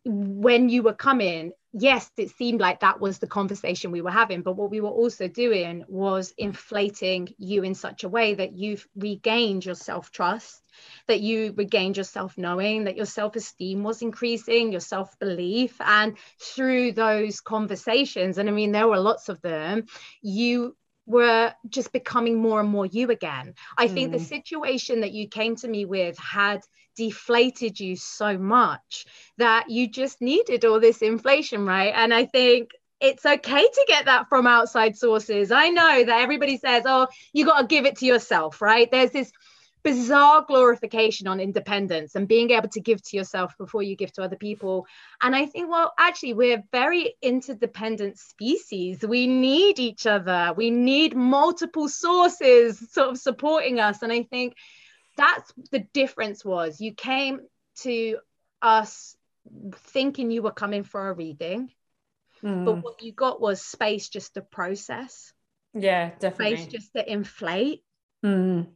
when 0.05 0.69
you 0.69 0.83
were 0.83 0.93
coming, 0.93 1.51
yes, 1.73 2.09
it 2.17 2.29
seemed 2.31 2.59
like 2.59 2.79
that 2.79 2.99
was 2.99 3.19
the 3.19 3.27
conversation 3.27 3.91
we 3.91 4.01
were 4.01 4.11
having, 4.11 4.41
but 4.41 4.55
what 4.55 4.71
we 4.71 4.81
were 4.81 4.89
also 4.89 5.27
doing 5.27 5.83
was 5.87 6.33
inflating 6.37 7.29
you 7.37 7.63
in 7.63 7.75
such 7.75 8.03
a 8.03 8.09
way 8.09 8.33
that 8.33 8.57
you've 8.57 8.87
regained 8.95 9.65
your 9.65 9.75
self 9.75 10.11
trust, 10.11 10.61
that 11.07 11.19
you 11.21 11.53
regained 11.55 11.97
your 11.97 12.03
self 12.03 12.37
knowing, 12.37 12.85
that 12.85 12.97
your 12.97 13.05
self 13.05 13.35
esteem 13.35 13.83
was 13.83 14.01
increasing, 14.01 14.71
your 14.71 14.81
self 14.81 15.17
belief. 15.19 15.79
And 15.81 16.17
through 16.39 16.93
those 16.93 17.41
conversations, 17.41 18.37
and 18.37 18.49
I 18.49 18.51
mean, 18.51 18.71
there 18.71 18.87
were 18.87 18.99
lots 18.99 19.29
of 19.29 19.41
them, 19.41 19.85
you 20.21 20.75
were 21.07 21.53
just 21.69 21.91
becoming 21.91 22.39
more 22.39 22.59
and 22.59 22.69
more 22.69 22.85
you 22.85 23.09
again. 23.09 23.55
I 23.77 23.87
mm. 23.87 23.93
think 23.93 24.11
the 24.11 24.17
mm. 24.19 24.27
situation 24.27 25.01
that 25.01 25.13
you 25.13 25.27
came 25.27 25.55
to 25.57 25.67
me 25.67 25.85
with 25.85 26.19
had 26.19 26.61
deflated 26.95 27.79
you 27.79 27.95
so 27.95 28.37
much 28.37 29.05
that 29.37 29.69
you 29.69 29.87
just 29.87 30.21
needed 30.21 30.65
all 30.65 30.79
this 30.79 31.01
inflation, 31.01 31.65
right? 31.65 31.93
And 31.95 32.13
I 32.13 32.25
think 32.25 32.71
it's 32.99 33.25
okay 33.25 33.63
to 33.63 33.85
get 33.87 34.05
that 34.05 34.27
from 34.27 34.47
outside 34.47 34.97
sources. 34.97 35.51
I 35.51 35.69
know 35.69 36.03
that 36.03 36.21
everybody 36.21 36.57
says, 36.57 36.83
oh, 36.85 37.07
you 37.31 37.45
got 37.45 37.61
to 37.61 37.67
give 37.67 37.85
it 37.85 37.97
to 37.97 38.05
yourself, 38.05 38.61
right? 38.61 38.89
There's 38.91 39.11
this 39.11 39.31
bizarre 39.87 40.43
glorification 40.45 41.29
on 41.29 41.39
independence 41.39 42.15
and 42.15 42.27
being 42.27 42.51
able 42.51 42.67
to 42.67 42.81
give 42.81 43.01
to 43.01 43.15
yourself 43.15 43.57
before 43.57 43.81
you 43.81 43.95
give 43.95 44.11
to 44.11 44.21
other 44.21 44.35
people. 44.35 44.85
And 45.21 45.33
I 45.33 45.45
think, 45.45 45.69
well, 45.69 45.93
actually, 45.97 46.33
we're 46.33 46.61
very 46.73 47.15
interdependent 47.21 48.19
species. 48.19 48.99
We 49.07 49.27
need 49.27 49.79
each 49.79 50.05
other, 50.05 50.53
we 50.57 50.71
need 50.71 51.15
multiple 51.15 51.87
sources 51.87 52.91
sort 52.91 53.11
of 53.11 53.17
supporting 53.17 53.79
us. 53.79 54.01
And 54.01 54.11
I 54.11 54.23
think 54.23 54.55
that's 55.15 55.53
the 55.71 55.85
difference 55.93 56.43
was 56.43 56.81
you 56.81 56.93
came 56.93 57.39
to 57.83 58.17
us 58.61 59.15
thinking 59.73 60.31
you 60.31 60.41
were 60.41 60.51
coming 60.51 60.83
for 60.83 61.07
a 61.07 61.13
reading. 61.13 61.71
Mm. 62.43 62.65
But 62.65 62.83
what 62.83 63.01
you 63.01 63.13
got 63.13 63.39
was 63.39 63.61
space 63.61 64.09
just 64.09 64.33
to 64.33 64.41
process. 64.41 65.31
Yeah, 65.73 66.11
definitely. 66.19 66.57
Space 66.57 66.73
just 66.73 66.93
to 66.93 67.09
inflate. 67.09 67.83
Mm 68.25 68.67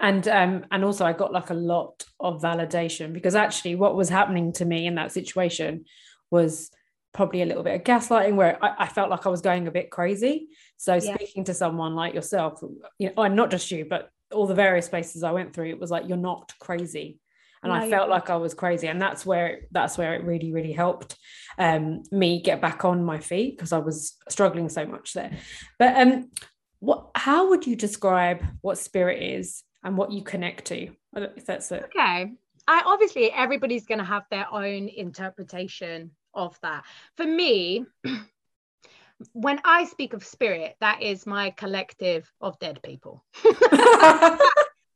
and 0.00 0.28
um 0.28 0.64
and 0.70 0.84
also 0.84 1.04
i 1.04 1.12
got 1.12 1.32
like 1.32 1.50
a 1.50 1.54
lot 1.54 2.04
of 2.20 2.40
validation 2.40 3.12
because 3.12 3.34
actually 3.34 3.74
what 3.74 3.96
was 3.96 4.08
happening 4.08 4.52
to 4.52 4.64
me 4.64 4.86
in 4.86 4.94
that 4.94 5.12
situation 5.12 5.84
was 6.30 6.70
probably 7.12 7.42
a 7.42 7.46
little 7.46 7.62
bit 7.62 7.74
of 7.74 7.82
gaslighting 7.82 8.34
where 8.34 8.62
I, 8.62 8.84
I 8.84 8.88
felt 8.88 9.10
like 9.10 9.26
i 9.26 9.30
was 9.30 9.40
going 9.40 9.66
a 9.66 9.72
bit 9.72 9.90
crazy 9.90 10.48
so 10.76 10.94
yeah. 10.94 11.14
speaking 11.14 11.44
to 11.44 11.54
someone 11.54 11.94
like 11.94 12.14
yourself 12.14 12.60
you 12.98 13.10
know 13.10 13.22
and 13.22 13.34
not 13.34 13.50
just 13.50 13.70
you 13.70 13.86
but 13.88 14.10
all 14.32 14.46
the 14.46 14.54
various 14.54 14.88
places 14.88 15.22
i 15.22 15.32
went 15.32 15.52
through 15.52 15.70
it 15.70 15.80
was 15.80 15.90
like 15.90 16.08
you're 16.08 16.16
not 16.16 16.52
crazy 16.60 17.18
and 17.62 17.72
no, 17.72 17.78
I 17.78 17.90
felt 17.90 18.08
like 18.08 18.30
I 18.30 18.36
was 18.36 18.54
crazy, 18.54 18.86
and 18.86 19.00
that's 19.02 19.26
where 19.26 19.62
that's 19.72 19.98
where 19.98 20.14
it 20.14 20.24
really 20.24 20.52
really 20.52 20.72
helped 20.72 21.16
um, 21.58 22.02
me 22.12 22.40
get 22.40 22.60
back 22.60 22.84
on 22.84 23.04
my 23.04 23.18
feet 23.18 23.56
because 23.56 23.72
I 23.72 23.78
was 23.78 24.16
struggling 24.28 24.68
so 24.68 24.86
much 24.86 25.12
there. 25.12 25.36
But 25.78 25.96
um, 25.96 26.30
what 26.78 27.10
how 27.14 27.50
would 27.50 27.66
you 27.66 27.74
describe 27.74 28.44
what 28.60 28.78
spirit 28.78 29.22
is 29.22 29.64
and 29.84 29.96
what 29.96 30.12
you 30.12 30.22
connect 30.22 30.66
to. 30.66 30.88
if 31.14 31.46
that's 31.46 31.70
it. 31.72 31.84
Okay. 31.84 32.32
I 32.66 32.82
obviously 32.84 33.32
everybody's 33.32 33.86
going 33.86 33.98
to 33.98 34.04
have 34.04 34.24
their 34.30 34.46
own 34.52 34.88
interpretation 34.88 36.10
of 36.34 36.58
that. 36.62 36.84
For 37.16 37.24
me, 37.24 37.86
when 39.32 39.60
I 39.64 39.86
speak 39.86 40.12
of 40.12 40.24
spirit, 40.24 40.76
that 40.80 41.02
is 41.02 41.26
my 41.26 41.50
collective 41.50 42.30
of 42.40 42.58
dead 42.58 42.80
people. 42.82 43.24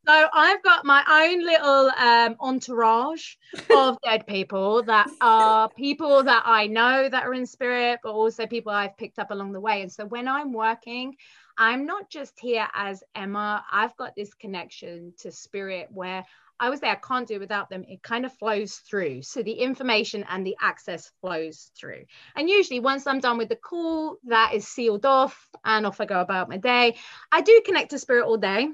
So 0.04 0.28
I've 0.32 0.62
got 0.64 0.84
my 0.84 1.04
own 1.08 1.44
little 1.44 1.90
um, 1.96 2.36
entourage 2.40 3.36
of 3.70 3.98
dead 4.02 4.26
people 4.26 4.82
that 4.82 5.08
are 5.20 5.68
people 5.68 6.24
that 6.24 6.42
I 6.44 6.66
know 6.66 7.08
that 7.08 7.22
are 7.22 7.32
in 7.32 7.46
spirit, 7.46 8.00
but 8.02 8.10
also 8.10 8.46
people 8.46 8.72
I've 8.72 8.96
picked 8.96 9.20
up 9.20 9.30
along 9.30 9.52
the 9.52 9.60
way. 9.60 9.80
And 9.80 9.92
so 9.92 10.04
when 10.04 10.26
I'm 10.26 10.52
working, 10.52 11.14
I'm 11.56 11.86
not 11.86 12.10
just 12.10 12.38
here 12.38 12.66
as 12.74 13.02
Emma. 13.14 13.64
I've 13.70 13.96
got 13.96 14.14
this 14.16 14.34
connection 14.34 15.14
to 15.18 15.32
spirit 15.32 15.88
where 15.90 16.24
I 16.62 16.70
was 16.70 16.78
there, 16.78 16.92
I 16.92 16.94
can't 16.94 17.26
do 17.26 17.34
it 17.34 17.40
without 17.40 17.70
them. 17.70 17.84
It 17.88 18.04
kind 18.04 18.24
of 18.24 18.32
flows 18.34 18.76
through. 18.76 19.22
So 19.22 19.42
the 19.42 19.52
information 19.52 20.24
and 20.28 20.46
the 20.46 20.56
access 20.60 21.10
flows 21.20 21.72
through. 21.76 22.04
And 22.36 22.48
usually, 22.48 22.78
once 22.78 23.04
I'm 23.06 23.18
done 23.18 23.36
with 23.36 23.48
the 23.48 23.56
call, 23.56 24.18
that 24.26 24.52
is 24.54 24.68
sealed 24.68 25.04
off 25.04 25.48
and 25.64 25.84
off 25.84 26.00
I 26.00 26.04
go 26.04 26.20
about 26.20 26.48
my 26.48 26.58
day. 26.58 26.96
I 27.32 27.40
do 27.40 27.62
connect 27.66 27.90
to 27.90 27.98
spirit 27.98 28.26
all 28.26 28.36
day. 28.36 28.68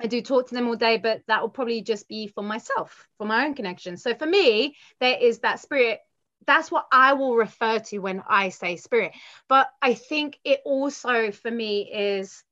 I 0.00 0.08
do 0.08 0.20
talk 0.20 0.48
to 0.48 0.54
them 0.54 0.66
all 0.66 0.74
day, 0.74 0.98
but 0.98 1.22
that 1.28 1.42
will 1.42 1.48
probably 1.48 1.80
just 1.80 2.08
be 2.08 2.26
for 2.26 2.42
myself, 2.42 3.06
for 3.18 3.26
my 3.26 3.46
own 3.46 3.54
connection. 3.54 3.96
So 3.96 4.14
for 4.14 4.26
me, 4.26 4.76
there 4.98 5.16
is 5.16 5.38
that 5.38 5.60
spirit 5.60 6.00
that's 6.46 6.70
what 6.70 6.86
I 6.92 7.14
will 7.14 7.36
refer 7.36 7.78
to 7.78 7.98
when 7.98 8.22
I 8.28 8.50
say 8.50 8.76
spirit. 8.76 9.12
But 9.48 9.68
I 9.82 9.94
think 9.94 10.38
it 10.44 10.60
also 10.64 11.32
for 11.32 11.50
me 11.50 11.90
is 11.92 12.42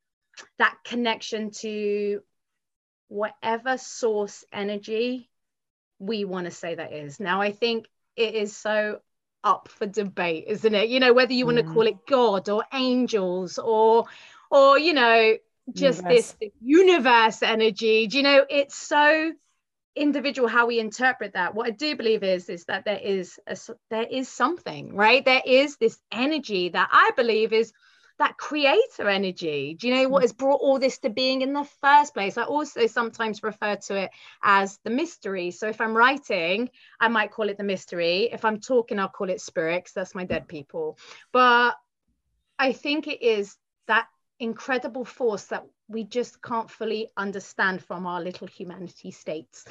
that 0.59 0.77
connection 0.85 1.51
to 1.51 2.21
whatever 3.09 3.79
source 3.79 4.45
energy 4.53 5.31
we 5.99 6.25
want 6.25 6.47
to 6.47 6.51
say 6.51 6.75
that 6.75 6.93
is. 6.93 7.21
Now, 7.21 7.41
I 7.41 7.53
think 7.53 7.87
it 8.17 8.35
is 8.35 8.57
so 8.57 9.01
up 9.43 9.69
for 9.69 9.87
debate, 9.87 10.45
isn't 10.49 10.75
it? 10.75 10.89
You 10.89 11.01
know, 11.01 11.13
whether 11.13 11.33
you 11.33 11.47
want 11.47 11.59
to 11.59 11.65
mm. 11.65 11.73
call 11.73 11.87
it 11.87 12.07
God 12.07 12.49
or 12.49 12.65
angels 12.73 13.59
or, 13.59 14.07
or, 14.51 14.79
you 14.79 14.95
know, 14.95 15.37
just 15.73 16.03
universe. 16.03 16.35
this 16.41 16.51
universe 16.61 17.43
energy. 17.43 18.07
Do 18.07 18.17
you 18.17 18.23
know, 18.23 18.45
it's 18.49 18.77
so 18.77 19.33
individual 19.97 20.49
how 20.49 20.67
we 20.67 20.81
interpret 20.81 21.35
that. 21.35 21.55
What 21.55 21.67
i 21.67 21.71
do 21.71 21.97
believe 21.97 22.23
is 22.23 22.49
is 22.49 22.65
that 22.67 22.85
there 22.85 22.99
is 22.99 23.39
a, 23.47 23.57
there 23.91 24.03
is 24.03 24.29
something 24.29 24.95
right? 24.95 25.25
There 25.25 25.43
is 25.45 25.77
this 25.77 25.99
energy 26.13 26.71
that 26.71 26.89
i 26.93 27.11
believe 27.17 27.53
is 27.53 27.73
that 28.19 28.37
creator 28.37 29.09
energy. 29.09 29.77
Do 29.79 29.89
you 29.89 29.95
know 29.95 30.09
what 30.09 30.21
hmm. 30.21 30.25
has 30.25 30.33
brought 30.33 30.61
all 30.61 30.79
this 30.79 30.99
to 30.99 31.11
being 31.11 31.43
in 31.43 31.53
the 31.53 31.69
first 31.81 32.15
place? 32.15 32.39
I 32.39 32.45
also 32.45 32.87
sometimes 32.87 33.43
refer 33.43 33.75
to 33.75 33.97
it 33.97 34.11
as 34.43 34.79
the 34.85 34.91
mystery. 34.91 35.51
So 35.51 35.69
if 35.69 35.81
i'm 35.81 35.97
writing 35.97 36.71
i 37.01 37.09
might 37.09 37.33
call 37.33 37.49
it 37.49 37.59
the 37.59 37.65
mystery. 37.65 38.31
If 38.33 38.45
i'm 38.45 38.61
talking 38.61 38.99
i'll 38.99 39.09
call 39.09 39.31
it 39.31 39.41
spirits 39.41 39.93
that's 39.93 40.15
my 40.15 40.25
dead 40.25 40.49
people. 40.49 40.99
But 41.33 41.77
i 42.59 42.73
think 42.73 43.07
it 43.07 43.23
is 43.23 43.57
that 43.87 44.07
incredible 44.41 45.05
force 45.05 45.45
that 45.47 45.65
we 45.95 46.05
just 46.05 46.43
can't 46.43 46.71
fully 46.71 47.09
understand 47.17 47.83
from 47.83 48.05
our 48.07 48.21
little 48.21 48.49
humanity 48.49 49.13
states. 49.13 49.65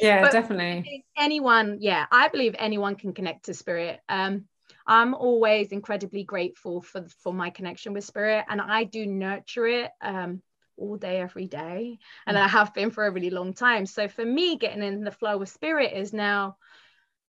yeah, 0.00 0.30
definitely. 0.30 1.04
anyone, 1.16 1.76
yeah, 1.80 2.06
I 2.10 2.28
believe 2.28 2.56
anyone 2.58 2.96
can 2.96 3.12
connect 3.12 3.44
to 3.44 3.54
spirit. 3.54 4.00
Um, 4.08 4.46
I'm 4.86 5.14
always 5.14 5.70
incredibly 5.70 6.24
grateful 6.24 6.80
for 6.80 7.04
for 7.22 7.32
my 7.32 7.50
connection 7.50 7.92
with 7.92 8.04
spirit, 8.04 8.46
and 8.48 8.60
I 8.60 8.84
do 8.84 9.06
nurture 9.06 9.66
it 9.66 9.90
um, 10.00 10.42
all 10.78 10.96
day, 10.96 11.20
every 11.20 11.46
day, 11.46 11.98
and 12.26 12.38
I 12.38 12.48
have 12.48 12.72
been 12.72 12.90
for 12.90 13.06
a 13.06 13.10
really 13.10 13.30
long 13.30 13.52
time. 13.52 13.84
So 13.84 14.08
for 14.08 14.24
me, 14.24 14.56
getting 14.56 14.82
in 14.82 15.04
the 15.04 15.10
flow 15.10 15.42
of 15.42 15.48
spirit 15.48 15.92
is 15.92 16.14
now 16.14 16.56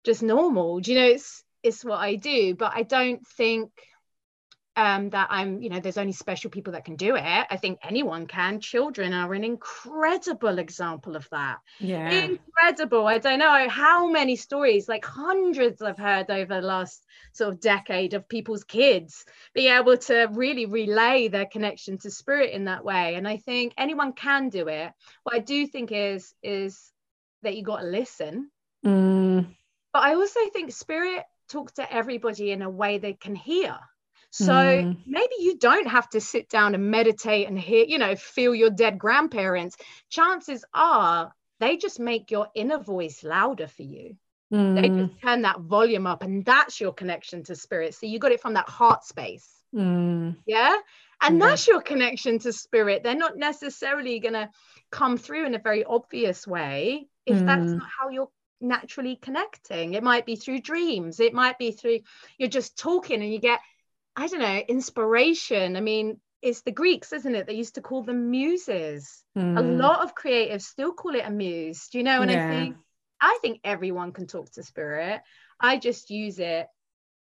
just 0.05 0.23
normal. 0.23 0.81
Do 0.81 0.93
you 0.93 0.99
know? 0.99 1.07
It's 1.07 1.45
it's 1.63 1.85
what 1.85 1.99
I 1.99 2.17
do, 2.17 2.55
but 2.55 2.73
I 2.75 2.83
don't 2.83 3.27
think 3.27 3.71
um, 4.77 5.11
that 5.11 5.29
I'm, 5.31 5.61
you 5.61 5.69
know, 5.69 5.81
there's 5.81 5.99
only 5.99 6.13
special 6.13 6.51
people 6.51 6.73
that 6.73 6.85
can 6.85 6.97
do 6.97 7.15
it. 7.17 7.23
I 7.23 7.57
think 7.57 7.79
anyone 7.83 8.27
can. 8.27 8.59
Children 8.61 9.13
are 9.13 9.35
an 9.35 9.45
incredible 9.45 10.59
example 10.59 11.15
of 11.15 11.29
that. 11.31 11.59
Yeah. 11.79 12.11
Incredible. 12.11 13.07
I 13.07 13.19
don't 13.19 13.39
know 13.39 13.69
how 13.69 14.09
many 14.09 14.37
stories, 14.37 14.89
like 14.89 15.05
hundreds 15.05 15.83
I've 15.83 15.99
heard 15.99 16.31
over 16.31 16.61
the 16.61 16.67
last 16.67 17.05
sort 17.33 17.53
of 17.53 17.61
decade 17.61 18.15
of 18.15 18.29
people's 18.29 18.65
kids 18.65 19.25
be 19.55 19.69
able 19.69 19.99
to 19.99 20.29
really 20.33 20.67
relay 20.67 21.29
their 21.29 21.47
connection 21.47 21.99
to 21.99 22.11
spirit 22.11 22.53
in 22.53 22.65
that 22.65 22.85
way. 22.85 23.17
And 23.17 23.29
I 23.29 23.37
think 23.37 23.75
anyone 23.77 24.15
can 24.15 24.49
do 24.49 24.69
it. 24.69 24.91
What 25.25 25.35
I 25.35 25.41
do 25.41 25.67
think 25.67 25.91
is 25.93 26.35
is 26.43 26.91
that 27.43 27.57
you 27.57 27.63
got 27.63 27.81
to 27.81 27.87
listen. 27.87 28.51
Mm, 28.87 29.55
But 29.93 30.03
I 30.03 30.15
also 30.15 30.41
think 30.53 30.73
spirit 30.73 31.25
talks 31.49 31.73
to 31.75 31.93
everybody 31.93 32.53
in 32.53 32.63
a 32.63 32.71
way 32.71 32.99
they 32.99 33.13
can 33.13 33.35
hear. 33.35 33.79
So 34.33 34.85
Mm. 34.85 34.97
maybe 35.07 35.35
you 35.41 35.59
don't 35.59 35.87
have 35.89 36.09
to 36.11 36.21
sit 36.21 36.49
down 36.49 36.75
and 36.75 36.91
meditate 36.91 37.49
and 37.49 37.59
hear, 37.59 37.85
you 37.85 37.99
know, 37.99 38.17
feel 38.17 38.55
your 38.55 38.71
dead 38.71 38.99
grandparents. 38.99 39.77
Chances 40.11 40.65
are 40.75 41.35
they 41.61 41.77
just 41.77 42.01
make 42.01 42.31
your 42.31 42.49
inner 42.55 42.79
voice 42.79 43.23
louder 43.23 43.69
for 43.69 43.83
you. 43.83 44.17
They 44.75 44.89
mm, 44.91 44.91
just 44.91 45.21
turn 45.23 45.43
that 45.43 45.61
volume 45.61 46.07
up, 46.07 46.23
and 46.23 46.45
that's 46.45 46.81
your 46.81 46.93
connection 46.95 47.45
to 47.45 47.57
spirit. 47.57 47.95
So 47.95 48.07
you 48.07 48.19
got 48.19 48.33
it 48.33 48.41
from 48.41 48.55
that 48.55 48.69
heart 48.69 49.05
space. 49.05 49.49
mm, 49.73 50.37
Yeah. 50.47 50.77
And 51.21 51.41
Yeah. 51.41 51.41
that's 51.41 51.69
your 51.69 51.81
connection 51.83 52.39
to 52.41 52.53
spirit. 52.53 53.03
They're 53.03 53.15
not 53.15 53.37
necessarily 53.37 54.19
going 54.19 54.35
to 54.35 54.51
come 54.91 55.17
through 55.17 55.47
in 55.47 55.55
a 55.55 55.59
very 55.61 55.85
obvious 55.85 56.47
way 56.47 57.07
if 57.27 57.45
that's 57.45 57.75
Mm. 57.75 57.77
not 57.77 57.89
how 57.99 58.09
you're 58.09 58.31
naturally 58.61 59.17
connecting. 59.17 59.95
It 59.95 60.03
might 60.03 60.27
be 60.27 60.37
through 60.37 60.61
dreams, 60.61 61.21
it 61.21 61.33
might 61.35 61.59
be 61.59 61.71
through 61.73 62.01
you're 62.39 62.49
just 62.49 62.77
talking 62.77 63.23
and 63.23 63.33
you 63.33 63.39
get, 63.39 63.61
I 64.17 64.27
don't 64.27 64.41
know, 64.41 64.63
inspiration. 64.69 65.77
I 65.77 65.81
mean, 65.81 66.21
it's 66.43 66.63
the 66.63 66.73
Greeks, 66.73 67.13
isn't 67.13 67.35
it? 67.35 67.47
They 67.47 67.55
used 67.55 67.77
to 67.77 67.81
call 67.81 68.03
them 68.03 68.31
muses. 68.31 69.23
A 69.37 69.39
mm. 69.39 69.79
lot 69.79 70.03
of 70.03 70.15
creatives 70.15 70.63
still 70.63 70.93
call 70.93 71.15
it 71.15 71.25
a 71.25 71.31
muse. 71.31 71.89
Do 71.89 71.99
you 71.99 72.05
know? 72.05 72.21
And 72.21 72.31
I 72.31 72.49
think 72.49 72.77
I 73.21 73.39
think 73.41 73.61
everyone 73.63 74.13
can 74.13 74.27
talk 74.27 74.51
to 74.53 74.63
spirit. 74.63 75.23
I 75.61 75.79
just 75.79 76.11
use 76.11 76.41
it 76.41 76.67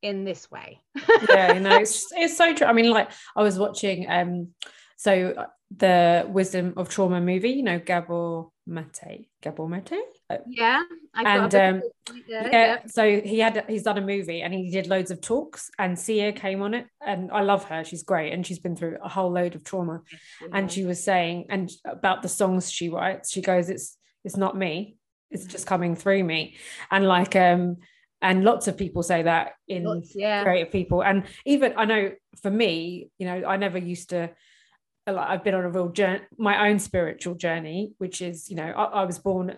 in 0.03 0.25
this 0.25 0.51
way. 0.51 0.81
yeah, 1.29 1.59
no, 1.59 1.77
it's 1.77 2.11
it's 2.13 2.37
so 2.37 2.55
true. 2.55 2.67
I 2.67 2.73
mean, 2.73 2.91
like 2.91 3.11
I 3.37 3.43
was 3.43 3.59
watching 3.59 4.11
um 4.11 4.49
so 4.97 5.35
uh, 5.37 5.47
the 5.77 6.27
Wisdom 6.29 6.75
of 6.77 6.89
Trauma 6.89 7.21
movie, 7.21 7.51
you 7.51 7.63
know, 7.63 7.79
Gabor 7.79 8.49
Mate, 8.67 9.29
Gabor 9.43 9.69
Mate. 9.69 9.93
Uh, 10.31 10.39
Yeah, 10.47 10.83
I 11.15 11.37
And, 11.37 11.51
got 11.51 11.69
um, 11.69 11.83
right 12.11 12.23
yeah, 12.27 12.79
so 12.87 13.21
he 13.21 13.39
had 13.39 13.65
he's 13.69 13.83
done 13.83 13.99
a 13.99 14.01
movie 14.01 14.41
and 14.41 14.55
he 14.55 14.71
did 14.71 14.87
loads 14.87 15.11
of 15.11 15.21
talks 15.21 15.71
and 15.79 15.99
Sia 15.99 16.33
came 16.33 16.63
on 16.63 16.75
it 16.75 16.87
and 17.05 17.31
I 17.31 17.43
love 17.43 17.65
her. 17.65 17.85
She's 17.85 18.03
great 18.03 18.33
and 18.33 18.47
she's 18.47 18.59
been 18.59 18.77
through 18.77 18.99
a 19.03 19.09
whole 19.09 19.31
load 19.31 19.55
of 19.55 19.65
trauma. 19.65 20.03
And 20.53 20.71
she 20.73 20.85
was 20.85 21.03
saying 21.03 21.47
and 21.51 21.71
about 21.85 22.23
the 22.23 22.29
songs 22.29 22.71
she 22.71 22.89
writes, 22.89 23.31
she 23.31 23.43
goes, 23.43 23.69
It's 23.69 23.97
it's 24.25 24.37
not 24.37 24.57
me, 24.57 24.97
it's 25.31 25.45
just 25.45 25.67
coming 25.67 25.95
through 25.95 26.25
me. 26.25 26.57
And 26.91 27.07
like 27.07 27.37
um 27.37 27.77
and 28.23 28.43
lots 28.43 28.67
of 28.69 28.79
people 28.79 29.03
say 29.03 29.23
that 29.23 29.53
in 29.69 29.85
Lots, 29.85 30.13
yeah. 30.15 30.43
creative 30.43 30.73
people 30.73 31.03
and 31.03 31.25
even 31.45 31.75
i 31.77 31.85
know 31.85 32.11
for 32.41 32.51
me 32.51 33.11
you 33.19 33.27
know 33.27 33.45
i 33.47 33.59
never 33.59 33.77
used 33.77 34.11
to 34.11 34.31
i've 35.07 35.45
been 35.45 35.55
on 35.55 35.65
a 35.65 35.71
real 35.71 35.89
journey 35.89 36.21
my 36.39 36.69
own 36.69 36.79
spiritual 36.79 37.35
journey 37.35 37.93
which 37.99 38.23
is 38.23 38.49
you 38.49 38.57
know 38.57 38.65
I, 38.65 38.85
I 38.85 39.05
was 39.05 39.19
born 39.19 39.57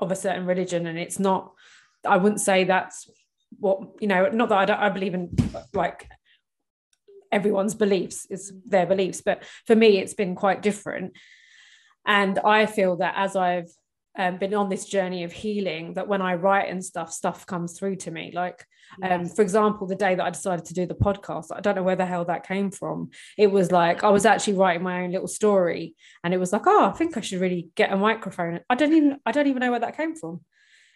of 0.00 0.10
a 0.10 0.16
certain 0.16 0.46
religion 0.46 0.86
and 0.86 0.98
it's 0.98 1.18
not 1.18 1.52
i 2.06 2.16
wouldn't 2.16 2.40
say 2.40 2.64
that's 2.64 3.08
what 3.58 3.80
you 4.00 4.08
know 4.08 4.28
not 4.28 4.48
that 4.48 4.58
i 4.58 4.64
don't 4.64 4.80
i 4.80 4.88
believe 4.88 5.14
in 5.14 5.30
like 5.72 6.08
everyone's 7.32 7.74
beliefs 7.74 8.26
is 8.30 8.52
their 8.66 8.86
beliefs 8.86 9.20
but 9.20 9.44
for 9.66 9.74
me 9.74 9.98
it's 9.98 10.14
been 10.14 10.34
quite 10.34 10.62
different. 10.62 11.12
And 12.06 12.38
i 12.38 12.66
feel 12.66 12.96
that 12.96 13.14
as 13.16 13.34
i've 13.34 13.70
um, 14.18 14.38
been 14.38 14.54
on 14.54 14.68
this 14.68 14.86
journey 14.86 15.24
of 15.24 15.32
healing 15.32 15.94
that 15.94 16.08
when 16.08 16.22
i 16.22 16.34
write 16.34 16.68
and 16.70 16.84
stuff 16.84 17.12
stuff 17.12 17.46
comes 17.46 17.78
through 17.78 17.96
to 17.96 18.10
me. 18.10 18.32
Like 18.34 18.64
um, 19.02 19.26
for 19.26 19.42
example 19.42 19.86
the 19.86 19.96
day 19.96 20.14
that 20.14 20.24
i 20.24 20.30
decided 20.30 20.64
to 20.64 20.74
do 20.74 20.86
the 20.86 20.94
podcast 20.94 21.46
i 21.52 21.60
don't 21.60 21.74
know 21.74 21.82
where 21.82 21.96
the 21.96 22.06
hell 22.06 22.24
that 22.24 22.46
came 22.46 22.70
from. 22.70 23.10
It 23.36 23.50
was 23.50 23.72
like 23.72 24.04
i 24.04 24.10
was 24.10 24.24
actually 24.24 24.54
writing 24.54 24.82
my 24.82 25.02
own 25.02 25.12
little 25.12 25.28
story 25.28 25.94
and 26.22 26.32
it 26.32 26.38
was 26.38 26.52
like 26.52 26.66
oh 26.66 26.86
i 26.86 26.92
think 26.92 27.16
i 27.16 27.20
should 27.20 27.40
really 27.40 27.68
get 27.74 27.92
a 27.92 27.96
microphone. 27.96 28.60
I 28.70 28.74
don't 28.74 28.92
even 28.92 29.18
i 29.26 29.32
don't 29.32 29.48
even 29.48 29.60
know 29.60 29.70
where 29.70 29.80
that 29.80 29.96
came 29.96 30.14
from. 30.14 30.40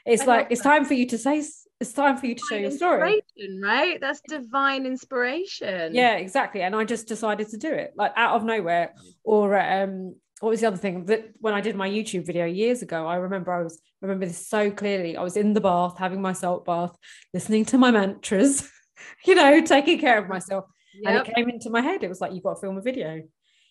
It's 0.07 0.23
I 0.23 0.27
like 0.27 0.47
it's 0.51 0.63
that. 0.63 0.69
time 0.69 0.85
for 0.85 0.95
you 0.95 1.07
to 1.09 1.19
say 1.19 1.43
it's 1.81 1.93
time 1.93 2.17
for 2.17 2.27
you 2.27 2.35
to 2.35 2.43
share 2.49 2.61
your 2.61 2.71
story. 2.71 3.23
right? 3.63 4.01
That's 4.01 4.21
divine 4.29 4.87
inspiration. 4.87 5.95
yeah 5.95 6.15
exactly. 6.15 6.63
And 6.63 6.75
i 6.75 6.85
just 6.85 7.09
decided 7.09 7.49
to 7.49 7.57
do 7.57 7.73
it 7.73 7.93
like 7.97 8.13
out 8.17 8.37
of 8.37 8.45
nowhere 8.45 8.95
or 9.25 9.59
um 9.59 10.15
what 10.41 10.51
was 10.51 10.61
the 10.61 10.67
other 10.67 10.77
thing? 10.77 11.05
That 11.07 11.31
when 11.39 11.55
i 11.55 11.61
did 11.61 11.77
my 11.77 11.89
youtube 11.89 12.27
video 12.27 12.47
years 12.47 12.83
ago 12.83 13.07
i 13.07 13.17
remember 13.17 13.53
i 13.53 13.63
was 13.63 13.81
I 14.03 14.07
remember 14.07 14.27
this 14.27 14.47
so 14.49 14.71
clearly. 14.71 15.17
I 15.17 15.23
was 15.23 15.37
in 15.37 15.53
the 15.53 15.61
bath 15.61 15.99
having 15.99 16.23
my 16.23 16.33
salt 16.33 16.65
bath 16.65 16.97
listening 17.35 17.67
to 17.67 17.79
my 17.79 17.91
mantras 17.91 18.69
you 19.27 19.35
know 19.35 19.61
taking 19.61 19.99
care 19.99 20.19
of 20.19 20.29
myself. 20.29 20.65
And 21.05 21.17
it 21.17 21.35
came 21.35 21.49
into 21.49 21.71
my 21.71 21.81
head. 21.81 22.03
It 22.03 22.09
was 22.09 22.21
like 22.21 22.33
you've 22.33 22.43
got 22.43 22.55
to 22.55 22.61
film 22.61 22.77
a 22.77 22.83
video. 22.83 23.23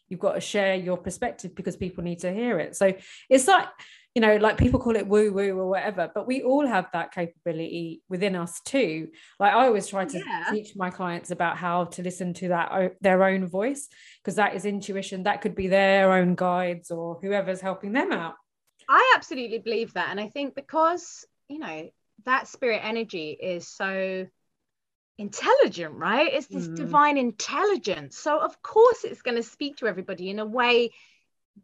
You've 0.07 0.19
got 0.19 0.33
to 0.33 0.41
share 0.41 0.75
your 0.75 0.97
perspective 0.97 1.53
because 1.53 1.75
people 1.75 2.03
need 2.03 2.19
to 2.19 2.31
hear 2.31 2.59
it. 2.59 2.75
So 2.75 2.93
it's 3.29 3.47
like 3.47 3.67
you 4.15 4.21
know 4.21 4.37
like 4.37 4.57
people 4.57 4.79
call 4.79 4.95
it 4.95 5.07
woo 5.07 5.31
woo 5.31 5.57
or 5.57 5.67
whatever 5.69 6.09
but 6.13 6.25
we 6.25 6.41
all 6.41 6.65
have 6.65 6.87
that 6.93 7.13
capability 7.13 8.01
within 8.09 8.35
us 8.35 8.59
too 8.61 9.07
like 9.39 9.53
i 9.53 9.65
always 9.65 9.87
try 9.87 10.03
to 10.03 10.19
Yeah. 10.19 10.51
teach 10.51 10.75
my 10.75 10.89
clients 10.89 11.31
about 11.31 11.57
how 11.57 11.85
to 11.85 12.01
listen 12.01 12.33
to 12.33 12.47
that 12.49 12.95
their 13.01 13.23
own 13.23 13.47
voice 13.47 13.87
because 14.23 14.35
that 14.35 14.55
is 14.55 14.65
intuition 14.65 15.23
that 15.23 15.41
could 15.41 15.55
be 15.55 15.67
their 15.67 16.11
own 16.11 16.35
guides 16.35 16.89
or 16.91 17.19
whoever's 17.21 17.61
helping 17.61 17.93
them 17.93 18.11
out 18.11 18.35
I 18.91 19.13
absolutely 19.15 19.59
believe 19.59 19.93
that. 19.93 20.07
And 20.09 20.19
I 20.19 20.29
think 20.29 20.55
because, 20.55 21.23
you 21.47 21.59
know, 21.59 21.91
that 22.25 22.47
spirit 22.47 22.81
energy 22.83 23.37
is 23.39 23.67
so 23.67 24.25
intelligent, 25.19 25.93
right? 25.93 26.33
It's 26.33 26.47
this 26.47 26.67
Mm. 26.69 26.75
divine 26.75 27.17
intelligence. 27.17 28.17
So, 28.17 28.39
of 28.39 28.59
course, 28.63 29.03
it's 29.03 29.21
going 29.21 29.37
to 29.37 29.43
speak 29.43 29.77
to 29.77 29.87
everybody 29.87 30.31
in 30.31 30.39
a 30.39 30.45
way 30.45 30.91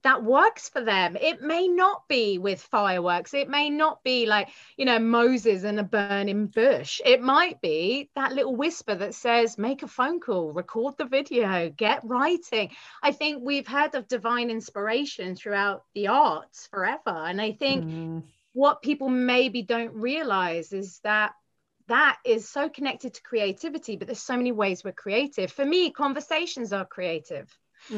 that 0.04 0.24
works 0.24 0.70
for 0.70 0.82
them. 0.82 1.16
It 1.16 1.42
may 1.42 1.68
not 1.68 2.08
be 2.08 2.38
with 2.38 2.62
fireworks. 2.62 3.34
It 3.34 3.50
may 3.50 3.70
not 3.70 4.04
be 4.04 4.26
like, 4.26 4.50
you 4.78 4.86
know, 4.86 5.00
Moses 5.00 5.64
and 5.64 5.80
a 5.80 5.84
burning 5.84 6.48
bush. 6.48 7.02
It 7.06 7.22
might 7.22 7.62
be 7.62 8.10
that 8.16 8.34
little 8.34 8.56
whisper 8.56 8.96
that 8.96 9.14
says, 9.14 9.58
make 9.58 9.84
a 9.84 9.88
phone 9.88 10.20
call, 10.20 10.52
record 10.54 10.96
the 10.98 11.06
video, 11.06 11.70
get 11.70 12.02
writing. 12.04 12.72
I 13.02 13.12
think 13.12 13.42
we've 13.44 13.68
heard 13.68 13.96
of 13.96 14.08
divine 14.08 14.50
inspiration 14.50 15.36
throughout 15.36 15.84
the 15.94 16.08
arts 16.08 16.68
forever. 16.68 17.10
And 17.10 17.42
I 17.42 17.52
think 17.54 17.88
Mm, 17.88 18.24
what 18.54 18.82
people 18.82 19.10
maybe 19.10 19.62
don't 19.62 19.94
realize 19.94 20.74
is 20.74 21.00
that 21.04 21.34
that 21.88 22.18
is 22.26 22.50
so 22.50 22.70
connected 22.70 23.14
to 23.14 23.22
creativity, 23.22 23.96
but 23.96 24.08
there's 24.08 24.20
so 24.20 24.38
many 24.38 24.52
ways 24.52 24.84
we're 24.84 24.92
creative. 24.94 25.52
For 25.52 25.66
me, 25.66 25.92
conversations 25.92 26.74
are 26.74 26.86
creative. 26.86 27.56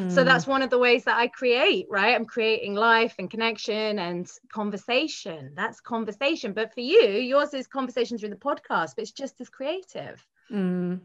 So 0.08 0.23
mm, 0.23 0.26
that's 0.26 0.47
one 0.47 0.62
of 0.62 0.69
the 0.69 0.78
ways 0.78 1.04
that 1.06 1.17
I 1.17 1.28
create, 1.28 1.88
right? 1.89 2.15
I'm 2.15 2.26
creating 2.26 2.76
life 2.76 3.15
and 3.19 3.30
connection 3.30 4.00
and 4.00 4.30
conversation. 4.52 5.54
That's 5.56 5.80
conversation. 5.82 6.54
But 6.54 6.73
for 6.73 6.82
you, 6.82 7.02
yours 7.10 7.54
is 7.54 7.67
conversation 7.67 8.17
through 8.17 8.30
the 8.30 8.36
podcast, 8.36 8.95
but 8.95 9.04
it's 9.04 9.12
just 9.12 9.39
as 9.41 9.50
creative. 9.50 10.26
mm, 10.52 11.00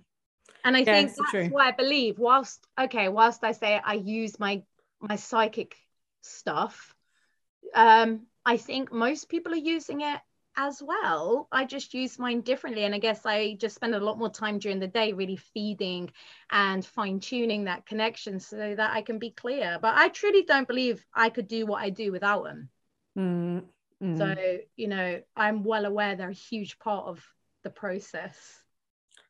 And 0.64 0.76
I 0.76 0.84
Yeah, 0.84 0.84
think 0.84 1.16
that's 1.16 1.30
true. 1.30 1.50
why 1.50 1.68
I 1.68 1.72
believe, 1.72 2.18
whilst 2.18 2.66
okay, 2.78 3.08
whilst 3.08 3.44
I 3.44 3.52
say 3.52 3.80
I 3.84 3.94
use 3.94 4.38
my 4.38 4.62
my 5.00 5.16
psychic 5.16 5.76
stuff, 6.22 6.94
um, 7.74 8.26
I 8.44 8.56
think 8.56 8.92
most 8.92 9.28
people 9.28 9.52
are 9.52 9.56
using 9.74 10.00
it 10.02 10.20
as 10.56 10.82
well. 10.82 11.48
I 11.50 11.64
just 11.64 11.94
use 11.94 12.18
mine 12.18 12.40
differently. 12.42 12.84
And 12.84 12.94
I 12.94 12.98
guess 12.98 13.24
I 13.24 13.54
just 13.54 13.74
spend 13.74 13.94
a 13.94 14.00
lot 14.00 14.18
more 14.18 14.30
time 14.30 14.58
during 14.58 14.78
the 14.78 14.86
day 14.86 15.12
really 15.12 15.36
feeding 15.36 16.10
and 16.50 16.84
fine-tuning 16.84 17.64
that 17.64 17.86
connection 17.86 18.40
so 18.40 18.74
that 18.74 18.92
I 18.92 19.02
can 19.02 19.18
be 19.18 19.30
clear. 19.30 19.78
But 19.80 19.94
I 19.96 20.08
truly 20.08 20.42
don't 20.42 20.68
believe 20.68 21.04
I 21.14 21.30
could 21.30 21.48
do 21.48 21.66
what 21.66 21.82
I 21.82 21.90
do 21.90 22.12
without 22.12 22.44
them. 22.44 22.68
mm, 23.18 23.62
mm. 24.02 24.18
So, 24.18 24.58
you 24.76 24.88
know, 24.88 25.20
I'm 25.36 25.64
well 25.64 25.84
aware 25.84 26.16
they're 26.16 26.30
a 26.30 26.34
huge 26.34 26.78
part 26.78 27.06
of 27.06 27.24
the 27.64 27.70
process. 27.70 28.60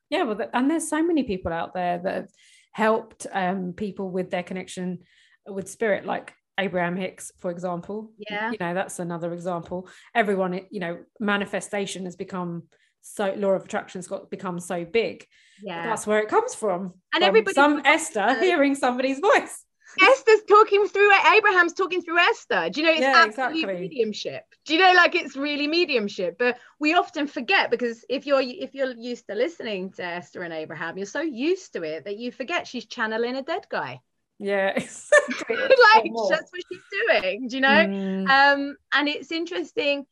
yeah 0.09 0.23
well 0.23 0.49
and 0.53 0.69
there's 0.69 0.89
so 0.89 1.03
many 1.03 1.23
people 1.23 1.53
out 1.53 1.73
there 1.73 1.99
that 1.99 2.13
have 2.15 2.29
helped 2.71 3.27
um, 3.31 3.73
people 3.73 4.09
with 4.09 4.31
their 4.31 4.43
connection 4.43 4.99
with 5.45 5.69
spirit, 5.69 6.05
like 6.05 6.33
Abraham 6.59 6.95
Hicks, 6.95 7.31
for 7.39 7.51
example. 7.51 8.11
Yeah. 8.17 8.51
You 8.51 8.57
know, 8.59 8.73
that's 8.73 8.99
another 8.99 9.33
example. 9.33 9.87
Everyone, 10.13 10.61
you 10.69 10.79
know, 10.79 10.99
manifestation 11.19 12.05
has 12.05 12.15
become 12.15 12.63
so 13.01 13.33
law 13.37 13.49
of 13.49 13.65
attraction's 13.65 14.07
got 14.07 14.29
become 14.29 14.59
so 14.59 14.85
big. 14.85 15.25
Yeah. 15.61 15.83
That's 15.83 16.07
where 16.07 16.19
it 16.19 16.29
comes 16.29 16.55
from. 16.55 16.93
And 17.13 17.21
from 17.21 17.23
everybody 17.23 17.53
some 17.53 17.81
Esther 17.85 18.39
hearing 18.39 18.75
somebody's 18.75 19.19
voice. 19.19 19.65
Esther's 20.01 20.41
talking 20.47 20.87
through 20.87 21.11
Abraham's 21.35 21.73
talking 21.73 22.01
through 22.01 22.17
Esther. 22.17 22.69
Do 22.71 22.81
you 22.81 22.87
know 22.87 22.93
it's 22.93 23.01
Yeah, 23.01 23.25
absolutely 23.27 23.61
exactly. 23.61 23.81
mediumship? 23.81 24.43
Do 24.65 24.73
you 24.73 24.79
know 24.79 24.93
like 24.93 25.13
it's 25.13 25.35
really 25.35 25.67
mediumship? 25.67 26.37
But 26.39 26.57
we 26.79 26.95
often 26.95 27.27
forget 27.27 27.69
because 27.69 28.03
if 28.09 28.25
you're 28.25 28.41
if 28.41 28.73
you're 28.73 28.93
used 28.95 29.27
to 29.27 29.35
listening 29.35 29.91
to 29.93 30.03
Esther 30.03 30.41
and 30.41 30.53
Abraham, 30.53 30.97
you're 30.97 31.05
so 31.05 31.21
used 31.21 31.73
to 31.73 31.83
it 31.83 32.05
that 32.05 32.17
you 32.17 32.31
forget 32.31 32.65
she's 32.65 32.87
channeling 32.87 33.35
a 33.35 33.43
dead 33.43 33.67
guy. 33.69 34.01
Yeah, 34.39 34.69
exactly. 34.75 35.55
like 35.95 36.13
that's 36.29 36.51
what 36.51 36.61
she's 36.71 36.81
doing. 37.07 37.47
Do 37.47 37.55
you 37.55 37.61
know? 37.61 37.87
Mm, 37.87 38.29
um 38.29 38.75
and 38.93 39.07
it's 39.07 39.31
interesting 39.31 40.05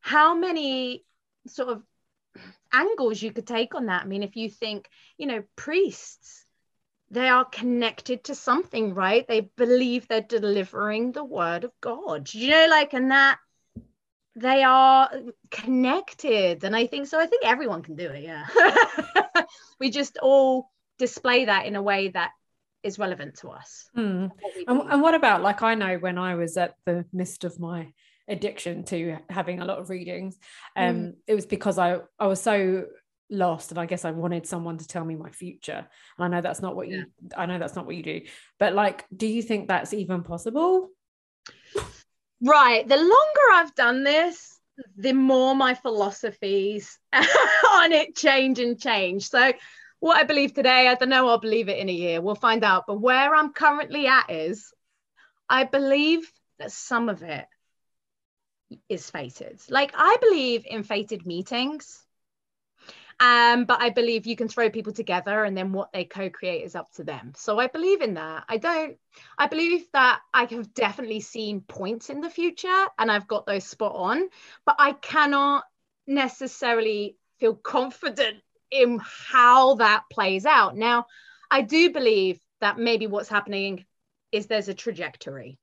how 0.00 0.34
many 0.36 1.04
sort 1.46 1.68
of 1.68 1.82
angles 2.72 3.22
you 3.22 3.32
could 3.32 3.46
take 3.46 3.74
on 3.74 3.86
that 3.86 4.02
i 4.02 4.06
mean 4.06 4.22
if 4.22 4.36
you 4.36 4.50
think 4.50 4.88
you 5.18 5.26
know 5.26 5.42
priests 5.54 6.44
they 7.10 7.28
are 7.28 7.44
connected 7.44 8.24
to 8.24 8.34
something 8.34 8.94
right 8.94 9.26
they 9.28 9.40
believe 9.56 10.06
they're 10.08 10.20
delivering 10.20 11.12
the 11.12 11.24
word 11.24 11.64
of 11.64 11.72
god 11.80 12.32
you 12.34 12.50
know 12.50 12.66
like 12.68 12.92
and 12.92 13.10
that 13.10 13.38
they 14.34 14.62
are 14.62 15.10
connected 15.50 16.62
and 16.64 16.76
i 16.76 16.86
think 16.86 17.06
so 17.06 17.18
i 17.18 17.26
think 17.26 17.44
everyone 17.44 17.82
can 17.82 17.96
do 17.96 18.08
it 18.08 18.22
yeah 18.22 18.46
we 19.80 19.90
just 19.90 20.18
all 20.18 20.70
display 20.98 21.46
that 21.46 21.66
in 21.66 21.76
a 21.76 21.82
way 21.82 22.08
that 22.08 22.32
is 22.86 22.98
relevant 22.98 23.36
to 23.36 23.48
us 23.48 23.88
mm. 23.96 24.30
what 24.30 24.68
And, 24.68 24.92
and 24.92 25.02
what 25.02 25.14
about 25.14 25.42
like 25.42 25.62
I 25.62 25.74
know 25.74 25.96
when 25.98 26.18
I 26.18 26.34
was 26.34 26.56
at 26.56 26.74
the 26.86 27.04
midst 27.12 27.44
of 27.44 27.58
my 27.60 27.92
addiction 28.28 28.84
to 28.84 29.18
having 29.30 29.60
a 29.60 29.64
lot 29.64 29.78
of 29.78 29.90
readings, 29.90 30.36
um, 30.76 30.96
Mm. 30.96 31.14
it 31.26 31.34
was 31.34 31.46
because 31.46 31.78
I 31.78 31.98
I 32.18 32.26
was 32.26 32.40
so 32.40 32.86
lost 33.30 33.70
and 33.70 33.80
I 33.80 33.86
guess 33.86 34.04
I 34.04 34.10
wanted 34.12 34.46
someone 34.46 34.78
to 34.78 34.86
tell 34.86 35.04
me 35.04 35.16
my 35.16 35.30
future. 35.30 35.86
And 36.18 36.24
I 36.24 36.28
know 36.28 36.40
that's 36.40 36.62
not 36.62 36.76
what 36.76 36.88
you 36.88 37.06
I 37.36 37.46
know 37.46 37.58
that's 37.58 37.76
not 37.76 37.86
what 37.86 37.96
you 37.96 38.02
do. 38.02 38.22
But 38.58 38.74
like, 38.74 39.04
do 39.14 39.26
you 39.26 39.42
think 39.42 39.68
that's 39.68 39.92
even 39.92 40.22
possible? 40.22 40.90
Right. 42.40 42.86
The 42.86 42.96
longer 42.96 43.46
I've 43.54 43.74
done 43.74 44.04
this, 44.04 44.58
the 44.96 45.12
more 45.12 45.54
my 45.54 45.74
philosophies 45.74 46.98
on 47.12 47.92
it 47.92 48.14
change 48.14 48.58
and 48.58 48.80
change. 48.80 49.28
So, 49.28 49.52
what 50.06 50.18
I 50.18 50.22
believe 50.22 50.54
today, 50.54 50.86
I 50.86 50.94
don't 50.94 51.08
know, 51.08 51.28
I'll 51.28 51.38
believe 51.38 51.68
it 51.68 51.78
in 51.78 51.88
a 51.88 51.92
year. 51.92 52.20
We'll 52.20 52.36
find 52.36 52.62
out. 52.62 52.84
But 52.86 53.00
where 53.00 53.34
I'm 53.34 53.52
currently 53.52 54.06
at 54.06 54.30
is 54.30 54.72
I 55.48 55.64
believe 55.64 56.30
that 56.60 56.70
some 56.70 57.08
of 57.08 57.24
it 57.24 57.44
is 58.88 59.10
fated. 59.10 59.60
Like, 59.68 59.92
I 59.96 60.16
believe 60.20 60.64
in 60.64 60.84
fated 60.84 61.26
meetings. 61.26 62.02
Um, 63.18 63.64
but 63.64 63.80
I 63.80 63.90
believe 63.90 64.26
you 64.26 64.36
can 64.36 64.46
throw 64.46 64.70
people 64.70 64.92
together 64.92 65.42
and 65.42 65.56
then 65.56 65.72
what 65.72 65.90
they 65.92 66.04
co-create 66.04 66.64
is 66.64 66.76
up 66.76 66.92
to 66.92 67.04
them. 67.04 67.32
So 67.34 67.58
I 67.58 67.66
believe 67.66 68.02
in 68.02 68.14
that. 68.14 68.44
I 68.46 68.58
don't 68.58 68.98
I 69.38 69.46
believe 69.46 69.86
that 69.94 70.20
I 70.34 70.44
have 70.44 70.74
definitely 70.74 71.20
seen 71.20 71.62
points 71.62 72.10
in 72.10 72.20
the 72.20 72.28
future 72.28 72.86
and 72.98 73.10
I've 73.10 73.26
got 73.26 73.46
those 73.46 73.64
spot 73.64 73.94
on, 73.96 74.28
but 74.66 74.76
I 74.78 74.92
cannot 74.92 75.64
necessarily 76.06 77.16
feel 77.38 77.54
confident 77.54 78.42
in 78.70 79.00
how 79.02 79.74
that 79.76 80.04
plays 80.10 80.46
out. 80.46 80.76
Now, 80.76 81.06
I 81.50 81.62
do 81.62 81.90
believe 81.90 82.40
that 82.60 82.78
maybe 82.78 83.06
what's 83.06 83.28
happening 83.28 83.84
is 84.32 84.46
there's 84.46 84.68
a 84.68 84.74
trajectory 84.74 85.58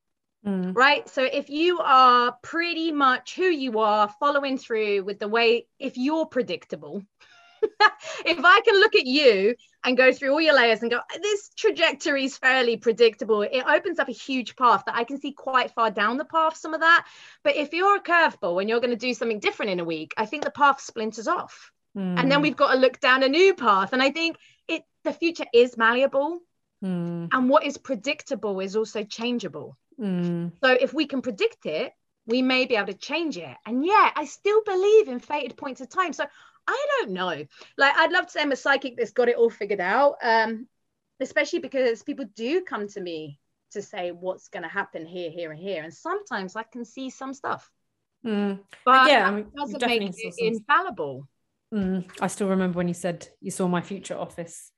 Mm, 0.45 0.75
right? 0.75 1.07
So 1.07 1.23
if 1.23 1.49
you 1.49 1.79
are 1.79 2.35
pretty 2.41 2.91
much 2.91 3.35
who 3.35 3.43
you 3.43 3.79
are, 3.79 4.09
following 4.19 4.57
through 4.57 5.03
with 5.03 5.19
the 5.19 5.27
way, 5.27 5.67
if 5.79 5.97
you're 5.97 6.25
predictable, 6.25 7.01
if 8.25 8.43
I 8.43 8.61
can 8.65 8.75
look 8.75 8.93
at 8.93 9.05
you 9.05 9.55
and 9.85 9.95
go 9.95 10.11
through 10.11 10.33
all 10.33 10.41
your 10.41 10.55
layers 10.55 10.81
and 10.81 10.91
go, 10.91 10.99
this 11.21 11.49
trajectory 11.55 12.25
is 12.25 12.37
fairly 12.37 12.75
predictable, 12.75 13.43
it 13.43 13.63
opens 13.65 13.99
up 13.99 14.09
a 14.09 14.13
huge 14.13 14.57
path 14.57 14.83
that 14.85 14.95
I 14.95 15.05
can 15.05 15.17
see 15.19 15.31
quite 15.31 15.71
far 15.71 15.91
down 15.91 16.17
the 16.17 16.25
path, 16.25 16.57
some 16.57 16.73
of 16.73 16.81
that. 16.81 17.07
But 17.45 17.55
if 17.55 17.71
you're 17.71 17.95
a 17.95 18.03
curveball 18.03 18.59
and 18.59 18.69
you're 18.69 18.81
going 18.81 18.89
to 18.89 18.97
do 18.97 19.13
something 19.13 19.39
different 19.39 19.71
in 19.71 19.79
a 19.79 19.85
week, 19.85 20.13
I 20.17 20.25
think 20.25 20.43
the 20.43 20.51
path 20.51 20.81
splinters 20.81 21.29
off. 21.29 21.71
And 21.95 22.31
then 22.31 22.39
mm, 22.39 22.41
we've 22.41 22.55
got 22.55 22.73
to 22.73 22.79
look 22.79 22.99
down 22.99 23.23
a 23.23 23.29
new 23.29 23.53
path. 23.53 23.93
And 23.93 24.01
I 24.01 24.11
think 24.11 24.37
it 24.67 24.83
the 25.03 25.13
future 25.13 25.45
is 25.53 25.77
malleable. 25.77 26.39
mm, 26.83 27.29
And 27.31 27.49
what 27.49 27.65
is 27.65 27.77
predictable 27.77 28.59
is 28.59 28.75
also 28.75 29.03
changeable. 29.03 29.77
mm, 29.99 30.51
So 30.63 30.71
if 30.71 30.93
we 30.93 31.05
can 31.05 31.21
predict 31.21 31.65
it, 31.65 31.93
we 32.25 32.41
may 32.41 32.65
be 32.65 32.75
able 32.75 32.87
to 32.87 32.93
change 32.93 33.37
it. 33.37 33.57
And 33.65 33.85
yeah, 33.85 34.11
I 34.15 34.25
still 34.25 34.63
believe 34.63 35.07
in 35.07 35.19
fated 35.19 35.57
points 35.57 35.81
of 35.81 35.89
time. 35.89 36.13
So 36.13 36.25
I 36.67 36.87
don't 36.99 37.11
know. 37.11 37.45
Like 37.77 37.95
I'd 37.97 38.11
love 38.11 38.25
to 38.25 38.31
say 38.31 38.41
I'm 38.41 38.51
a 38.51 38.55
psychic 38.55 38.95
that's 38.97 39.11
got 39.11 39.29
it 39.29 39.35
all 39.35 39.49
figured 39.49 39.81
out. 39.81 40.15
Um, 40.21 40.67
especially 41.19 41.59
because 41.59 42.03
people 42.03 42.25
do 42.35 42.61
come 42.61 42.87
to 42.89 43.01
me 43.01 43.39
to 43.71 43.81
say 43.81 44.11
what's 44.11 44.49
going 44.49 44.63
to 44.63 44.69
happen 44.69 45.05
here, 45.05 45.29
here, 45.31 45.51
and 45.51 45.59
here. 45.59 45.83
And 45.83 45.93
sometimes 45.93 46.55
I 46.55 46.63
can 46.63 46.85
see 46.85 47.09
some 47.09 47.33
stuff. 47.33 47.69
mm. 48.25 48.59
But 48.85 49.07
yeah, 49.09 49.27
I 49.27 49.31
mean, 49.31 49.45
it 49.45 49.55
doesn't 49.55 49.85
make 49.85 50.01
it 50.01 50.33
infallible. 50.37 51.27
Mm, 51.73 52.07
I 52.21 52.27
still 52.27 52.49
remember 52.49 52.77
when 52.77 52.87
you 52.87 52.93
said 52.93 53.27
you 53.41 53.49
saw 53.49 53.67
my 53.67 53.81
future 53.81 54.17
office 54.17 54.71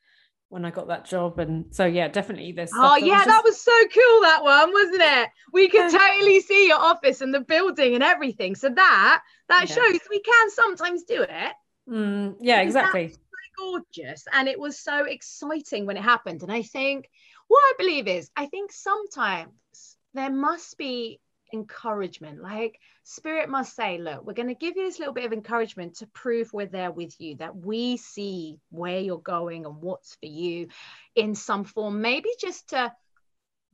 when 0.47 0.63
I 0.63 0.71
got 0.71 0.87
that 0.87 1.05
job, 1.05 1.39
and 1.39 1.65
so 1.71 1.85
yeah, 1.85 2.07
definitely 2.07 2.53
this. 2.53 2.71
Oh 2.73 2.95
yeah, 2.95 3.17
was 3.17 3.25
that 3.25 3.41
was 3.43 3.61
so 3.61 3.77
cool 3.93 4.21
that 4.21 4.43
one, 4.43 4.71
wasn't 4.71 5.01
it? 5.01 5.29
We 5.51 5.67
could 5.67 5.91
totally 5.91 6.39
see 6.39 6.67
your 6.67 6.79
office 6.79 7.19
and 7.19 7.33
the 7.33 7.41
building 7.41 7.95
and 7.95 8.03
everything. 8.03 8.55
So 8.55 8.69
that 8.69 9.21
that 9.49 9.67
Yeah. 9.67 9.75
shows 9.75 9.99
we 10.09 10.21
can 10.21 10.49
sometimes 10.51 11.03
do 11.03 11.23
it. 11.23 11.53
Mm, 11.89 12.37
yeah, 12.39 12.61
exactly. 12.61 13.13
gorgeous 13.57 14.25
and 14.33 14.49
it 14.49 14.59
was 14.59 14.77
so 14.77 15.05
exciting 15.05 15.85
when 15.85 15.95
it 15.95 16.03
happened 16.03 16.43
and 16.43 16.51
i 16.51 16.61
think 16.61 17.09
what 17.47 17.59
i 17.59 17.73
believe 17.77 18.05
is 18.05 18.29
i 18.35 18.47
think 18.47 18.69
sometimes 18.69 19.97
there 20.13 20.29
must 20.29 20.77
be 20.77 21.21
encouragement. 21.55 22.41
Like 22.41 22.79
spirit 23.03 23.49
must 23.49 23.75
say 23.75 23.97
look 23.97 24.25
we're 24.25 24.33
going 24.33 24.47
to 24.47 24.55
give 24.55 24.75
you 24.75 24.85
this 24.85 24.99
little 24.99 25.13
bit 25.13 25.25
of 25.25 25.33
encouragement 25.33 25.95
to 25.95 26.07
prove 26.07 26.51
we're 26.51 26.65
there 26.65 26.91
with 26.91 27.19
you 27.19 27.35
that 27.35 27.55
we 27.55 27.97
see 27.97 28.59
where 28.69 28.99
you're 28.99 29.17
going 29.17 29.65
and 29.65 29.81
what's 29.81 30.15
for 30.15 30.27
you 30.27 30.67
in 31.15 31.35
some 31.35 31.63
form. 31.63 32.01
Maybe 32.01 32.29
just 32.39 32.69
to 32.69 32.93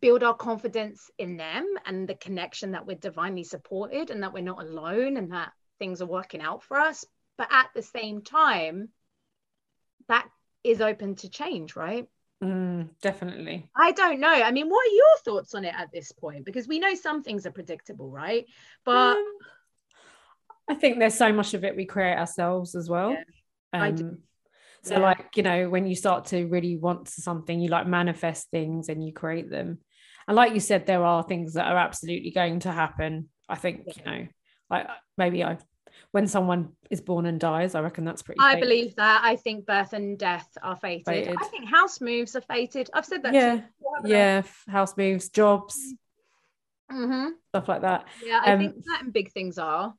build 0.01 0.23
our 0.23 0.33
confidence 0.33 1.11
in 1.17 1.37
them 1.37 1.65
and 1.85 2.07
the 2.07 2.15
connection 2.15 2.71
that 2.71 2.85
we're 2.85 2.95
divinely 2.95 3.43
supported 3.43 4.09
and 4.09 4.23
that 4.23 4.33
we're 4.33 4.43
not 4.43 4.63
alone 4.63 5.17
and 5.17 5.31
that 5.31 5.51
things 5.79 6.01
are 6.01 6.07
working 6.07 6.41
out 6.41 6.63
for 6.63 6.77
us. 6.77 7.05
But 7.37 7.49
at 7.51 7.69
the 7.73 7.83
same 7.83 8.21
time 8.21 8.89
that 10.07 10.27
is 10.63 10.81
open 10.81 11.15
to 11.15 11.29
change, 11.29 11.75
right? 11.75 12.07
Mm, 12.43 12.89
definitely. 13.01 13.69
I 13.75 13.91
don't 13.91 14.19
know. 14.19 14.31
I 14.31 14.51
mean, 14.51 14.67
what 14.69 14.87
are 14.87 14.93
your 14.93 15.17
thoughts 15.23 15.53
on 15.53 15.63
it 15.63 15.73
at 15.77 15.91
this 15.93 16.11
point? 16.11 16.45
Because 16.45 16.67
we 16.67 16.79
know 16.79 16.95
some 16.95 17.23
things 17.23 17.45
are 17.45 17.51
predictable, 17.51 18.09
right? 18.09 18.45
But 18.83 19.17
Um, 19.17 19.37
I 20.69 20.75
think 20.75 20.99
there's 20.99 21.15
so 21.15 21.31
much 21.31 21.53
of 21.53 21.63
it 21.63 21.75
we 21.75 21.85
create 21.85 22.17
ourselves 22.17 22.75
as 22.75 22.89
well. 22.89 23.11
Yeah, 23.11 23.23
I 23.73 23.91
do. 23.91 24.03
Um, 24.05 24.17
so, 24.83 24.95
Yeah. 24.95 24.99
like, 25.01 25.37
you 25.37 25.43
know, 25.43 25.69
when 25.69 25.85
you 25.85 25.95
start 25.95 26.25
to 26.27 26.45
really 26.47 26.77
want 26.77 27.07
something, 27.07 27.59
you 27.59 27.69
like 27.69 27.87
manifest 27.87 28.49
things 28.49 28.89
and 28.89 29.05
you 29.05 29.13
create 29.13 29.49
them. 29.49 29.79
And 30.27 30.35
like 30.35 30.53
you 30.53 30.59
said, 30.59 30.85
there 30.85 31.03
are 31.03 31.23
things 31.23 31.53
that 31.53 31.67
are 31.67 31.77
absolutely 31.77 32.31
going 32.31 32.59
to 32.61 32.71
happen. 32.71 33.29
I 33.47 33.55
think, 33.55 33.97
you 33.97 34.03
know, 34.05 34.27
like 34.69 34.87
maybe 35.17 35.43
I, 35.43 35.57
when 36.11 36.27
someone 36.27 36.69
is 36.89 37.01
born 37.01 37.25
and 37.25 37.39
dies, 37.39 37.75
I 37.75 37.81
reckon 37.81 38.05
that's 38.05 38.21
pretty. 38.21 38.41
I 38.41 38.53
fate. 38.53 38.63
believe 38.63 38.95
that. 38.95 39.21
I 39.23 39.35
think 39.35 39.65
birth 39.65 39.93
and 39.93 40.17
death 40.17 40.47
are 40.61 40.75
fated. 40.75 41.05
Fated. 41.05 41.37
I 41.37 41.45
think 41.45 41.69
house 41.69 42.01
moves 42.01 42.35
are 42.35 42.41
fated. 42.41 42.89
I've 42.93 43.05
said 43.05 43.23
that. 43.23 43.33
Yeah, 43.33 43.61
yeah, 44.05 44.43
house 44.67 44.97
moves, 44.97 45.29
jobs, 45.29 45.93
hmm 46.89 47.29
stuff 47.49 47.69
like 47.69 47.81
that. 47.81 48.05
Yeah, 48.25 48.41
I 48.41 48.51
Um, 48.51 48.59
think 48.59 48.83
certain 48.83 49.11
big 49.11 49.31
things 49.31 49.57
are. 49.57 49.93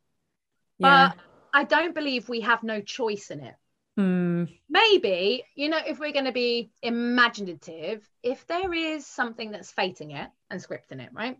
Yeah. 0.79 1.13
But 1.13 1.17
I 1.55 1.65
don't 1.65 1.95
believe 1.95 2.29
we 2.29 2.41
have 2.41 2.63
no 2.63 2.81
choice 2.81 3.31
in 3.31 3.41
it. 3.41 3.55
Mm, 3.99 4.49
maybe 4.69 5.45
you 5.55 5.69
know 5.69 5.81
if 5.87 5.99
we're 5.99 6.13
going 6.13 6.25
to 6.25 6.33
be 6.33 6.71
imaginative 6.83 8.09
if 8.23 8.47
there 8.47 8.73
is 8.73 9.07
something 9.07 9.51
that's 9.51 9.71
fating 9.71 10.13
it 10.13 10.31
and 10.51 10.61
scripting 10.63 11.01
it 11.05 11.11
right 11.13 11.37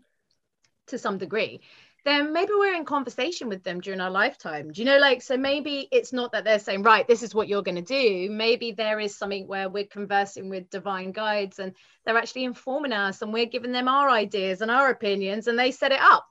to 0.87 0.97
some 0.99 1.17
degree 1.17 1.61
then 2.05 2.33
maybe 2.33 2.51
we're 2.57 2.75
in 2.75 2.85
conversation 2.85 3.47
with 3.47 3.63
them 3.63 3.79
during 3.79 4.01
our 4.01 4.11
lifetime 4.11 4.71
do 4.71 4.81
you 4.81 4.85
know 4.85 4.99
like 4.99 5.21
so 5.21 5.37
maybe 5.37 5.87
it's 5.91 6.13
not 6.13 6.31
that 6.31 6.43
they're 6.43 6.59
saying 6.59 6.83
right 6.83 7.07
this 7.07 7.23
is 7.23 7.33
what 7.33 7.47
you're 7.47 7.63
going 7.63 7.75
to 7.75 7.81
do 7.81 8.29
maybe 8.29 8.71
there 8.71 8.99
is 8.99 9.15
something 9.15 9.47
where 9.47 9.69
we're 9.69 9.85
conversing 9.85 10.49
with 10.49 10.69
divine 10.69 11.11
guides 11.11 11.59
and 11.59 11.73
they're 12.05 12.17
actually 12.17 12.43
informing 12.43 12.93
us 12.93 13.21
and 13.21 13.31
we're 13.31 13.45
giving 13.45 13.71
them 13.71 13.87
our 13.87 14.09
ideas 14.09 14.61
and 14.61 14.69
our 14.69 14.89
opinions 14.89 15.47
and 15.47 15.57
they 15.57 15.71
set 15.71 15.91
it 15.91 16.01
up 16.01 16.27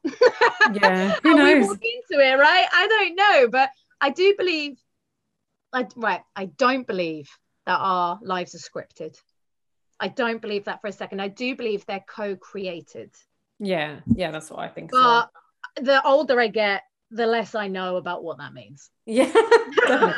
yeah. 0.73 1.17
Who 1.23 1.39
and 1.39 1.61
we 1.61 1.67
walk 1.67 1.81
into 1.83 2.23
it, 2.23 2.39
right? 2.39 2.67
I 2.73 2.87
don't 2.89 3.15
know, 3.15 3.49
but 3.49 3.71
I 4.01 4.11
do 4.11 4.35
believe, 4.37 4.79
I 5.73 5.87
right, 5.97 6.23
I 6.35 6.47
don't 6.47 6.87
believe 6.87 7.29
that 7.67 7.79
our 7.79 8.19
lives 8.23 8.55
are 8.55 8.59
scripted. 8.59 9.17
I 10.01 10.09
don't 10.09 10.43
believe 10.43 10.65
that 10.65 10.81
for 10.81 10.89
a 10.89 10.93
second. 10.93 11.21
I 11.21 11.29
do 11.29 11.55
believe 11.55 11.87
they're 11.87 12.05
co-created. 12.07 13.11
Yeah, 13.61 14.01
yeah, 14.07 14.33
that's 14.33 14.51
what 14.51 14.61
I 14.61 14.69
think. 14.69 14.91
But 14.91 15.25
so. 15.25 15.29
The 15.77 16.05
older 16.07 16.41
I 16.41 16.49
get, 16.49 16.83
the 17.11 17.27
less 17.27 17.55
I 17.55 17.69
know 17.69 17.97
about 17.97 18.25
what 18.25 18.39
that 18.39 18.55
means. 18.55 18.91
Yeah. 19.05 19.31
well, 19.89 20.15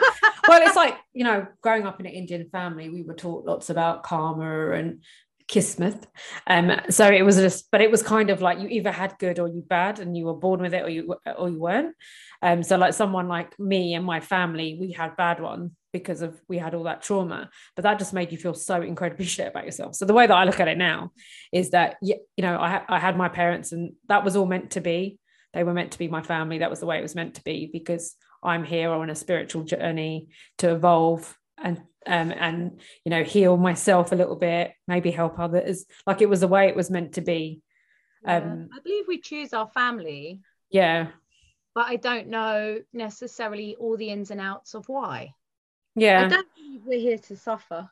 it's 0.48 0.76
like, 0.76 0.96
you 1.12 1.24
know, 1.24 1.46
growing 1.60 1.86
up 1.86 1.98
in 2.00 2.06
an 2.06 2.12
Indian 2.12 2.48
family, 2.50 2.88
we 2.88 3.02
were 3.02 3.14
taught 3.14 3.44
lots 3.44 3.70
about 3.70 4.04
karma 4.04 4.70
and 4.70 5.00
kismet. 5.48 6.06
Um, 6.46 6.72
so 6.90 7.08
it 7.08 7.22
was 7.22 7.36
just, 7.36 7.70
but 7.70 7.80
it 7.80 7.90
was 7.90 8.02
kind 8.02 8.30
of 8.30 8.42
like 8.42 8.60
you 8.60 8.68
either 8.68 8.92
had 8.92 9.18
good 9.18 9.38
or 9.38 9.48
you 9.48 9.62
bad, 9.62 9.98
and 9.98 10.16
you 10.16 10.26
were 10.26 10.34
born 10.34 10.60
with 10.60 10.74
it 10.74 10.84
or 10.84 10.88
you 10.88 11.16
or 11.36 11.48
you 11.48 11.60
weren't. 11.60 11.94
Um, 12.42 12.62
so 12.62 12.76
like 12.76 12.94
someone 12.94 13.28
like 13.28 13.58
me 13.58 13.94
and 13.94 14.04
my 14.04 14.20
family, 14.20 14.76
we 14.80 14.92
had 14.92 15.16
bad 15.16 15.40
ones 15.40 15.72
because 15.92 16.22
of 16.22 16.40
we 16.48 16.58
had 16.58 16.74
all 16.74 16.84
that 16.84 17.02
trauma, 17.02 17.48
but 17.76 17.82
that 17.82 17.98
just 17.98 18.12
made 18.12 18.32
you 18.32 18.38
feel 18.38 18.54
so 18.54 18.82
incredibly 18.82 19.24
shit 19.34 19.48
about 19.48 19.64
yourself. 19.64 19.94
So 19.94 20.04
the 20.04 20.14
way 20.14 20.26
that 20.26 20.34
I 20.34 20.44
look 20.44 20.60
at 20.60 20.68
it 20.68 20.78
now 20.78 21.12
is 21.52 21.70
that 21.70 21.96
you 22.02 22.16
know 22.38 22.56
I 22.56 22.82
I 22.88 22.98
had 22.98 23.16
my 23.16 23.28
parents, 23.28 23.72
and 23.72 23.92
that 24.08 24.24
was 24.24 24.36
all 24.36 24.46
meant 24.46 24.72
to 24.72 24.80
be. 24.80 25.18
They 25.54 25.64
were 25.64 25.72
meant 25.72 25.92
to 25.92 25.98
be 25.98 26.08
my 26.08 26.22
family. 26.22 26.58
That 26.58 26.70
was 26.70 26.80
the 26.80 26.86
way 26.86 26.98
it 26.98 27.02
was 27.02 27.14
meant 27.14 27.36
to 27.36 27.44
be 27.44 27.70
because 27.72 28.16
I'm 28.42 28.64
here. 28.64 28.90
On 28.90 29.08
a 29.08 29.14
spiritual 29.14 29.62
journey 29.62 30.28
to 30.58 30.74
evolve 30.74 31.38
and 31.62 31.78
um, 32.06 32.32
and 32.32 32.80
you 33.04 33.10
know 33.10 33.22
heal 33.22 33.56
myself 33.56 34.12
a 34.12 34.16
little 34.16 34.36
bit 34.36 34.72
maybe 34.86 35.10
help 35.10 35.38
others. 35.38 35.86
Like 36.06 36.20
it 36.20 36.28
was 36.28 36.40
the 36.40 36.48
way 36.48 36.68
it 36.68 36.76
was 36.76 36.90
meant 36.90 37.14
to 37.14 37.20
be. 37.20 37.62
Um 38.26 38.68
yeah, 38.70 38.76
i 38.76 38.80
believe 38.82 39.04
we 39.08 39.20
choose 39.20 39.52
our 39.52 39.68
family. 39.68 40.40
Yeah. 40.70 41.08
But 41.74 41.86
i 41.86 41.96
don't 41.96 42.28
know 42.28 42.80
necessarily 42.92 43.76
all 43.78 43.96
the 43.96 44.10
ins 44.10 44.30
and 44.30 44.40
outs 44.40 44.74
of 44.74 44.88
why. 44.88 45.34
Yeah. 45.94 46.26
I 46.26 46.28
don't 46.28 46.48
believe 46.54 46.80
we're 46.84 47.00
here 47.00 47.18
to 47.18 47.36
suffer. 47.36 47.88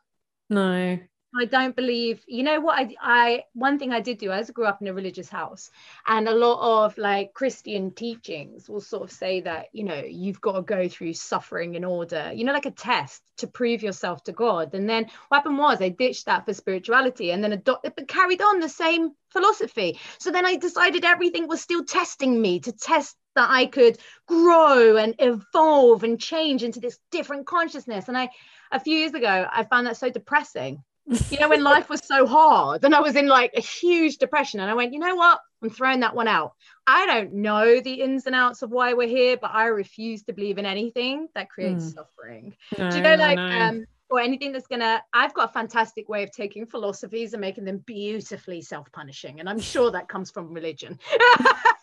No 0.50 0.98
I 1.34 1.46
don't 1.46 1.74
believe, 1.74 2.22
you 2.26 2.42
know 2.42 2.60
what 2.60 2.78
I, 2.78 2.94
I, 3.00 3.44
one 3.54 3.78
thing 3.78 3.90
I 3.90 4.00
did 4.00 4.18
do, 4.18 4.30
I 4.30 4.42
grew 4.42 4.66
up 4.66 4.82
in 4.82 4.88
a 4.88 4.92
religious 4.92 5.30
house 5.30 5.70
and 6.06 6.28
a 6.28 6.34
lot 6.34 6.84
of 6.84 6.98
like 6.98 7.32
Christian 7.32 7.90
teachings 7.90 8.68
will 8.68 8.82
sort 8.82 9.04
of 9.04 9.10
say 9.10 9.40
that, 9.40 9.68
you 9.72 9.84
know, 9.84 10.02
you've 10.06 10.42
got 10.42 10.52
to 10.52 10.62
go 10.62 10.88
through 10.88 11.14
suffering 11.14 11.74
in 11.74 11.84
order, 11.84 12.32
you 12.34 12.44
know, 12.44 12.52
like 12.52 12.66
a 12.66 12.70
test 12.70 13.22
to 13.38 13.46
prove 13.46 13.82
yourself 13.82 14.22
to 14.24 14.32
God. 14.32 14.74
And 14.74 14.86
then 14.86 15.06
what 15.28 15.38
happened 15.38 15.56
was 15.56 15.80
I 15.80 15.88
ditched 15.88 16.26
that 16.26 16.44
for 16.44 16.52
spirituality 16.52 17.30
and 17.30 17.42
then 17.42 17.52
adopted, 17.52 17.94
but 17.96 18.08
carried 18.08 18.42
on 18.42 18.60
the 18.60 18.68
same 18.68 19.12
philosophy. 19.30 19.98
So 20.18 20.32
then 20.32 20.44
I 20.44 20.56
decided 20.56 21.06
everything 21.06 21.48
was 21.48 21.62
still 21.62 21.82
testing 21.82 22.42
me 22.42 22.60
to 22.60 22.72
test 22.72 23.16
that 23.36 23.48
I 23.48 23.64
could 23.64 23.96
grow 24.26 24.98
and 24.98 25.14
evolve 25.18 26.04
and 26.04 26.20
change 26.20 26.62
into 26.62 26.80
this 26.80 26.98
different 27.10 27.46
consciousness. 27.46 28.08
And 28.08 28.18
I, 28.18 28.28
a 28.70 28.78
few 28.78 28.98
years 28.98 29.14
ago, 29.14 29.48
I 29.50 29.64
found 29.64 29.86
that 29.86 29.96
so 29.96 30.10
depressing 30.10 30.82
you 31.30 31.38
know, 31.38 31.48
when 31.48 31.62
life 31.62 31.88
was 31.88 32.00
so 32.04 32.26
hard 32.26 32.84
and 32.84 32.94
I 32.94 33.00
was 33.00 33.16
in 33.16 33.26
like 33.26 33.52
a 33.56 33.60
huge 33.60 34.18
depression. 34.18 34.60
And 34.60 34.70
I 34.70 34.74
went, 34.74 34.92
you 34.92 34.98
know 34.98 35.14
what? 35.14 35.40
I'm 35.62 35.70
throwing 35.70 36.00
that 36.00 36.14
one 36.14 36.28
out. 36.28 36.54
I 36.86 37.06
don't 37.06 37.34
know 37.34 37.80
the 37.80 37.94
ins 38.02 38.26
and 38.26 38.34
outs 38.34 38.62
of 38.62 38.70
why 38.70 38.94
we're 38.94 39.08
here, 39.08 39.36
but 39.36 39.52
I 39.54 39.66
refuse 39.66 40.22
to 40.24 40.32
believe 40.32 40.58
in 40.58 40.66
anything 40.66 41.28
that 41.34 41.50
creates 41.50 41.84
mm. 41.84 41.94
suffering. 41.94 42.56
No, 42.78 42.90
Do 42.90 42.96
you 42.96 43.02
know, 43.02 43.14
like, 43.14 43.38
um, 43.38 43.86
or 44.10 44.20
anything 44.20 44.52
that's 44.52 44.66
gonna, 44.66 45.02
I've 45.12 45.32
got 45.34 45.50
a 45.50 45.52
fantastic 45.52 46.08
way 46.08 46.22
of 46.22 46.32
taking 46.32 46.66
philosophies 46.66 47.32
and 47.32 47.40
making 47.40 47.64
them 47.64 47.78
beautifully 47.86 48.60
self 48.60 48.90
punishing. 48.92 49.40
And 49.40 49.48
I'm 49.48 49.60
sure 49.60 49.90
that 49.90 50.08
comes 50.08 50.30
from 50.30 50.52
religion. 50.52 50.98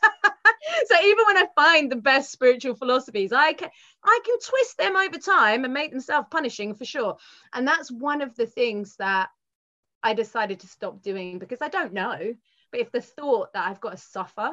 so 0.88 0.96
even 1.06 1.26
when 1.26 1.38
I 1.38 1.48
find 1.56 1.92
the 1.92 1.96
best 1.96 2.32
spiritual 2.32 2.76
philosophies, 2.76 3.32
I 3.32 3.54
can 3.54 3.70
I 4.04 4.20
can 4.26 4.36
twist 4.40 4.78
them 4.78 4.96
over 4.96 5.18
time 5.18 5.66
and 5.66 5.74
make 5.74 5.92
them 5.92 6.02
self-punishing 6.02 6.76
for 6.76 6.86
sure. 6.86 7.18
And 7.54 7.68
that's 7.68 7.92
one 7.92 8.22
of 8.22 8.36
the 8.36 8.46
things 8.46 8.96
that 8.98 9.30
I 10.04 10.14
decided 10.14 10.60
to 10.62 10.68
stop 10.68 11.02
doing 11.02 11.40
because 11.40 11.62
I 11.62 11.70
don't 11.70 11.94
know. 11.94 12.34
But 12.72 12.82
if 12.82 12.92
the 12.92 13.02
thought 13.02 13.54
that 13.54 13.68
I've 13.68 13.82
got 13.82 13.92
to 13.92 13.98
suffer 13.98 14.52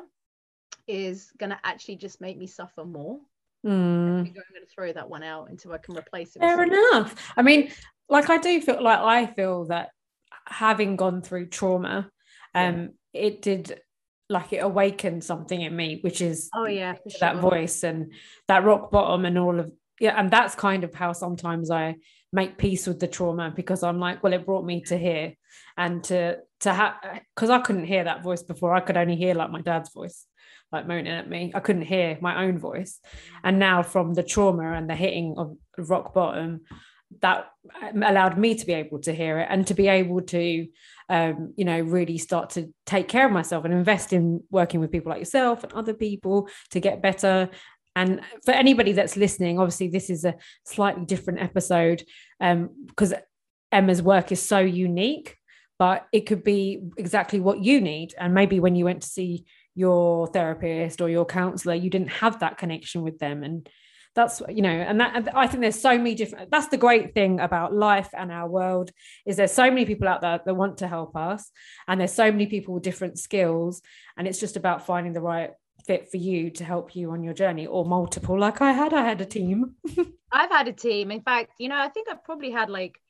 is 0.87 1.31
going 1.39 1.51
to 1.51 1.59
actually 1.64 1.97
just 1.97 2.20
make 2.20 2.39
me 2.39 2.47
suffer 2.47 2.85
more, 2.85 3.20
mm. 3.64 3.70
I'm 3.70 4.24
going 4.24 4.35
to 4.35 4.74
throw 4.74 4.93
that 4.93 5.09
one 5.09 5.22
out 5.22 5.51
until 5.51 5.72
I 5.72 5.79
can 5.79 5.97
replace 5.97 6.35
it. 6.35 6.41
Fair 6.41 6.62
enough. 6.62 7.33
I 7.37 7.43
mean, 7.43 7.70
like 8.09 8.31
I 8.31 8.39
do 8.39 8.61
feel 8.61 8.83
like 8.83 8.99
I 8.99 9.27
feel 9.27 9.66
that 9.66 9.91
having 10.47 10.97
gone 10.97 11.22
through 11.22 11.47
trauma, 11.47 12.11
um, 12.55 12.91
yeah. 13.12 13.22
it 13.22 13.43
did 13.43 13.81
like 14.29 14.53
it 14.53 14.59
awakened 14.59 15.22
something 15.22 15.61
in 15.61 15.74
me, 15.74 15.99
which 16.03 16.20
is 16.20 16.51
oh 16.55 16.66
yeah, 16.66 16.95
that 17.20 17.35
sure. 17.35 17.51
voice 17.51 17.85
and 17.85 18.12
that 18.49 18.64
rock 18.64 18.91
bottom 18.91 19.24
and 19.24 19.39
all 19.39 19.61
of 19.61 19.72
yeah, 20.01 20.14
and 20.18 20.31
that's 20.31 20.55
kind 20.55 20.85
of 20.85 20.95
how 20.95 21.12
sometimes 21.12 21.70
I 21.70 21.97
make 22.33 22.59
peace 22.59 22.87
with 22.87 23.01
the 23.01 23.07
trauma 23.07 23.53
because 23.55 23.83
I'm 23.83 23.99
like, 23.99 24.22
well, 24.22 24.33
it 24.33 24.45
brought 24.45 24.64
me 24.64 24.83
to 24.83 24.99
here 24.99 25.35
and 25.77 26.03
to 26.05 26.39
to 26.61 26.72
have 26.72 26.95
because 27.35 27.51
I 27.51 27.61
couldn't 27.61 27.87
hear 27.87 28.05
that 28.05 28.22
voice 28.22 28.43
before. 28.43 28.74
I 28.74 28.81
could 28.81 28.97
only 28.97 29.16
hear 29.16 29.35
like 29.35 29.51
my 29.51 29.62
dad's 29.62 29.93
voice, 29.93 30.27
like 30.72 30.87
moaning 30.87 31.12
at 31.12 31.29
me. 31.29 31.53
I 31.55 31.61
couldn't 31.61 31.83
hear 31.83 32.18
my 32.20 32.45
own 32.45 32.59
voice, 32.59 33.01
and 33.43 33.59
now 33.59 33.83
from 33.83 34.14
the 34.14 34.22
trauma 34.22 34.72
and 34.72 34.89
the 34.89 34.95
hitting 34.95 35.35
of 35.39 35.57
rock 35.79 36.12
bottom, 36.12 36.62
that 37.21 37.51
allowed 37.95 38.39
me 38.39 38.55
to 38.55 38.67
be 38.67 38.73
able 38.73 38.99
to 39.01 39.13
hear 39.13 39.39
it 39.39 39.49
and 39.51 39.67
to 39.67 39.75
be 39.75 39.89
able 39.89 40.21
to 40.21 40.67
um, 41.09 41.55
you 41.57 41.65
know 41.65 41.81
really 41.81 42.19
start 42.19 42.51
to 42.51 42.73
take 42.85 43.09
care 43.09 43.27
of 43.27 43.33
myself 43.33 43.65
and 43.65 43.73
invest 43.73 44.13
in 44.13 44.43
working 44.51 44.81
with 44.81 44.91
people 44.91 45.11
like 45.11 45.21
yourself 45.21 45.63
and 45.63 45.73
other 45.73 45.95
people 45.95 46.49
to 46.71 46.81
get 46.81 47.03
better. 47.03 47.49
And 47.95 48.21
for 48.45 48.51
anybody 48.51 48.93
that's 48.93 49.17
listening 49.17 49.59
obviously 49.59 49.89
this 49.89 50.11
is 50.11 50.25
a 50.25 50.35
slightly 50.65 51.05
different 51.05 51.41
episode 51.41 52.03
um, 52.41 52.71
because 52.87 53.15
emma's 53.73 54.03
work 54.03 54.33
is 54.33 54.43
so 54.43 54.59
unique 54.59 55.37
but 55.79 56.07
it 56.13 56.23
could 56.23 56.43
be 56.43 56.81
exactly 56.97 57.39
what 57.39 57.63
you 57.63 57.81
need. 57.81 58.15
And 58.19 58.33
maybe 58.33 58.61
when 58.61 58.75
you 58.75 58.87
went 58.87 59.03
to 59.03 59.09
see 59.09 59.45
your 59.75 60.27
therapist 60.29 61.03
or 61.03 61.09
your 61.09 61.27
counselor 61.27 61.75
you 61.75 61.91
didn't 61.91 62.11
have 62.11 62.41
that 62.41 62.59
connection 62.59 63.03
with 63.03 63.19
them. 63.19 63.45
And 63.45 63.69
that's 64.17 64.43
you 64.49 64.62
know 64.62 64.71
and 64.71 64.99
that 64.99 65.14
and 65.14 65.29
i 65.35 65.47
think 65.47 65.61
there's 65.61 65.81
so 65.81 65.97
many 65.97 66.14
different 66.14 66.51
that's 66.51 66.69
the 66.69 66.77
great 66.77 67.14
thing 67.14 67.39
about 67.39 67.73
life 67.73 68.09
and 68.17 68.33
our 68.33 68.49
world 68.49 68.91
is 69.27 69.37
there's 69.37 69.53
so 69.53 69.71
many 69.71 69.85
people 69.85 70.09
out 70.09 70.23
there 70.23 70.41
that 70.45 70.55
want 70.55 70.79
to 70.79 70.89
help 70.89 71.14
us 71.14 71.53
and 71.87 72.01
there's 72.01 72.12
so 72.12 72.33
many 72.33 72.47
people 72.47 72.75
with 72.75 72.83
different 72.83 73.19
skills 73.19 73.83
and 74.17 74.27
it's 74.27 74.41
just 74.41 74.57
about 74.57 74.85
finding 74.85 75.12
the 75.12 75.21
right 75.21 75.51
fit 75.87 76.11
for 76.11 76.17
you 76.17 76.51
to 76.51 76.64
help 76.64 76.97
you 76.97 77.12
on 77.12 77.23
your 77.23 77.35
journey 77.35 77.67
or 77.67 77.85
multiple. 77.85 78.37
Like 78.39 78.61
i 78.61 78.73
had 78.73 78.93
i 78.93 79.03
had 79.03 79.21
a 79.21 79.27
team. 79.27 79.77
I've 80.33 80.51
had 80.51 80.67
a 80.67 80.73
team. 80.73 81.12
In 81.12 81.21
fact 81.21 81.53
you 81.59 81.69
know 81.69 81.79
i 81.79 81.89
think 81.89 82.09
i've 82.11 82.25
probably 82.25 82.51
had 82.51 82.71
like 82.71 83.01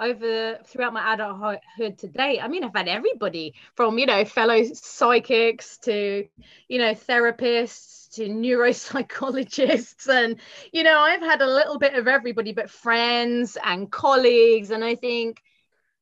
over 0.00 0.58
throughout 0.66 0.92
my 0.92 1.14
adulthood 1.14 1.98
to 1.98 2.08
date. 2.08 2.40
I 2.40 2.48
mean, 2.48 2.64
I've 2.64 2.74
had 2.74 2.88
everybody 2.88 3.54
from, 3.74 3.98
you 3.98 4.06
know, 4.06 4.24
fellow 4.24 4.62
psychics 4.72 5.78
to, 5.78 6.26
you 6.68 6.78
know, 6.78 6.94
therapists 6.94 7.94
to 8.14 8.28
neuropsychologists. 8.28 10.08
And 10.14 10.36
you 10.72 10.82
know 10.82 10.98
i've 10.98 11.20
had 11.20 11.40
a 11.40 11.46
little 11.46 11.78
bit 11.78 11.94
of 11.94 12.06
everybody 12.06 12.52
but 12.52 12.70
friends 12.70 13.56
and 13.62 13.90
colleagues. 13.90 14.70
And 14.70 14.84
i 14.84 14.94
think 14.94 15.40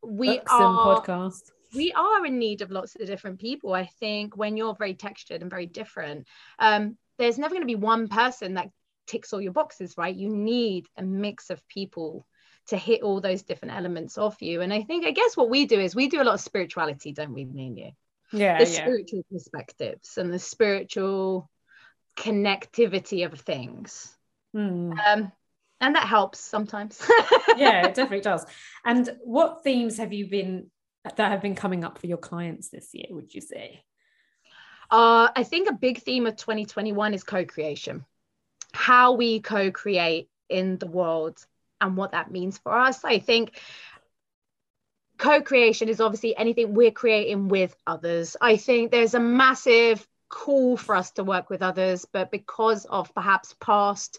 we 0.03 0.39
Books 0.39 0.53
are 0.53 1.03
podcast 1.03 1.53
we 1.75 1.93
are 1.93 2.27
in 2.27 2.39
need 2.39 2.61
of 2.61 2.71
lots 2.71 2.95
of 2.97 3.07
different 3.07 3.41
people 3.41 3.73
i 3.73 3.87
think 3.99 4.37
when 4.37 4.57
you're 4.57 4.75
very 4.75 4.95
textured 4.95 5.43
and 5.43 5.51
very 5.51 5.67
different. 5.67 6.27
Um, 6.59 6.97
there's 7.19 7.39
never 7.39 7.55
going 7.55 7.63
to 7.63 7.67
be 7.67 7.77
one 7.77 8.09
person 8.09 8.55
that 8.55 8.71
ticks 9.07 9.33
all 9.33 9.41
your 9.41 9.53
boxes 9.53 9.97
right? 9.97 10.15
You 10.15 10.29
need 10.29 10.87
a 10.97 11.03
mix 11.03 11.51
of 11.51 11.67
people 11.69 12.27
to 12.69 12.77
hit 12.77 13.03
all 13.03 13.21
those 13.21 13.43
different 13.43 13.75
elements 13.75 14.19
of 14.19 14.41
you 14.41 14.61
and 14.61 14.73
i 14.73 14.83
think 14.83 15.05
i 15.05 15.11
guess 15.11 15.37
what 15.37 15.51
we 15.51 15.67
do 15.67 15.81
is 15.81 15.95
we 15.95 16.09
do 16.09 16.23
a 16.23 16.25
lot 16.25 16.35
of 16.35 16.41
spirituality 16.41 17.13
don't 17.13 17.35
we 17.35 17.45
me 17.45 17.67
and 17.67 17.79
you 17.79 17.91
yeah 18.33 18.59
the 18.59 18.71
yeah. 18.71 18.83
spiritual 18.83 19.25
perspectives 19.31 20.17
and 20.17 20.33
the 20.33 20.39
spiritual 20.39 21.51
connectivity 22.17 23.25
of 23.25 23.39
things. 23.39 24.15
Hmm. 24.53 24.93
Um, 24.93 25.33
and 25.81 25.97
that 25.97 26.07
helps 26.07 26.39
sometimes. 26.39 27.01
yeah, 27.57 27.87
it 27.87 27.95
definitely 27.95 28.21
does. 28.21 28.45
And 28.85 29.09
what 29.23 29.65
themes 29.65 29.99
have 29.99 30.13
you 30.13 30.29
been 30.29 30.71
that 31.05 31.19
have 31.33 31.43
been 31.43 31.57
coming 31.57 31.83
up 31.83 31.99
for 31.99 32.07
your 32.07 32.19
clients 32.19 32.69
this 32.69 32.91
year, 32.93 33.07
would 33.11 33.35
you 33.35 33.41
say? 33.41 33.83
Uh, 34.91 35.29
I 35.35 35.43
think 35.43 35.69
a 35.69 35.75
big 35.75 36.03
theme 36.03 36.27
of 36.27 36.37
2021 36.37 37.15
is 37.15 37.25
co 37.25 37.45
creation, 37.45 38.05
how 38.73 39.13
we 39.13 39.41
co 39.41 39.71
create 39.73 40.29
in 40.49 40.79
the 40.79 40.87
world 40.87 41.45
and 41.83 41.97
what 41.97 42.13
that 42.13 42.31
means 42.31 42.59
for 42.59 42.73
us. 42.73 43.05
I 43.05 43.19
think 43.19 43.61
co 45.19 45.43
creation 45.43 45.89
is 45.89 46.01
obviously 46.01 46.37
anything 46.37 46.75
we're 46.75 46.91
creating 46.91 47.49
with 47.49 47.77
others. 47.87 48.37
I 48.41 48.57
think 48.57 48.91
there's 48.91 49.15
a 49.15 49.21
massive 49.21 50.07
call 50.29 50.77
for 50.77 50.95
us 50.95 51.11
to 51.13 51.25
work 51.25 51.51
with 51.51 51.63
others, 51.63 52.07
but 52.11 52.31
because 52.31 52.87
of 52.87 53.15
perhaps 53.15 53.55
past 53.61 54.19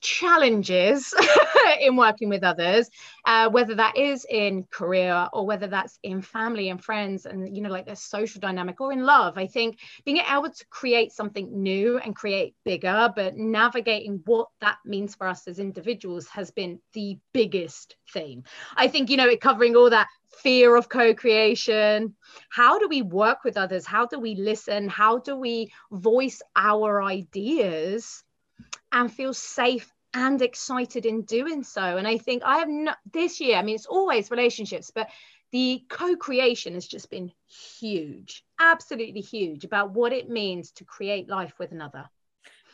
challenges 0.00 1.14
in 1.80 1.96
working 1.96 2.28
with 2.28 2.42
others 2.42 2.88
uh, 3.26 3.48
whether 3.50 3.74
that 3.74 3.96
is 3.96 4.24
in 4.30 4.64
career 4.70 5.28
or 5.32 5.44
whether 5.44 5.66
that's 5.66 5.98
in 6.02 6.22
family 6.22 6.68
and 6.68 6.82
friends 6.82 7.26
and 7.26 7.54
you 7.56 7.62
know 7.62 7.68
like 7.68 7.86
their 7.86 7.96
social 7.96 8.40
dynamic 8.40 8.80
or 8.80 8.92
in 8.92 9.04
love. 9.04 9.36
I 9.36 9.46
think 9.46 9.78
being 10.04 10.18
able 10.18 10.50
to 10.50 10.66
create 10.70 11.12
something 11.12 11.62
new 11.62 11.98
and 11.98 12.14
create 12.14 12.54
bigger 12.64 13.12
but 13.14 13.36
navigating 13.36 14.22
what 14.24 14.48
that 14.60 14.78
means 14.84 15.14
for 15.14 15.26
us 15.26 15.48
as 15.48 15.58
individuals 15.58 16.26
has 16.28 16.50
been 16.50 16.78
the 16.92 17.18
biggest 17.32 17.96
theme 18.12 18.42
i 18.76 18.86
think 18.88 19.10
you 19.10 19.16
know 19.16 19.28
it 19.28 19.40
covering 19.40 19.76
all 19.76 19.90
that 19.90 20.06
fear 20.42 20.76
of 20.76 20.88
co-creation 20.88 22.14
how 22.50 22.78
do 22.78 22.88
we 22.88 23.02
work 23.02 23.44
with 23.44 23.56
others? 23.56 23.86
How 23.86 24.06
do 24.06 24.18
we 24.18 24.34
listen? 24.34 24.88
How 24.88 25.18
do 25.18 25.36
we 25.36 25.72
voice 25.90 26.42
our 26.54 27.02
ideas 27.02 28.24
and 28.92 29.12
feel 29.12 29.34
safe 29.34 29.92
and 30.14 30.40
excited 30.40 31.04
in 31.04 31.22
doing 31.22 31.62
so. 31.62 31.96
And 31.96 32.06
I 32.08 32.18
think 32.18 32.42
I 32.44 32.58
have 32.58 32.68
not 32.68 32.98
this 33.12 33.40
year, 33.40 33.56
I 33.56 33.62
mean, 33.62 33.74
it's 33.74 33.86
always 33.86 34.30
relationships, 34.30 34.90
but 34.94 35.08
the 35.52 35.84
co 35.88 36.16
creation 36.16 36.74
has 36.74 36.86
just 36.86 37.10
been 37.10 37.30
huge, 37.78 38.44
absolutely 38.60 39.20
huge 39.20 39.64
about 39.64 39.92
what 39.92 40.12
it 40.12 40.28
means 40.28 40.72
to 40.72 40.84
create 40.84 41.28
life 41.28 41.54
with 41.58 41.72
another. 41.72 42.08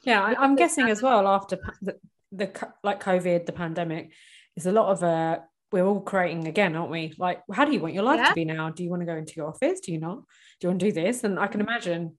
Yeah, 0.05 0.23
I, 0.23 0.45
am 0.45 0.57
guessing 0.57 0.89
as 0.89 1.03
well 1.03 1.29
after 1.29 1.59
the, 1.81 1.97
the 2.33 2.71
like 2.83 3.03
COVID, 3.03 3.47
the 3.47 3.53
pandemic, 3.53 4.13
is 4.57 4.67
a 4.67 4.73
lot 4.73 4.91
of 4.91 5.03
uh, 5.03 5.41
we're 5.71 5.87
all 5.87 6.01
creating 6.01 6.49
again, 6.49 6.77
aren't 6.77 6.91
we? 6.91 7.15
Like, 7.19 7.43
how 7.53 7.65
do 7.65 7.73
you 7.73 7.81
want 7.81 7.95
your 7.95 8.03
life 8.03 8.19
yeah. 8.19 8.29
to 8.29 8.35
be 8.35 8.45
now? 8.45 8.71
Do 8.71 8.83
you 8.83 8.91
want 8.91 9.01
to 9.03 9.07
go 9.07 9.17
into 9.17 9.35
your 9.37 9.49
office? 9.49 9.81
Do 9.81 9.93
you 9.93 9.99
not? 9.99 10.19
Do 10.61 10.67
you 10.67 10.69
want 10.69 10.81
to 10.81 10.87
do 10.87 10.93
this? 10.93 11.25
And 11.25 11.39
I 11.39 11.47
can 11.47 11.61
imagine. 11.61 12.17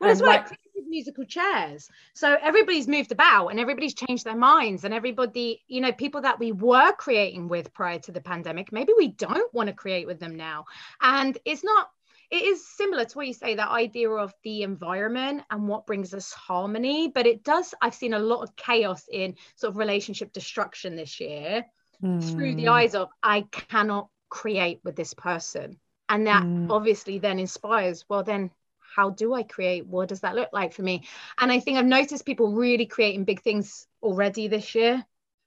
Well. 0.00 0.14
Like, 0.16 0.48
musical 0.86 1.24
chairs. 1.24 1.88
So 2.14 2.36
everybody's 2.40 2.88
moved 2.88 3.12
about 3.12 3.48
and 3.48 3.60
everybody's 3.60 3.94
changed 3.94 4.24
their 4.24 4.36
minds. 4.36 4.84
And 4.84 4.94
everybody, 4.94 5.62
you 5.68 5.80
know, 5.80 5.92
people 5.92 6.22
that 6.22 6.38
we 6.38 6.52
were 6.52 6.92
creating 6.92 7.48
with 7.48 7.72
prior 7.74 7.98
to 8.00 8.12
the 8.12 8.20
pandemic, 8.20 8.72
maybe 8.72 8.92
we 8.96 9.08
don't 9.08 9.52
want 9.52 9.68
to 9.68 9.74
create 9.74 10.06
with 10.06 10.20
them 10.20 10.36
now. 10.36 10.66
And 11.00 11.36
it's 11.44 11.64
not, 11.64 11.90
it 12.30 12.42
is 12.42 12.66
similar 12.66 13.04
to 13.04 13.18
what 13.18 13.26
you 13.26 13.32
say 13.32 13.54
that 13.54 13.68
idea 13.68 14.10
of 14.10 14.34
the 14.42 14.62
environment 14.62 15.42
and 15.50 15.68
what 15.68 15.86
brings 15.86 16.12
us 16.12 16.32
harmony. 16.32 17.08
But 17.08 17.26
it 17.26 17.44
does, 17.44 17.74
I've 17.80 17.94
seen 17.94 18.14
a 18.14 18.18
lot 18.18 18.42
of 18.42 18.56
chaos 18.56 19.04
in 19.10 19.36
sort 19.56 19.72
of 19.72 19.78
relationship 19.78 20.32
destruction 20.32 20.96
this 20.96 21.20
year 21.20 21.66
mm. 22.02 22.32
through 22.32 22.54
the 22.56 22.64
hmm. 22.64 22.70
eyes 22.70 22.94
of, 22.94 23.08
I 23.22 23.42
cannot 23.42 24.08
create 24.28 24.80
with 24.84 24.96
this 24.96 25.14
person. 25.14 25.78
And 26.08 26.26
that 26.26 26.44
mm. 26.44 26.70
obviously 26.70 27.18
then 27.18 27.38
inspires, 27.38 28.04
well, 28.08 28.22
then 28.22 28.50
how 28.96 29.10
do 29.10 29.34
I 29.34 29.42
create? 29.42 29.86
What 29.86 30.08
does 30.08 30.20
that 30.20 30.34
look 30.34 30.48
like 30.52 30.72
for 30.72 30.82
me? 30.82 31.04
And 31.38 31.52
I 31.52 31.60
think 31.60 31.76
I've 31.76 31.84
noticed 31.84 32.24
people 32.24 32.52
really 32.52 32.86
creating 32.86 33.24
big 33.24 33.42
things 33.42 33.86
already 34.02 34.48
this 34.48 34.74
year. 34.74 35.04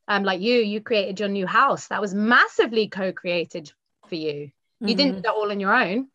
Um, 0.08 0.24
like 0.24 0.40
you, 0.40 0.56
you 0.56 0.82
created 0.82 1.20
your 1.20 1.30
new 1.30 1.48
house. 1.48 1.88
That 1.88 2.02
was 2.02 2.14
massively 2.14 2.88
co-created 2.90 3.72
for 4.08 4.16
you. 4.16 4.52
You 4.80 4.88
mm-hmm. 4.88 4.96
didn't 4.96 5.16
do 5.16 5.22
that 5.22 5.34
all 5.34 5.50
on 5.50 5.60
your 5.60 5.74
own. 5.74 6.10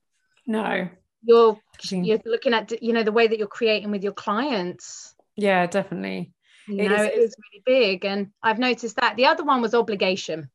No. 0.46 0.88
You're 1.24 1.58
you're 1.90 2.20
looking 2.24 2.54
at 2.54 2.82
you 2.82 2.92
know 2.92 3.02
the 3.02 3.12
way 3.12 3.26
that 3.26 3.38
you're 3.38 3.48
creating 3.48 3.90
with 3.90 4.04
your 4.04 4.12
clients. 4.12 5.14
Yeah, 5.36 5.66
definitely. 5.66 6.32
You 6.68 6.88
know, 6.88 7.02
it 7.02 7.14
is 7.14 7.34
really 7.44 7.62
big. 7.66 8.04
And 8.04 8.30
I've 8.42 8.58
noticed 8.58 8.96
that. 8.96 9.16
The 9.16 9.26
other 9.26 9.42
one 9.42 9.60
was 9.60 9.74
obligation. 9.74 10.50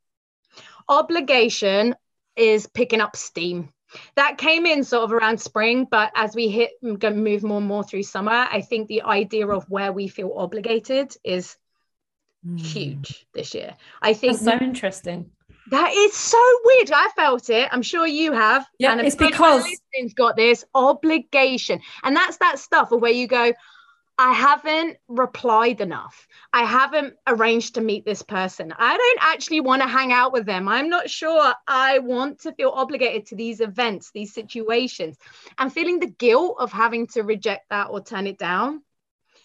Obligation 0.88 1.96
is 2.36 2.68
picking 2.68 3.02
up 3.02 3.16
steam 3.16 3.70
that 4.16 4.38
came 4.38 4.66
in 4.66 4.84
sort 4.84 5.04
of 5.04 5.12
around 5.12 5.40
spring 5.40 5.88
but 5.90 6.12
as 6.16 6.36
we 6.36 6.50
hit 6.50 6.72
move 6.82 7.44
more 7.44 7.58
and 7.58 7.68
more 7.68 7.84
through 7.84 8.04
summer 8.04 8.48
i 8.52 8.62
think 8.62 8.88
the 8.88 9.02
idea 9.04 9.48
of 9.48 9.70
where 9.70 9.92
we 9.92 10.08
feel 10.08 10.34
obligated 10.36 11.16
is 11.24 11.58
mm. 12.46 12.60
huge 12.60 13.26
this 13.34 13.54
year. 13.54 13.76
I 14.02 14.14
think 14.14 14.40
That's 14.40 14.46
so 14.60 14.64
interesting. 14.64 15.32
That 15.72 15.94
is 15.94 16.14
so 16.14 16.44
weird. 16.66 16.92
I 16.92 17.10
felt 17.16 17.50
it. 17.50 17.70
I'm 17.72 17.84
sure 17.84 18.08
you 18.08 18.32
have. 18.34 18.66
Yeah 18.80 18.92
and 18.92 19.02
it's 19.02 19.16
because 19.16 19.66
got 20.16 20.36
this 20.36 20.66
obligation. 20.74 21.80
And 22.04 22.16
that's 22.16 22.38
that 22.38 22.58
stuff 22.58 22.92
of 22.92 23.02
where 23.02 23.12
you 23.12 23.28
go 23.28 23.54
I 24.20 24.34
haven't 24.34 24.98
replied 25.08 25.80
enough. 25.80 26.28
I 26.52 26.66
haven't 26.66 27.14
arranged 27.26 27.76
to 27.76 27.82
meet 27.82 28.04
this 28.04 28.22
person. 28.22 28.74
I 28.78 28.98
don't 28.98 29.20
actually 29.22 29.62
want 29.62 29.82
to 29.82 29.88
hang 29.88 30.12
out 30.12 30.34
with 30.34 30.46
them. 30.46 30.68
I'm 30.68 30.90
not 30.90 31.10
sure 31.10 31.54
I 31.66 32.00
want 32.00 32.42
to 32.42 32.52
feel 32.52 32.72
obligated 32.72 33.28
to 33.28 33.38
these 33.38 33.62
events, 33.62 34.12
these 34.14 34.34
situations. 34.34 35.18
I'm 35.58 35.70
feeling 35.70 36.02
the 36.02 36.08
guilt 36.08 36.58
of 36.60 36.74
having 36.74 37.08
to 37.08 37.22
reject 37.22 37.70
that 37.70 37.92
or 37.92 38.04
turn 38.04 38.28
it 38.28 38.38
down. 38.38 38.84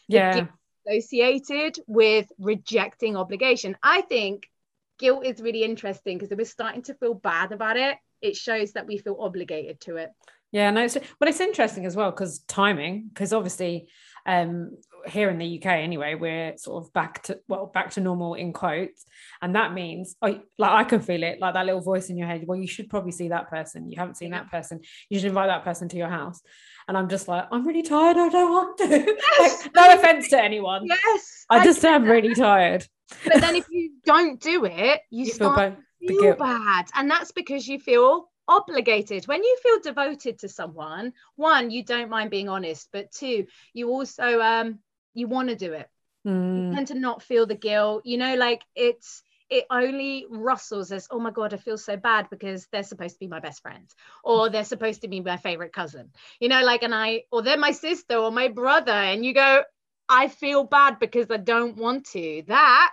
Yeah. 0.09 0.47
Associated 0.89 1.79
with 1.87 2.27
rejecting 2.41 3.17
obligation. 3.17 3.77
I 3.81 4.01
think 4.01 4.51
guilt 4.99 5.25
is 5.25 5.41
really 5.41 5.63
interesting 5.63 6.19
because 6.19 6.33
if 6.33 6.39
we're 6.39 6.47
starting 6.47 6.83
to 6.83 6.95
feel 6.95 7.15
bad 7.15 7.53
about 7.53 7.77
it, 7.77 7.97
it 8.21 8.35
shows 8.35 8.73
that 8.73 8.89
we 8.89 8.99
feel 8.99 9.19
obligated 9.21 9.81
to 9.83 9.99
it. 9.99 10.11
Yeah, 10.51 10.71
no, 10.71 10.85
it's, 10.85 10.97
but 11.19 11.29
it's 11.29 11.41
interesting 11.41 11.87
as 11.87 11.95
well 11.95 12.11
because 12.11 12.41
timing, 12.41 13.09
because 13.09 13.33
obviously 13.33 13.89
um, 14.27 14.77
here 15.07 15.29
in 15.29 15.39
the 15.39 15.59
UK 15.59 15.67
anyway, 15.67 16.15
we're 16.15 16.57
sort 16.57 16.85
of 16.85 16.93
back 16.93 17.23
to 17.25 17.39
well 17.49 17.67
back 17.67 17.91
to 17.91 18.01
normal 18.01 18.35
in 18.35 18.53
quotes, 18.53 19.05
and 19.43 19.55
that 19.55 19.75
means 19.75 20.17
oh, 20.23 20.41
like 20.59 20.71
I 20.71 20.85
can 20.85 21.01
feel 21.01 21.23
it, 21.23 21.41
like 21.41 21.55
that 21.55 21.67
little 21.67 21.81
voice 21.81 22.09
in 22.09 22.17
your 22.17 22.27
head. 22.27 22.45
Well, 22.47 22.59
you 22.59 22.67
should 22.67 22.89
probably 22.89 23.13
see 23.13 23.29
that 23.29 23.51
person. 23.51 23.91
You 23.91 23.99
haven't 23.99 24.17
seen 24.17 24.31
that 24.31 24.51
person. 24.51 24.81
You 25.09 25.19
should 25.19 25.29
invite 25.29 25.49
that 25.49 25.65
person 25.65 25.89
to 25.89 25.97
your 25.97 26.09
house. 26.09 26.41
And 26.87 26.99
I'm 26.99 27.09
just 27.09 27.29
like, 27.29 27.47
I'm 27.51 27.67
really 27.67 27.83
tired. 27.83 28.17
I 28.17 28.29
don't 28.29 28.53
want 28.53 28.79
to. 28.79 28.85
Yes. 29.39 29.65
like, 29.65 29.75
no 29.75 29.95
offense 29.95 30.29
to 30.29 30.43
anyone. 30.43 30.87
Yes, 30.87 31.47
I 31.51 31.65
just 31.65 31.85
I 31.85 31.95
am 31.95 32.05
really 32.05 32.35
tired. 32.35 32.87
But 33.27 33.41
then 33.41 33.57
if 33.57 33.67
you 33.71 33.93
don't 34.05 34.41
do 34.41 34.65
it, 34.65 35.01
you, 35.11 35.27
you 35.27 35.33
start 35.33 35.77
feel 36.07 36.35
bad, 36.37 36.87
and 36.95 37.11
that's 37.11 37.33
because 37.33 37.67
you 37.67 37.79
feel 37.79 38.29
obligated. 38.49 39.27
When 39.27 39.43
you 39.43 39.59
feel 39.63 39.81
devoted 39.81 40.39
to 40.41 40.49
someone 40.49 41.13
one 41.37 41.71
you 41.71 41.85
don't 41.85 42.11
mind 42.11 42.31
being 42.31 42.49
honest 42.49 42.89
but 42.93 43.11
two 43.13 43.47
you 43.73 43.89
also 43.91 44.41
um 44.41 44.79
you 45.15 45.29
want 45.29 45.49
to 45.49 45.57
do 45.57 45.73
it. 45.73 45.89
Mm. 46.27 46.57
you 46.57 46.75
tend 46.75 46.89
to 46.89 46.95
not 46.95 47.23
feel 47.23 47.47
the 47.47 47.55
guilt 47.55 48.03
you 48.07 48.17
know 48.17 48.35
like 48.35 48.63
it's 48.75 49.23
it 49.51 49.67
only 49.71 50.27
rustles 50.31 50.91
as 50.91 51.07
oh 51.11 51.19
my 51.19 51.31
god 51.31 51.53
i 51.53 51.57
feel 51.57 51.77
so 51.77 51.97
bad 51.97 52.29
because 52.31 52.67
they're 52.73 52.83
supposed 52.83 53.15
to 53.15 53.21
be 53.21 53.27
my 53.29 53.41
best 53.41 53.61
friend 53.63 53.87
or 54.25 54.49
they're 54.49 54.65
supposed 54.65 55.03
to 55.03 55.09
be 55.09 55.21
my 55.21 55.37
favorite 55.37 55.73
cousin. 55.73 56.11
You 56.41 56.49
know 56.49 56.63
like 56.65 56.83
and 56.83 56.95
i 56.95 57.25
or 57.31 57.43
they're 57.43 57.59
my 57.59 57.73
sister 57.73 58.17
or 58.17 58.31
my 58.31 58.49
brother 58.49 58.93
and 58.93 59.25
you 59.25 59.35
go 59.35 59.63
i 60.09 60.29
feel 60.29 60.65
bad 60.65 60.99
because 60.99 61.31
i 61.31 61.37
don't 61.37 61.77
want 61.77 62.07
to. 62.13 62.43
That 62.47 62.91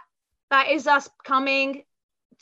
that 0.50 0.70
is 0.70 0.88
us 0.88 1.10
coming 1.24 1.84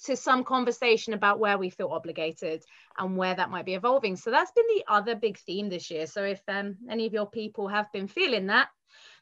to 0.05 0.15
some 0.15 0.43
conversation 0.43 1.13
about 1.13 1.39
where 1.39 1.57
we 1.57 1.69
feel 1.69 1.89
obligated 1.89 2.63
and 2.97 3.17
where 3.17 3.35
that 3.35 3.49
might 3.49 3.65
be 3.65 3.75
evolving. 3.75 4.15
So 4.15 4.31
that's 4.31 4.51
been 4.51 4.65
the 4.67 4.83
other 4.87 5.15
big 5.15 5.37
theme 5.39 5.69
this 5.69 5.91
year. 5.91 6.07
So 6.07 6.23
if 6.23 6.41
um, 6.47 6.77
any 6.89 7.05
of 7.05 7.13
your 7.13 7.29
people 7.29 7.67
have 7.67 7.91
been 7.91 8.07
feeling 8.07 8.47
that, 8.47 8.69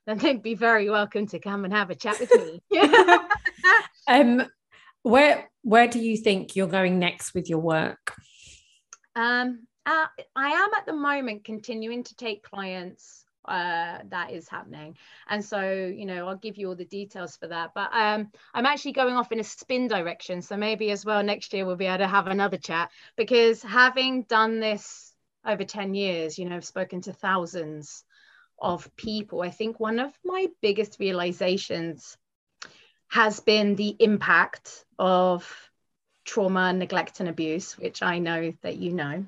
then 0.05 0.17
they'd 0.17 0.43
be 0.43 0.55
very 0.55 0.89
welcome 0.89 1.28
to 1.28 1.39
come 1.39 1.65
and 1.65 1.73
have 1.73 1.89
a 1.89 1.95
chat 1.95 2.19
with 2.19 2.32
me. 2.32 2.61
um, 4.07 4.47
where 5.03 5.49
where 5.63 5.88
do 5.88 5.99
you 5.99 6.17
think 6.17 6.55
you're 6.55 6.67
going 6.67 6.99
next 6.99 7.34
with 7.34 7.49
your 7.49 7.59
work? 7.59 8.13
Um, 9.15 9.67
uh, 9.86 10.05
I 10.36 10.49
am 10.49 10.69
at 10.78 10.86
the 10.86 10.93
moment 10.93 11.43
continuing 11.43 12.03
to 12.03 12.15
take 12.15 12.43
clients 12.43 13.25
uh, 13.48 14.00
that 14.10 14.32
is 14.32 14.48
happening. 14.48 14.98
And 15.30 15.43
so, 15.43 15.62
you 15.62 16.06
know, 16.06 16.28
I'll 16.28 16.38
give 16.38 16.58
you 16.58 16.70
all 16.70 16.76
the 16.76 16.86
details 16.86 17.38
for 17.38 17.48
that. 17.48 17.72
But 17.74 17.89
um, 17.93 18.32
I'm 18.54 18.66
actually 18.66 18.93
going 18.93 19.16
off 19.16 19.32
in 19.32 19.39
a 19.39 19.43
spin 19.43 19.88
direction. 19.88 20.41
So 20.41 20.58
maybe 20.58 20.91
as 20.91 21.06
well 21.06 21.24
next 21.24 21.54
year 21.54 21.66
we'll 21.66 21.76
be 21.76 21.86
able 21.86 22.00
to 22.00 22.08
have 22.08 22.28
another 22.28 22.58
chat 22.58 22.91
because 23.16 23.62
having 23.62 24.24
done 24.24 24.60
this 24.60 25.14
over 25.45 25.64
10 25.64 25.93
years, 25.93 26.38
you 26.38 26.45
know, 26.45 26.56
I've 26.56 26.66
spoken 26.66 27.02
to 27.02 27.14
thousands 27.14 28.04
of 28.60 28.93
people. 28.95 29.41
I 29.41 29.50
think 29.50 29.80
one 29.80 30.00
of 30.00 30.12
my 30.26 30.48
biggest 30.62 31.00
realizations 31.00 32.18
has 33.08 33.39
been 33.39 33.76
the 33.76 33.95
impact 34.00 34.86
of 35.00 35.70
trauma, 36.26 36.74
neglect, 36.74 37.20
and 37.22 37.30
abuse, 37.30 37.78
which 37.78 38.04
I 38.04 38.20
know 38.20 38.54
that 38.62 38.78
you 38.78 38.93
know. 38.93 39.26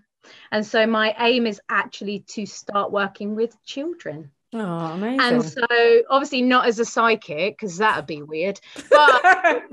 And 0.51 0.65
so 0.65 0.85
my 0.85 1.15
aim 1.19 1.47
is 1.47 1.61
actually 1.69 2.19
to 2.29 2.45
start 2.45 2.91
working 2.91 3.35
with 3.35 3.55
children. 3.65 4.31
Oh, 4.53 4.59
amazing. 4.59 5.19
And 5.21 5.45
so 5.45 6.01
obviously 6.09 6.41
not 6.41 6.65
as 6.65 6.79
a 6.79 6.85
psychic, 6.85 7.57
because 7.57 7.77
that 7.77 7.95
would 7.95 8.07
be 8.07 8.21
weird. 8.21 8.59
But 8.89 9.63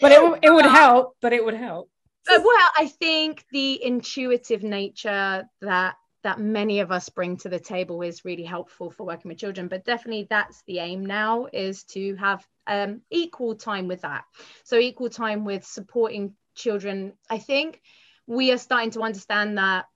but 0.00 0.12
it, 0.12 0.38
it 0.42 0.50
would 0.52 0.66
help, 0.66 1.16
but 1.20 1.32
it 1.32 1.44
would 1.44 1.54
help. 1.54 1.88
But, 2.26 2.40
well, 2.40 2.68
I 2.76 2.88
think 2.88 3.44
the 3.52 3.82
intuitive 3.84 4.62
nature 4.62 5.48
that 5.60 5.96
that 6.22 6.38
many 6.40 6.80
of 6.80 6.92
us 6.92 7.08
bring 7.08 7.36
to 7.36 7.48
the 7.48 7.58
table 7.58 8.02
is 8.02 8.24
really 8.24 8.44
helpful 8.44 8.90
for 8.90 9.04
working 9.04 9.28
with 9.28 9.38
children 9.38 9.66
but 9.68 9.84
definitely 9.84 10.26
that's 10.30 10.62
the 10.66 10.78
aim 10.78 11.04
now 11.04 11.46
is 11.52 11.82
to 11.84 12.14
have 12.16 12.46
um, 12.68 13.00
equal 13.10 13.56
time 13.56 13.88
with 13.88 14.02
that 14.02 14.24
so 14.62 14.78
equal 14.78 15.10
time 15.10 15.44
with 15.44 15.64
supporting 15.64 16.34
children 16.54 17.12
i 17.28 17.38
think 17.38 17.80
we 18.26 18.52
are 18.52 18.58
starting 18.58 18.90
to 18.92 19.02
understand 19.02 19.58
that 19.58 19.86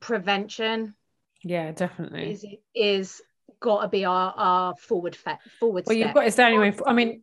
prevention 0.00 0.94
yeah 1.42 1.72
definitely 1.72 2.30
is 2.32 2.46
is 2.74 3.22
got 3.60 3.82
to 3.82 3.88
be 3.88 4.04
our 4.04 4.32
our 4.36 4.76
forward 4.76 5.16
fe- 5.16 5.38
forward 5.58 5.84
well 5.86 5.94
step. 5.96 6.06
you've 6.06 6.14
got 6.14 6.26
it's 6.26 6.36
the 6.36 6.44
only 6.44 6.58
way 6.70 6.76
i 6.86 6.92
mean 6.92 7.22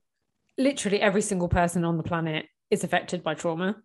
literally 0.57 1.01
every 1.01 1.21
single 1.21 1.49
person 1.49 1.83
on 1.83 1.97
the 1.97 2.03
planet 2.03 2.45
is 2.69 2.83
affected 2.83 3.23
by 3.23 3.33
trauma 3.33 3.75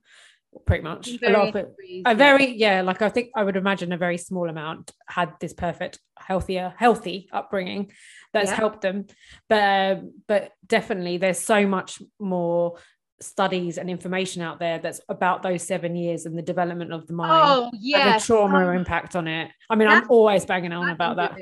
pretty 0.67 0.83
much 0.83 1.09
In 1.09 1.19
a 1.25 1.31
lot 1.31 1.49
of 1.49 1.57
it 1.57 1.67
a 2.07 2.15
very 2.15 2.57
yeah 2.57 2.81
like 2.81 3.03
i 3.03 3.09
think 3.09 3.31
i 3.37 3.45
would 3.45 3.57
imagine 3.57 3.93
a 3.93 3.99
very 3.99 4.17
small 4.17 4.49
amount 4.49 4.93
had 5.07 5.35
this 5.41 5.53
perfect 5.53 5.99
healthier 6.19 6.73
healthy 6.77 7.29
upbringing 7.33 7.91
that's 8.33 8.51
Yeah. 8.51 8.57
helped 8.57 8.81
them 8.81 9.07
but 9.49 9.99
um, 9.99 10.13
but 10.27 10.53
definitely 10.67 11.19
there's 11.19 11.39
so 11.39 11.67
much 11.67 12.01
more 12.19 12.79
studies 13.21 13.79
and 13.79 13.91
information 13.91 14.43
out 14.43 14.59
there 14.61 14.79
that's 14.79 15.01
about 15.09 15.43
those 15.43 15.63
seven 15.63 15.97
years 15.97 16.25
and 16.25 16.39
the 16.39 16.43
development 16.43 16.93
of 16.93 17.07
the 17.07 17.13
mind 17.13 17.33
Oh 17.33 17.65
and 17.73 17.83
yeah, 17.83 18.19
the 18.19 18.25
trauma 18.25 18.65
so 18.65 18.71
impact 18.71 19.17
on 19.17 19.27
it 19.27 19.51
i 19.69 19.75
mean 19.75 19.89
i'm 19.89 20.09
always 20.09 20.47
banging 20.47 20.73
on 20.73 20.89
about 20.91 21.17
that. 21.17 21.37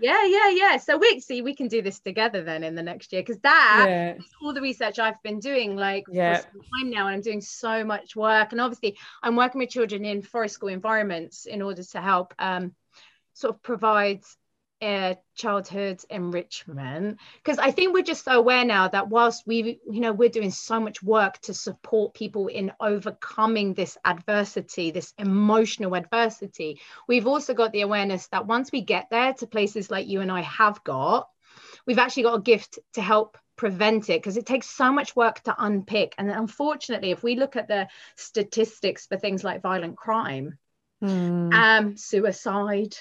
Yeah, 0.00 0.24
yeah, 0.24 0.48
yeah. 0.48 0.76
So 0.78 0.96
we 0.96 1.20
see 1.20 1.42
we 1.42 1.54
can 1.54 1.68
do 1.68 1.80
this 1.80 2.00
together 2.00 2.42
then 2.42 2.64
in 2.64 2.74
the 2.74 2.82
next 2.82 3.12
year 3.12 3.22
because 3.22 3.38
that 3.42 3.86
yeah 3.88 4.14
all 4.42 4.52
the 4.52 4.60
research 4.60 4.98
I've 4.98 5.22
been 5.22 5.38
doing 5.38 5.76
like 5.76 6.04
Yeah. 6.10 6.38
for 6.38 6.42
some 6.42 6.60
time 6.80 6.90
now, 6.90 7.06
and 7.06 7.14
I'm 7.14 7.20
doing 7.20 7.40
so 7.40 7.84
much 7.84 8.16
work. 8.16 8.50
And 8.50 8.60
obviously, 8.60 8.98
I'm 9.22 9.36
working 9.36 9.60
with 9.60 9.70
children 9.70 10.04
in 10.04 10.22
forest 10.22 10.54
school 10.54 10.70
environments 10.70 11.46
in 11.46 11.62
order 11.62 11.84
to 11.84 12.00
help 12.00 12.34
um, 12.40 12.74
sort 13.34 13.54
of 13.54 13.62
provide 13.62 14.22
uh, 14.82 15.14
childhood 15.36 16.00
enrichment. 16.10 17.18
Because 17.42 17.58
I 17.58 17.70
think 17.70 17.94
we're 17.94 18.02
just 18.02 18.24
so 18.24 18.32
aware 18.32 18.64
now 18.64 18.88
that 18.88 19.08
whilst 19.08 19.46
we, 19.46 19.80
you 19.90 20.00
know, 20.00 20.12
we're 20.12 20.28
doing 20.28 20.50
so 20.50 20.80
much 20.80 21.02
work 21.02 21.38
to 21.42 21.54
support 21.54 22.14
people 22.14 22.48
in 22.48 22.72
overcoming 22.80 23.74
this 23.74 23.96
adversity, 24.04 24.90
this 24.90 25.14
emotional 25.18 25.94
adversity, 25.94 26.80
we've 27.08 27.28
also 27.28 27.54
got 27.54 27.72
the 27.72 27.82
awareness 27.82 28.26
that 28.28 28.46
once 28.46 28.72
we 28.72 28.82
get 28.82 29.08
there 29.10 29.32
to 29.34 29.46
places 29.46 29.90
like 29.90 30.08
you 30.08 30.20
and 30.20 30.32
I 30.32 30.42
have 30.42 30.82
got, 30.84 31.28
we've 31.86 31.98
actually 31.98 32.24
got 32.24 32.38
a 32.38 32.42
gift 32.42 32.78
to 32.94 33.02
help 33.02 33.38
prevent 33.56 34.10
it 34.10 34.20
because 34.20 34.36
it 34.36 34.46
takes 34.46 34.68
so 34.68 34.92
much 34.92 35.14
work 35.14 35.40
to 35.44 35.54
unpick. 35.58 36.14
And 36.18 36.30
unfortunately, 36.30 37.12
if 37.12 37.22
we 37.22 37.36
look 37.36 37.56
at 37.56 37.68
the 37.68 37.88
statistics 38.16 39.06
for 39.06 39.16
things 39.16 39.44
like 39.44 39.62
violent 39.62 39.96
crime, 39.96 40.58
Mm, 41.02 41.52
um, 41.52 41.96
suicide, 41.96 42.96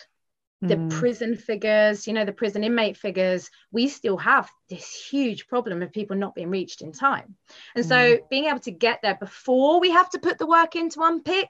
the 0.62 0.76
mm. 0.76 0.90
prison 0.92 1.36
figures, 1.36 2.06
you 2.06 2.14
know, 2.14 2.24
the 2.24 2.32
prison 2.32 2.64
inmate 2.64 2.96
figures, 2.96 3.50
we 3.72 3.88
still 3.88 4.18
have 4.18 4.50
this 4.70 4.94
huge 5.10 5.48
problem 5.48 5.82
of 5.82 5.92
people 5.92 6.16
not 6.16 6.36
being 6.36 6.50
reached 6.50 6.82
in 6.82 6.92
time. 6.92 7.36
And 7.76 7.86
so 7.86 8.20
being 8.30 8.46
able 8.46 8.60
to 8.60 8.72
get 8.72 9.00
there 9.02 9.18
before 9.20 9.80
we 9.80 9.92
have 9.92 10.10
to 10.12 10.20
put 10.20 10.38
the 10.38 10.46
work 10.46 10.76
into 10.76 11.02
unpick, 11.02 11.50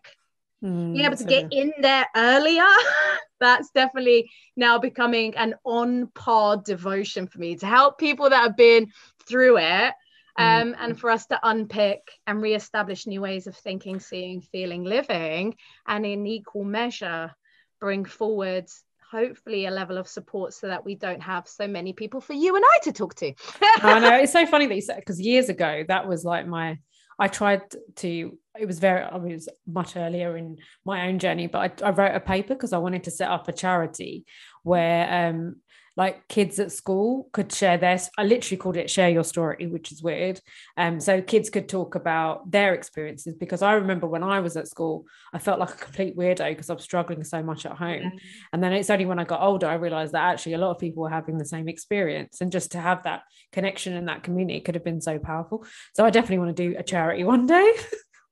Mm, 0.64 0.94
being 0.94 1.06
able 1.06 1.18
to 1.18 1.24
get 1.24 1.52
in 1.52 1.74
there 1.82 2.06
earlier, 2.16 2.68
that's 3.40 3.72
definitely 3.72 4.30
now 4.56 4.78
becoming 4.78 5.36
an 5.36 5.56
on 5.64 6.08
par 6.14 6.58
devotion 6.58 7.26
for 7.28 7.40
me 7.40 7.56
to 7.56 7.66
help 7.66 7.98
people 7.98 8.30
that 8.30 8.44
have 8.44 8.58
been 8.58 8.92
through 9.28 9.58
it. 9.58 9.94
Um, 10.38 10.76
and 10.80 10.98
for 10.98 11.10
us 11.12 11.26
to 11.28 11.40
unpick 11.44 12.02
and 12.26 12.42
reestablish 12.42 13.06
new 13.06 13.22
ways 13.22 13.48
of 13.48 13.58
thinking, 13.58 14.00
seeing, 14.00 14.42
feeling, 14.42 14.84
living, 14.84 15.56
and 15.86 16.06
in 16.06 16.26
equal 16.26 16.64
measure, 16.64 17.36
bring 17.80 18.06
forward 18.06 18.66
hopefully 19.12 19.66
a 19.66 19.72
level 19.72 19.98
of 19.98 20.08
support 20.08 20.54
so 20.54 20.68
that 20.68 20.86
we 20.86 20.96
don't 20.96 21.22
have 21.22 21.48
so 21.48 21.68
many 21.68 21.92
people 21.92 22.22
for 22.22 22.34
you 22.34 22.56
and 22.56 22.64
I 22.66 22.80
to 22.84 22.94
talk 22.94 23.16
to. 23.16 23.34
I 23.82 24.00
know 24.00 24.16
it's 24.22 24.32
so 24.32 24.46
funny 24.46 24.68
that 24.68 24.76
you 24.76 24.82
said 24.82 24.98
because 24.98 25.20
years 25.20 25.50
ago 25.50 25.84
that 25.88 26.08
was 26.08 26.24
like 26.24 26.48
my 26.48 26.80
I 27.20 27.28
tried 27.28 27.62
to 27.98 28.38
it 28.60 28.66
was 28.66 28.80
very 28.80 29.04
I 29.04 29.18
mean, 29.20 29.32
it 29.32 29.36
was 29.36 29.50
much 29.68 29.98
earlier 29.98 30.38
in 30.38 30.58
my 30.86 31.08
own 31.08 31.20
journey 31.20 31.48
but 31.48 31.84
I, 31.84 31.88
I 31.88 31.90
wrote 31.92 32.16
a 32.16 32.22
paper 32.22 32.54
because 32.54 32.74
I 32.74 32.78
wanted 32.78 33.04
to 33.04 33.12
set 33.12 33.30
up 33.30 33.48
a 33.48 33.54
charity 33.54 34.26
where 34.64 35.30
um 35.30 35.58
like 35.98 36.28
kids 36.28 36.60
at 36.60 36.72
school 36.72 37.30
could 37.34 37.52
share 37.52 37.78
their 37.78 38.00
I 38.18 38.24
literally 38.24 38.58
called 38.58 38.78
it 38.78 38.90
share 38.90 39.10
your 39.10 39.24
story 39.24 39.68
which 39.68 39.92
is 39.92 40.02
weird 40.02 40.40
um 40.78 41.00
so 41.00 41.22
kids 41.22 41.50
could 41.50 41.68
talk 41.68 41.96
about 41.96 42.50
their 42.50 42.74
experiences 42.74 43.36
because 43.36 43.62
I 43.62 43.74
remember 43.74 44.08
when 44.08 44.24
I 44.24 44.40
was 44.40 44.56
at 44.56 44.68
school 44.68 45.06
I 45.34 45.40
felt 45.40 45.60
like 45.60 45.74
a 45.74 45.78
complete 45.78 46.18
weirdo 46.18 46.50
because 46.50 46.70
I 46.70 46.74
was 46.74 46.84
struggling 46.84 47.24
so 47.24 47.44
much 47.44 47.66
at 47.66 47.74
home 47.74 48.14
and 48.54 48.64
then 48.64 48.74
it's 48.74 48.90
only 48.90 49.06
when 49.06 49.20
I 49.20 49.24
got 49.24 49.42
older 49.42 49.68
I 49.68 49.76
realized 49.76 50.14
that 50.14 50.24
actually 50.24 50.54
a 50.54 50.58
lot 50.58 50.72
of 50.72 50.80
people 50.80 51.04
were 51.04 51.10
having 51.10 51.38
the 51.38 51.46
same 51.46 51.68
experience. 51.68 52.42
And 52.42 52.52
just 52.52 52.72
to 52.74 52.80
have 52.80 53.04
that 53.04 53.24
connection 53.52 53.94
and 53.94 54.08
that 54.08 54.24
community 54.24 54.60
could 54.60 54.76
have 54.76 54.84
been 54.84 55.02
so 55.02 55.20
powerful. 55.20 55.66
So 55.94 56.06
I 56.06 56.10
definitely 56.10 56.40
want 56.40 56.56
to 56.56 56.70
do 56.70 56.76
a 56.78 56.84
charity 56.84 57.24
one 57.36 57.48
day. 57.48 57.74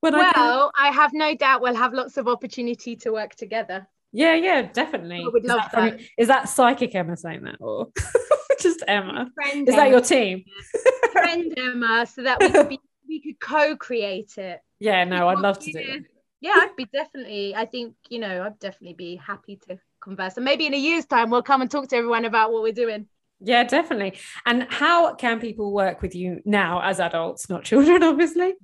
when 0.01 0.16
I. 0.16 0.32
Well, 0.36 0.72
I 0.78 0.89
have 0.89 1.14
no 1.14 1.36
doubt 1.36 1.62
we'll 1.62 1.76
have 1.76 1.93
lots 1.93 2.18
of 2.18 2.28
opportunity 2.28 2.95
to 2.97 3.12
work 3.12 3.36
together. 3.36 3.88
Yeah, 4.12 4.34
yeah, 4.36 4.64
definitely. 4.64 5.20
Is, 5.20 5.43
that 5.47 5.72
from- 5.72 5.89
that. 5.89 5.99
is 6.18 6.28
that 6.28 6.49
psychic 6.49 6.95
Emma 6.95 7.16
saying 7.16 7.43
that? 7.43 7.57
Or 7.60 7.89
just 8.60 8.84
Emma? 8.88 9.30
Friend 9.36 9.68
Is 9.68 9.76
that 9.76 9.89
your 9.89 10.01
team? 10.01 10.43
friend 11.12 11.53
Emma, 11.57 12.05
so 12.05 12.24
that 12.24 12.39
we 12.39 12.49
could 12.49 12.70
be 12.70 12.80
we 13.07 13.22
could 13.22 13.39
co-create 13.39 14.38
it. 14.38 14.62
Yeah, 14.80 15.03
no, 15.03 15.28
I'd 15.28 15.39
love 15.39 15.60
to 15.60 15.72
do 15.72 15.80
it. 15.80 16.05
Yeah, 16.41 16.53
I'd 16.55 16.76
be 16.76 16.86
definitely. 16.86 17.55
I 17.55 17.66
think 17.66 17.95
you 18.10 18.20
know, 18.20 18.43
I'd 18.43 18.60
definitely 18.60 18.95
be 18.95 19.16
happy 19.16 19.60
to 19.68 19.78
converse, 20.01 20.38
and 20.38 20.45
maybe 20.45 20.66
in 20.66 20.74
a 20.74 20.78
year's 20.78 21.05
time 21.05 21.30
we'll 21.30 21.43
come 21.43 21.62
and 21.62 21.70
talk 21.70 21.88
to 21.89 21.95
everyone 21.95 22.26
about 22.26 22.51
what 22.51 22.64
we're 22.64 22.72
doing. 22.72 23.07
Yeah, 23.41 23.64
definitely. 23.64 24.20
And 24.45 24.68
how 24.70 25.16
can 25.16 25.39
people 25.39 25.72
work 25.72 26.01
with 26.01 26.14
you 26.14 26.41
now 26.43 26.82
as 26.82 26.99
adults, 26.99 27.49
not 27.49 27.64
children, 27.64 28.03
obviously? 28.03 28.55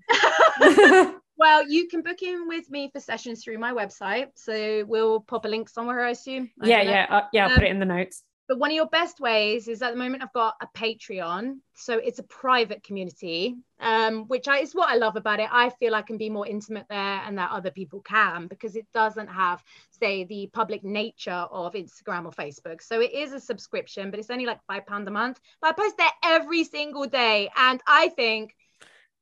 Well, 1.38 1.68
you 1.68 1.88
can 1.88 2.02
book 2.02 2.22
in 2.22 2.48
with 2.48 2.70
me 2.70 2.90
for 2.92 3.00
sessions 3.00 3.44
through 3.44 3.58
my 3.58 3.74
website. 3.74 4.28
So 4.36 4.86
we'll 4.88 5.20
pop 5.22 5.46
a 5.46 5.48
link 5.48 5.70
somewhere, 5.70 6.02
I 6.02 6.12
assume. 6.12 6.50
I 6.62 6.68
yeah, 6.68 6.82
yeah, 6.82 7.08
uh, 7.10 7.22
yeah. 7.34 7.48
I'll 7.48 7.50
put 7.50 7.60
Um, 7.60 7.66
it 7.66 7.72
in 7.72 7.80
the 7.80 7.86
notes. 7.86 8.24
But 8.48 8.60
one 8.60 8.70
of 8.70 8.76
your 8.76 8.86
best 8.86 9.20
ways 9.20 9.68
is 9.68 9.82
at 9.82 9.92
the 9.92 9.98
moment 9.98 10.22
I've 10.22 10.32
got 10.32 10.54
a 10.62 10.68
Patreon. 10.78 11.58
So 11.74 11.98
it's 11.98 12.20
a 12.20 12.24
private 12.24 12.84
community, 12.84 13.56
um, 13.80 14.26
which 14.28 14.48
I, 14.48 14.60
is 14.60 14.76
what 14.76 14.88
I 14.90 14.98
love 14.98 15.16
about 15.16 15.40
it. 15.40 15.50
I 15.52 15.72
feel 15.72 15.96
I 15.96 16.04
can 16.04 16.18
be 16.18 16.30
more 16.30 16.46
intimate 16.46 16.86
there 16.88 17.22
and 17.26 17.40
that 17.40 17.50
other 17.52 17.72
people 17.72 18.02
can 18.02 18.46
because 18.48 18.76
it 18.76 18.86
doesn't 18.94 19.28
have, 19.28 19.64
say, 20.00 20.26
the 20.26 20.48
public 20.54 20.84
nature 20.84 21.32
of 21.32 21.74
Instagram 21.74 22.26
or 22.26 22.32
Facebook. 22.32 22.84
So 22.84 23.02
it 23.02 23.14
is 23.14 23.34
a 23.34 23.40
subscription, 23.40 24.12
but 24.12 24.20
it's 24.20 24.30
only 24.30 24.46
like 24.46 24.60
£5 24.70 25.08
a 25.08 25.12
month. 25.12 25.40
But 25.60 25.70
I 25.72 25.82
post 25.82 25.98
there 25.98 26.12
every 26.24 26.64
single 26.66 27.08
day. 27.08 27.50
And 27.58 27.82
I 27.88 28.10
think 28.10 28.56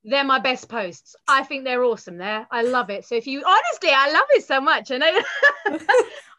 they're 0.04 0.24
my 0.24 0.39
best 0.39 0.68
posts. 0.68 1.16
I 1.28 1.43
think 1.43 1.64
they're 1.64 1.84
awesome 1.84 2.18
there. 2.18 2.45
I 2.51 2.64
love 2.64 2.89
it. 2.89 3.06
So 3.06 3.16
if 3.16 3.26
you 3.26 3.43
honestly, 3.45 3.89
I 3.89 4.12
love 4.12 4.26
it 4.32 4.45
so 4.45 4.60
much. 4.60 4.91
And 4.91 5.04
I, 5.06 5.24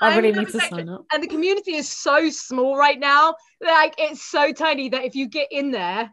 I 0.00 0.10
I'm 0.10 0.22
really 0.22 0.38
need 0.38 0.48
to 0.48 0.60
sign 0.60 0.88
up. 0.88 1.06
and 1.12 1.22
the 1.22 1.28
community 1.28 1.74
is 1.76 1.88
so 1.88 2.28
small 2.30 2.76
right 2.76 2.98
now 2.98 3.34
like 3.60 3.94
it's 3.98 4.22
so 4.22 4.52
tiny 4.52 4.88
that 4.90 5.04
if 5.04 5.14
you 5.14 5.26
get 5.26 5.48
in 5.50 5.70
there 5.70 6.10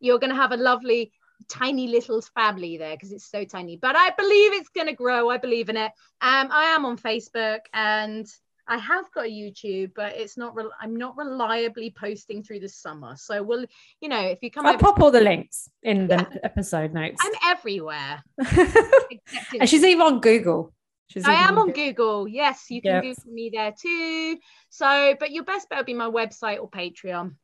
you're 0.00 0.18
going 0.18 0.30
to 0.30 0.36
have 0.36 0.52
a 0.52 0.56
lovely 0.56 1.12
tiny 1.48 1.88
little 1.88 2.22
family 2.34 2.78
there 2.78 2.94
because 2.94 3.12
it's 3.12 3.30
so 3.30 3.44
tiny 3.44 3.76
but 3.76 3.96
i 3.96 4.10
believe 4.16 4.52
it's 4.52 4.68
going 4.68 4.86
to 4.86 4.92
grow 4.92 5.30
i 5.30 5.36
believe 5.36 5.68
in 5.68 5.76
it 5.76 5.92
um 6.20 6.48
i 6.52 6.74
am 6.74 6.84
on 6.84 6.96
facebook 6.96 7.60
and 7.72 8.26
i 8.68 8.76
have 8.76 9.04
got 9.12 9.26
a 9.26 9.28
youtube 9.28 9.90
but 9.94 10.14
it's 10.16 10.36
not 10.36 10.54
re- 10.54 10.64
i'm 10.80 10.96
not 10.96 11.16
reliably 11.16 11.94
posting 11.98 12.42
through 12.42 12.60
the 12.60 12.68
summer 12.68 13.14
so 13.16 13.42
we'll 13.42 13.64
you 14.00 14.08
know 14.08 14.20
if 14.20 14.38
you 14.42 14.50
come 14.50 14.64
I'll 14.66 14.74
over 14.74 14.80
pop 14.82 15.00
all 15.00 15.10
the 15.10 15.20
links 15.20 15.68
in 15.82 16.08
the 16.08 16.26
episode 16.42 16.92
notes. 16.92 17.20
i'm 17.24 17.32
everywhere 17.56 18.22
in 18.38 19.20
and 19.60 19.68
she's 19.68 19.84
even 19.84 20.02
on 20.02 20.20
Google. 20.20 20.72
She's 21.08 21.26
I 21.26 21.34
am 21.34 21.58
on 21.58 21.66
Google. 21.68 22.24
Google. 22.24 22.28
Yes, 22.28 22.64
you 22.70 22.80
can 22.80 23.04
Yes. 23.04 23.16
Google 23.18 23.32
me 23.34 23.50
there 23.52 23.74
too. 23.78 24.38
So, 24.70 25.14
but 25.20 25.30
your 25.32 25.44
best 25.44 25.68
bet 25.68 25.78
would 25.80 25.86
be 25.86 25.92
my 25.94 26.08
website 26.08 26.60
or 26.60 26.68
Patreon. 26.70 27.34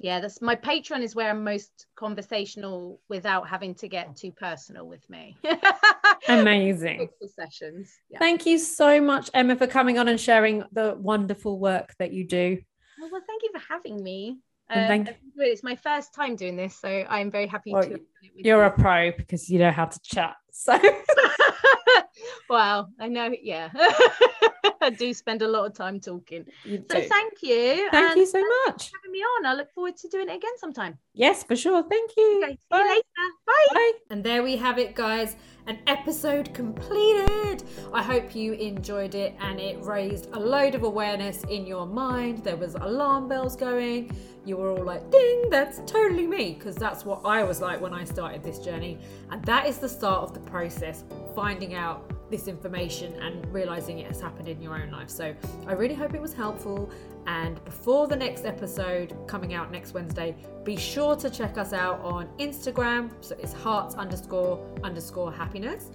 Yeah, 0.00 0.20
that's 0.20 0.40
my 0.40 0.54
Patreon 0.54 1.02
is 1.02 1.14
where 1.14 1.30
I'm 1.30 1.42
most 1.44 1.86
conversational 1.96 3.00
without 3.08 3.48
having 3.48 3.74
to 3.76 3.88
get 3.88 4.16
too 4.16 4.30
personal 4.32 4.86
with 4.86 5.08
me. 5.10 5.36
Amazing. 6.28 7.08
Sessions. 7.34 7.92
Yeah. 8.10 8.18
Thank 8.18 8.46
you 8.46 8.58
so 8.58 9.00
much, 9.00 9.30
Emma, 9.34 9.56
for 9.56 9.66
coming 9.66 9.98
on 9.98 10.08
and 10.08 10.20
sharing 10.20 10.64
the 10.72 10.96
wonderful 10.98 11.58
work 11.58 11.94
that 11.98 12.12
you 12.12 12.24
do. 12.26 12.58
Well, 13.00 13.10
well, 13.12 13.22
thank 13.26 13.42
you 13.42 13.50
for 13.52 13.60
having 13.72 14.02
me. 14.02 14.38
Um, 14.70 14.86
thank- 14.86 15.08
it. 15.08 15.16
It's 15.36 15.62
my 15.62 15.76
first 15.76 16.14
time 16.14 16.36
doing 16.36 16.56
this, 16.56 16.76
so 16.76 16.88
I'm 17.08 17.30
very 17.30 17.46
happy 17.46 17.72
Well, 17.72 17.82
to. 17.82 17.88
have 17.90 17.98
done 17.98 18.06
it 18.22 18.32
with 18.36 18.44
You're 18.46 18.64
you. 18.64 18.70
a 18.70 18.70
pro 18.70 19.12
because 19.16 19.48
you 19.48 19.58
know 19.58 19.70
how 19.70 19.86
to 19.86 20.00
chat. 20.02 20.36
So 20.52 20.78
wow, 22.50 22.88
I 22.98 23.08
know. 23.08 23.34
Yeah, 23.42 23.70
I 24.80 24.90
do 24.90 25.12
spend 25.12 25.42
a 25.42 25.48
lot 25.48 25.66
of 25.66 25.74
time 25.74 26.00
talking. 26.00 26.44
So 26.64 26.78
thank 26.88 27.42
you. 27.42 27.88
Thank 27.90 28.10
and 28.10 28.16
you 28.18 28.26
so 28.26 28.42
much. 28.66 28.90
having 28.94 29.12
me 29.12 29.20
on. 29.20 29.46
I 29.46 29.54
look 29.54 29.72
forward 29.72 29.96
to 29.98 30.08
doing 30.08 30.28
it 30.28 30.36
again 30.36 30.58
sometime. 30.58 30.98
Yes, 31.14 31.44
for 31.44 31.56
sure. 31.56 31.82
Thank 31.82 32.12
you. 32.16 32.42
Okay, 32.44 32.52
see 32.52 32.58
Bye. 32.70 32.78
you 32.78 32.88
later. 32.88 33.02
Bye. 33.46 33.66
Bye. 33.74 33.92
And 34.10 34.22
there 34.24 34.42
we 34.42 34.56
have 34.56 34.78
it, 34.78 34.94
guys. 34.94 35.36
An 35.66 35.78
episode 35.86 36.54
completed. 36.54 37.62
I 37.92 38.02
hope 38.02 38.34
you 38.34 38.54
enjoyed 38.54 39.14
it 39.14 39.34
and 39.40 39.60
it 39.60 39.82
raised 39.82 40.30
a 40.32 40.40
load 40.40 40.74
of 40.74 40.82
awareness 40.82 41.44
in 41.44 41.66
your 41.66 41.86
mind. 41.86 42.42
There 42.42 42.56
was 42.56 42.74
alarm 42.74 43.28
bells 43.28 43.54
going. 43.54 44.16
You 44.46 44.56
were 44.56 44.70
all 44.70 44.84
like, 44.84 45.10
ding, 45.10 45.50
that's 45.50 45.80
totally 45.90 46.26
me. 46.26 46.54
Because 46.54 46.76
that's 46.76 47.04
what 47.04 47.20
I 47.24 47.42
was 47.42 47.60
like 47.60 47.80
when 47.82 47.92
I 47.92 48.04
started 48.04 48.42
this 48.42 48.58
journey. 48.58 48.98
And 49.30 49.44
that 49.44 49.66
is 49.66 49.76
the 49.76 49.88
start 49.88 50.22
of 50.22 50.32
the 50.32 50.40
process, 50.40 51.04
finding 51.34 51.74
out 51.74 52.17
this 52.30 52.48
information 52.48 53.14
and 53.22 53.46
realizing 53.52 53.98
it 53.98 54.06
has 54.06 54.20
happened 54.20 54.48
in 54.48 54.60
your 54.60 54.74
own 54.74 54.90
life. 54.90 55.10
So 55.10 55.34
I 55.66 55.72
really 55.72 55.94
hope 55.94 56.14
it 56.14 56.20
was 56.20 56.34
helpful. 56.34 56.90
And 57.26 57.62
before 57.64 58.06
the 58.06 58.16
next 58.16 58.44
episode 58.44 59.14
coming 59.26 59.54
out 59.54 59.70
next 59.70 59.94
Wednesday, 59.94 60.34
be 60.64 60.76
sure 60.76 61.16
to 61.16 61.30
check 61.30 61.58
us 61.58 61.72
out 61.72 62.00
on 62.00 62.28
Instagram. 62.38 63.10
So 63.20 63.36
it's 63.38 63.52
hearts 63.52 63.94
underscore 63.94 64.64
underscore 64.82 65.32
happiness. 65.32 65.90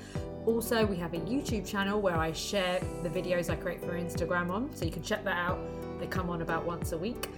Also, 0.45 0.85
we 0.85 0.97
have 0.97 1.13
a 1.13 1.19
YouTube 1.19 1.65
channel 1.65 2.01
where 2.01 2.17
I 2.17 2.33
share 2.33 2.81
the 3.01 3.09
videos 3.09 3.49
I 3.49 3.55
create 3.55 3.79
for 3.79 3.93
Instagram 3.93 4.49
on, 4.49 4.75
so 4.75 4.83
you 4.83 4.91
can 4.91 5.01
check 5.01 5.23
that 5.23 5.37
out. 5.37 5.57
They 5.99 6.07
come 6.07 6.29
on 6.29 6.41
about 6.41 6.65
once 6.65 6.91
a 6.91 6.97
week. 6.97 7.29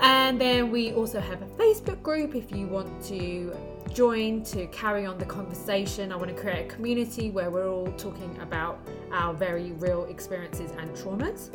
And 0.00 0.40
then 0.40 0.70
we 0.70 0.92
also 0.92 1.20
have 1.20 1.42
a 1.42 1.46
Facebook 1.46 2.02
group 2.02 2.34
if 2.36 2.52
you 2.52 2.66
want 2.68 3.04
to 3.06 3.54
join 3.94 4.42
to 4.42 4.66
carry 4.66 5.06
on 5.06 5.16
the 5.18 5.24
conversation. 5.24 6.10
I 6.10 6.16
want 6.16 6.28
to 6.28 6.36
create 6.36 6.66
a 6.66 6.68
community 6.68 7.30
where 7.30 7.48
we're 7.48 7.68
all 7.68 7.86
talking 7.92 8.36
about 8.42 8.80
our 9.12 9.32
very 9.32 9.70
real 9.72 10.06
experiences 10.06 10.72
and 10.78 10.90
traumas. 10.90 11.50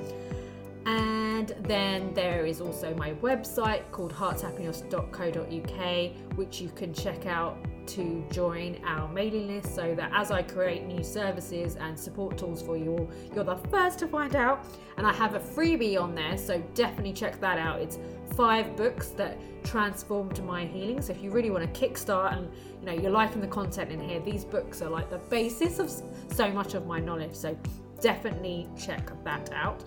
And 0.86 1.54
then 1.64 2.14
there 2.14 2.46
is 2.46 2.62
also 2.62 2.96
my 2.96 3.12
website 3.16 3.92
called 3.92 4.14
heartshappiness.co.uk, 4.14 6.38
which 6.38 6.62
you 6.62 6.70
can 6.70 6.94
check 6.94 7.26
out 7.26 7.58
to 7.96 8.24
join 8.32 8.80
our 8.86 9.08
mailing 9.08 9.48
list 9.48 9.76
so 9.76 9.96
that 9.96 10.12
as 10.14 10.32
I 10.32 10.42
create 10.42 10.86
new 10.86 11.04
services 11.04 11.76
and 11.76 11.98
support 11.98 12.38
tools 12.38 12.62
for 12.62 12.78
you 12.78 12.92
all, 12.92 13.10
you're 13.34 13.44
the 13.44 13.58
first 13.70 14.00
to 14.00 14.08
find 14.08 14.36
out. 14.36 14.66
And 14.98 15.08
I 15.08 15.14
have 15.14 15.36
a 15.36 15.40
freebie 15.40 16.00
on 16.00 16.14
there, 16.16 16.38
so 16.38 16.60
definitely 16.74 17.14
check 17.14 17.40
that 17.40 17.58
out. 17.58 17.80
It's 17.80 17.98
five 18.36 18.76
books 18.76 19.10
that 19.10 19.38
transformed 19.64 20.44
my 20.44 20.66
healing. 20.66 21.02
So 21.02 21.14
if 21.14 21.22
you 21.22 21.32
really 21.32 21.50
want 21.50 21.74
to 21.74 21.80
kickstart 21.80 22.38
and 22.38 22.50
you 22.80 22.86
know 22.86 22.94
you're 22.94 23.12
liking 23.12 23.42
the 23.42 23.48
content 23.48 23.92
in 23.92 24.00
here, 24.00 24.20
these 24.20 24.46
books 24.46 24.82
are 24.82 24.90
like 24.90 25.10
the 25.10 25.18
basis 25.18 25.80
of 25.80 25.92
so 26.34 26.52
much 26.52 26.74
of 26.74 26.86
my 26.86 27.00
knowledge. 27.00 27.34
So 27.36 27.58
definitely 28.02 28.68
check 28.78 29.12
that 29.24 29.52
out. 29.54 29.84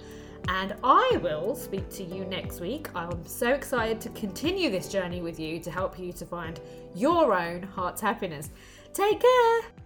And 0.49 0.74
I 0.82 1.18
will 1.22 1.55
speak 1.55 1.88
to 1.90 2.03
you 2.03 2.24
next 2.24 2.61
week. 2.61 2.88
I'm 2.95 3.24
so 3.26 3.53
excited 3.53 4.01
to 4.03 4.09
continue 4.11 4.70
this 4.70 4.88
journey 4.88 5.20
with 5.20 5.38
you 5.38 5.61
to 5.61 5.70
help 5.70 5.99
you 5.99 6.12
to 6.14 6.26
find 6.26 6.61
your 6.95 7.34
own 7.34 7.62
heart's 7.62 8.01
happiness. 8.01 8.51
Take 8.93 9.20
care. 9.20 9.82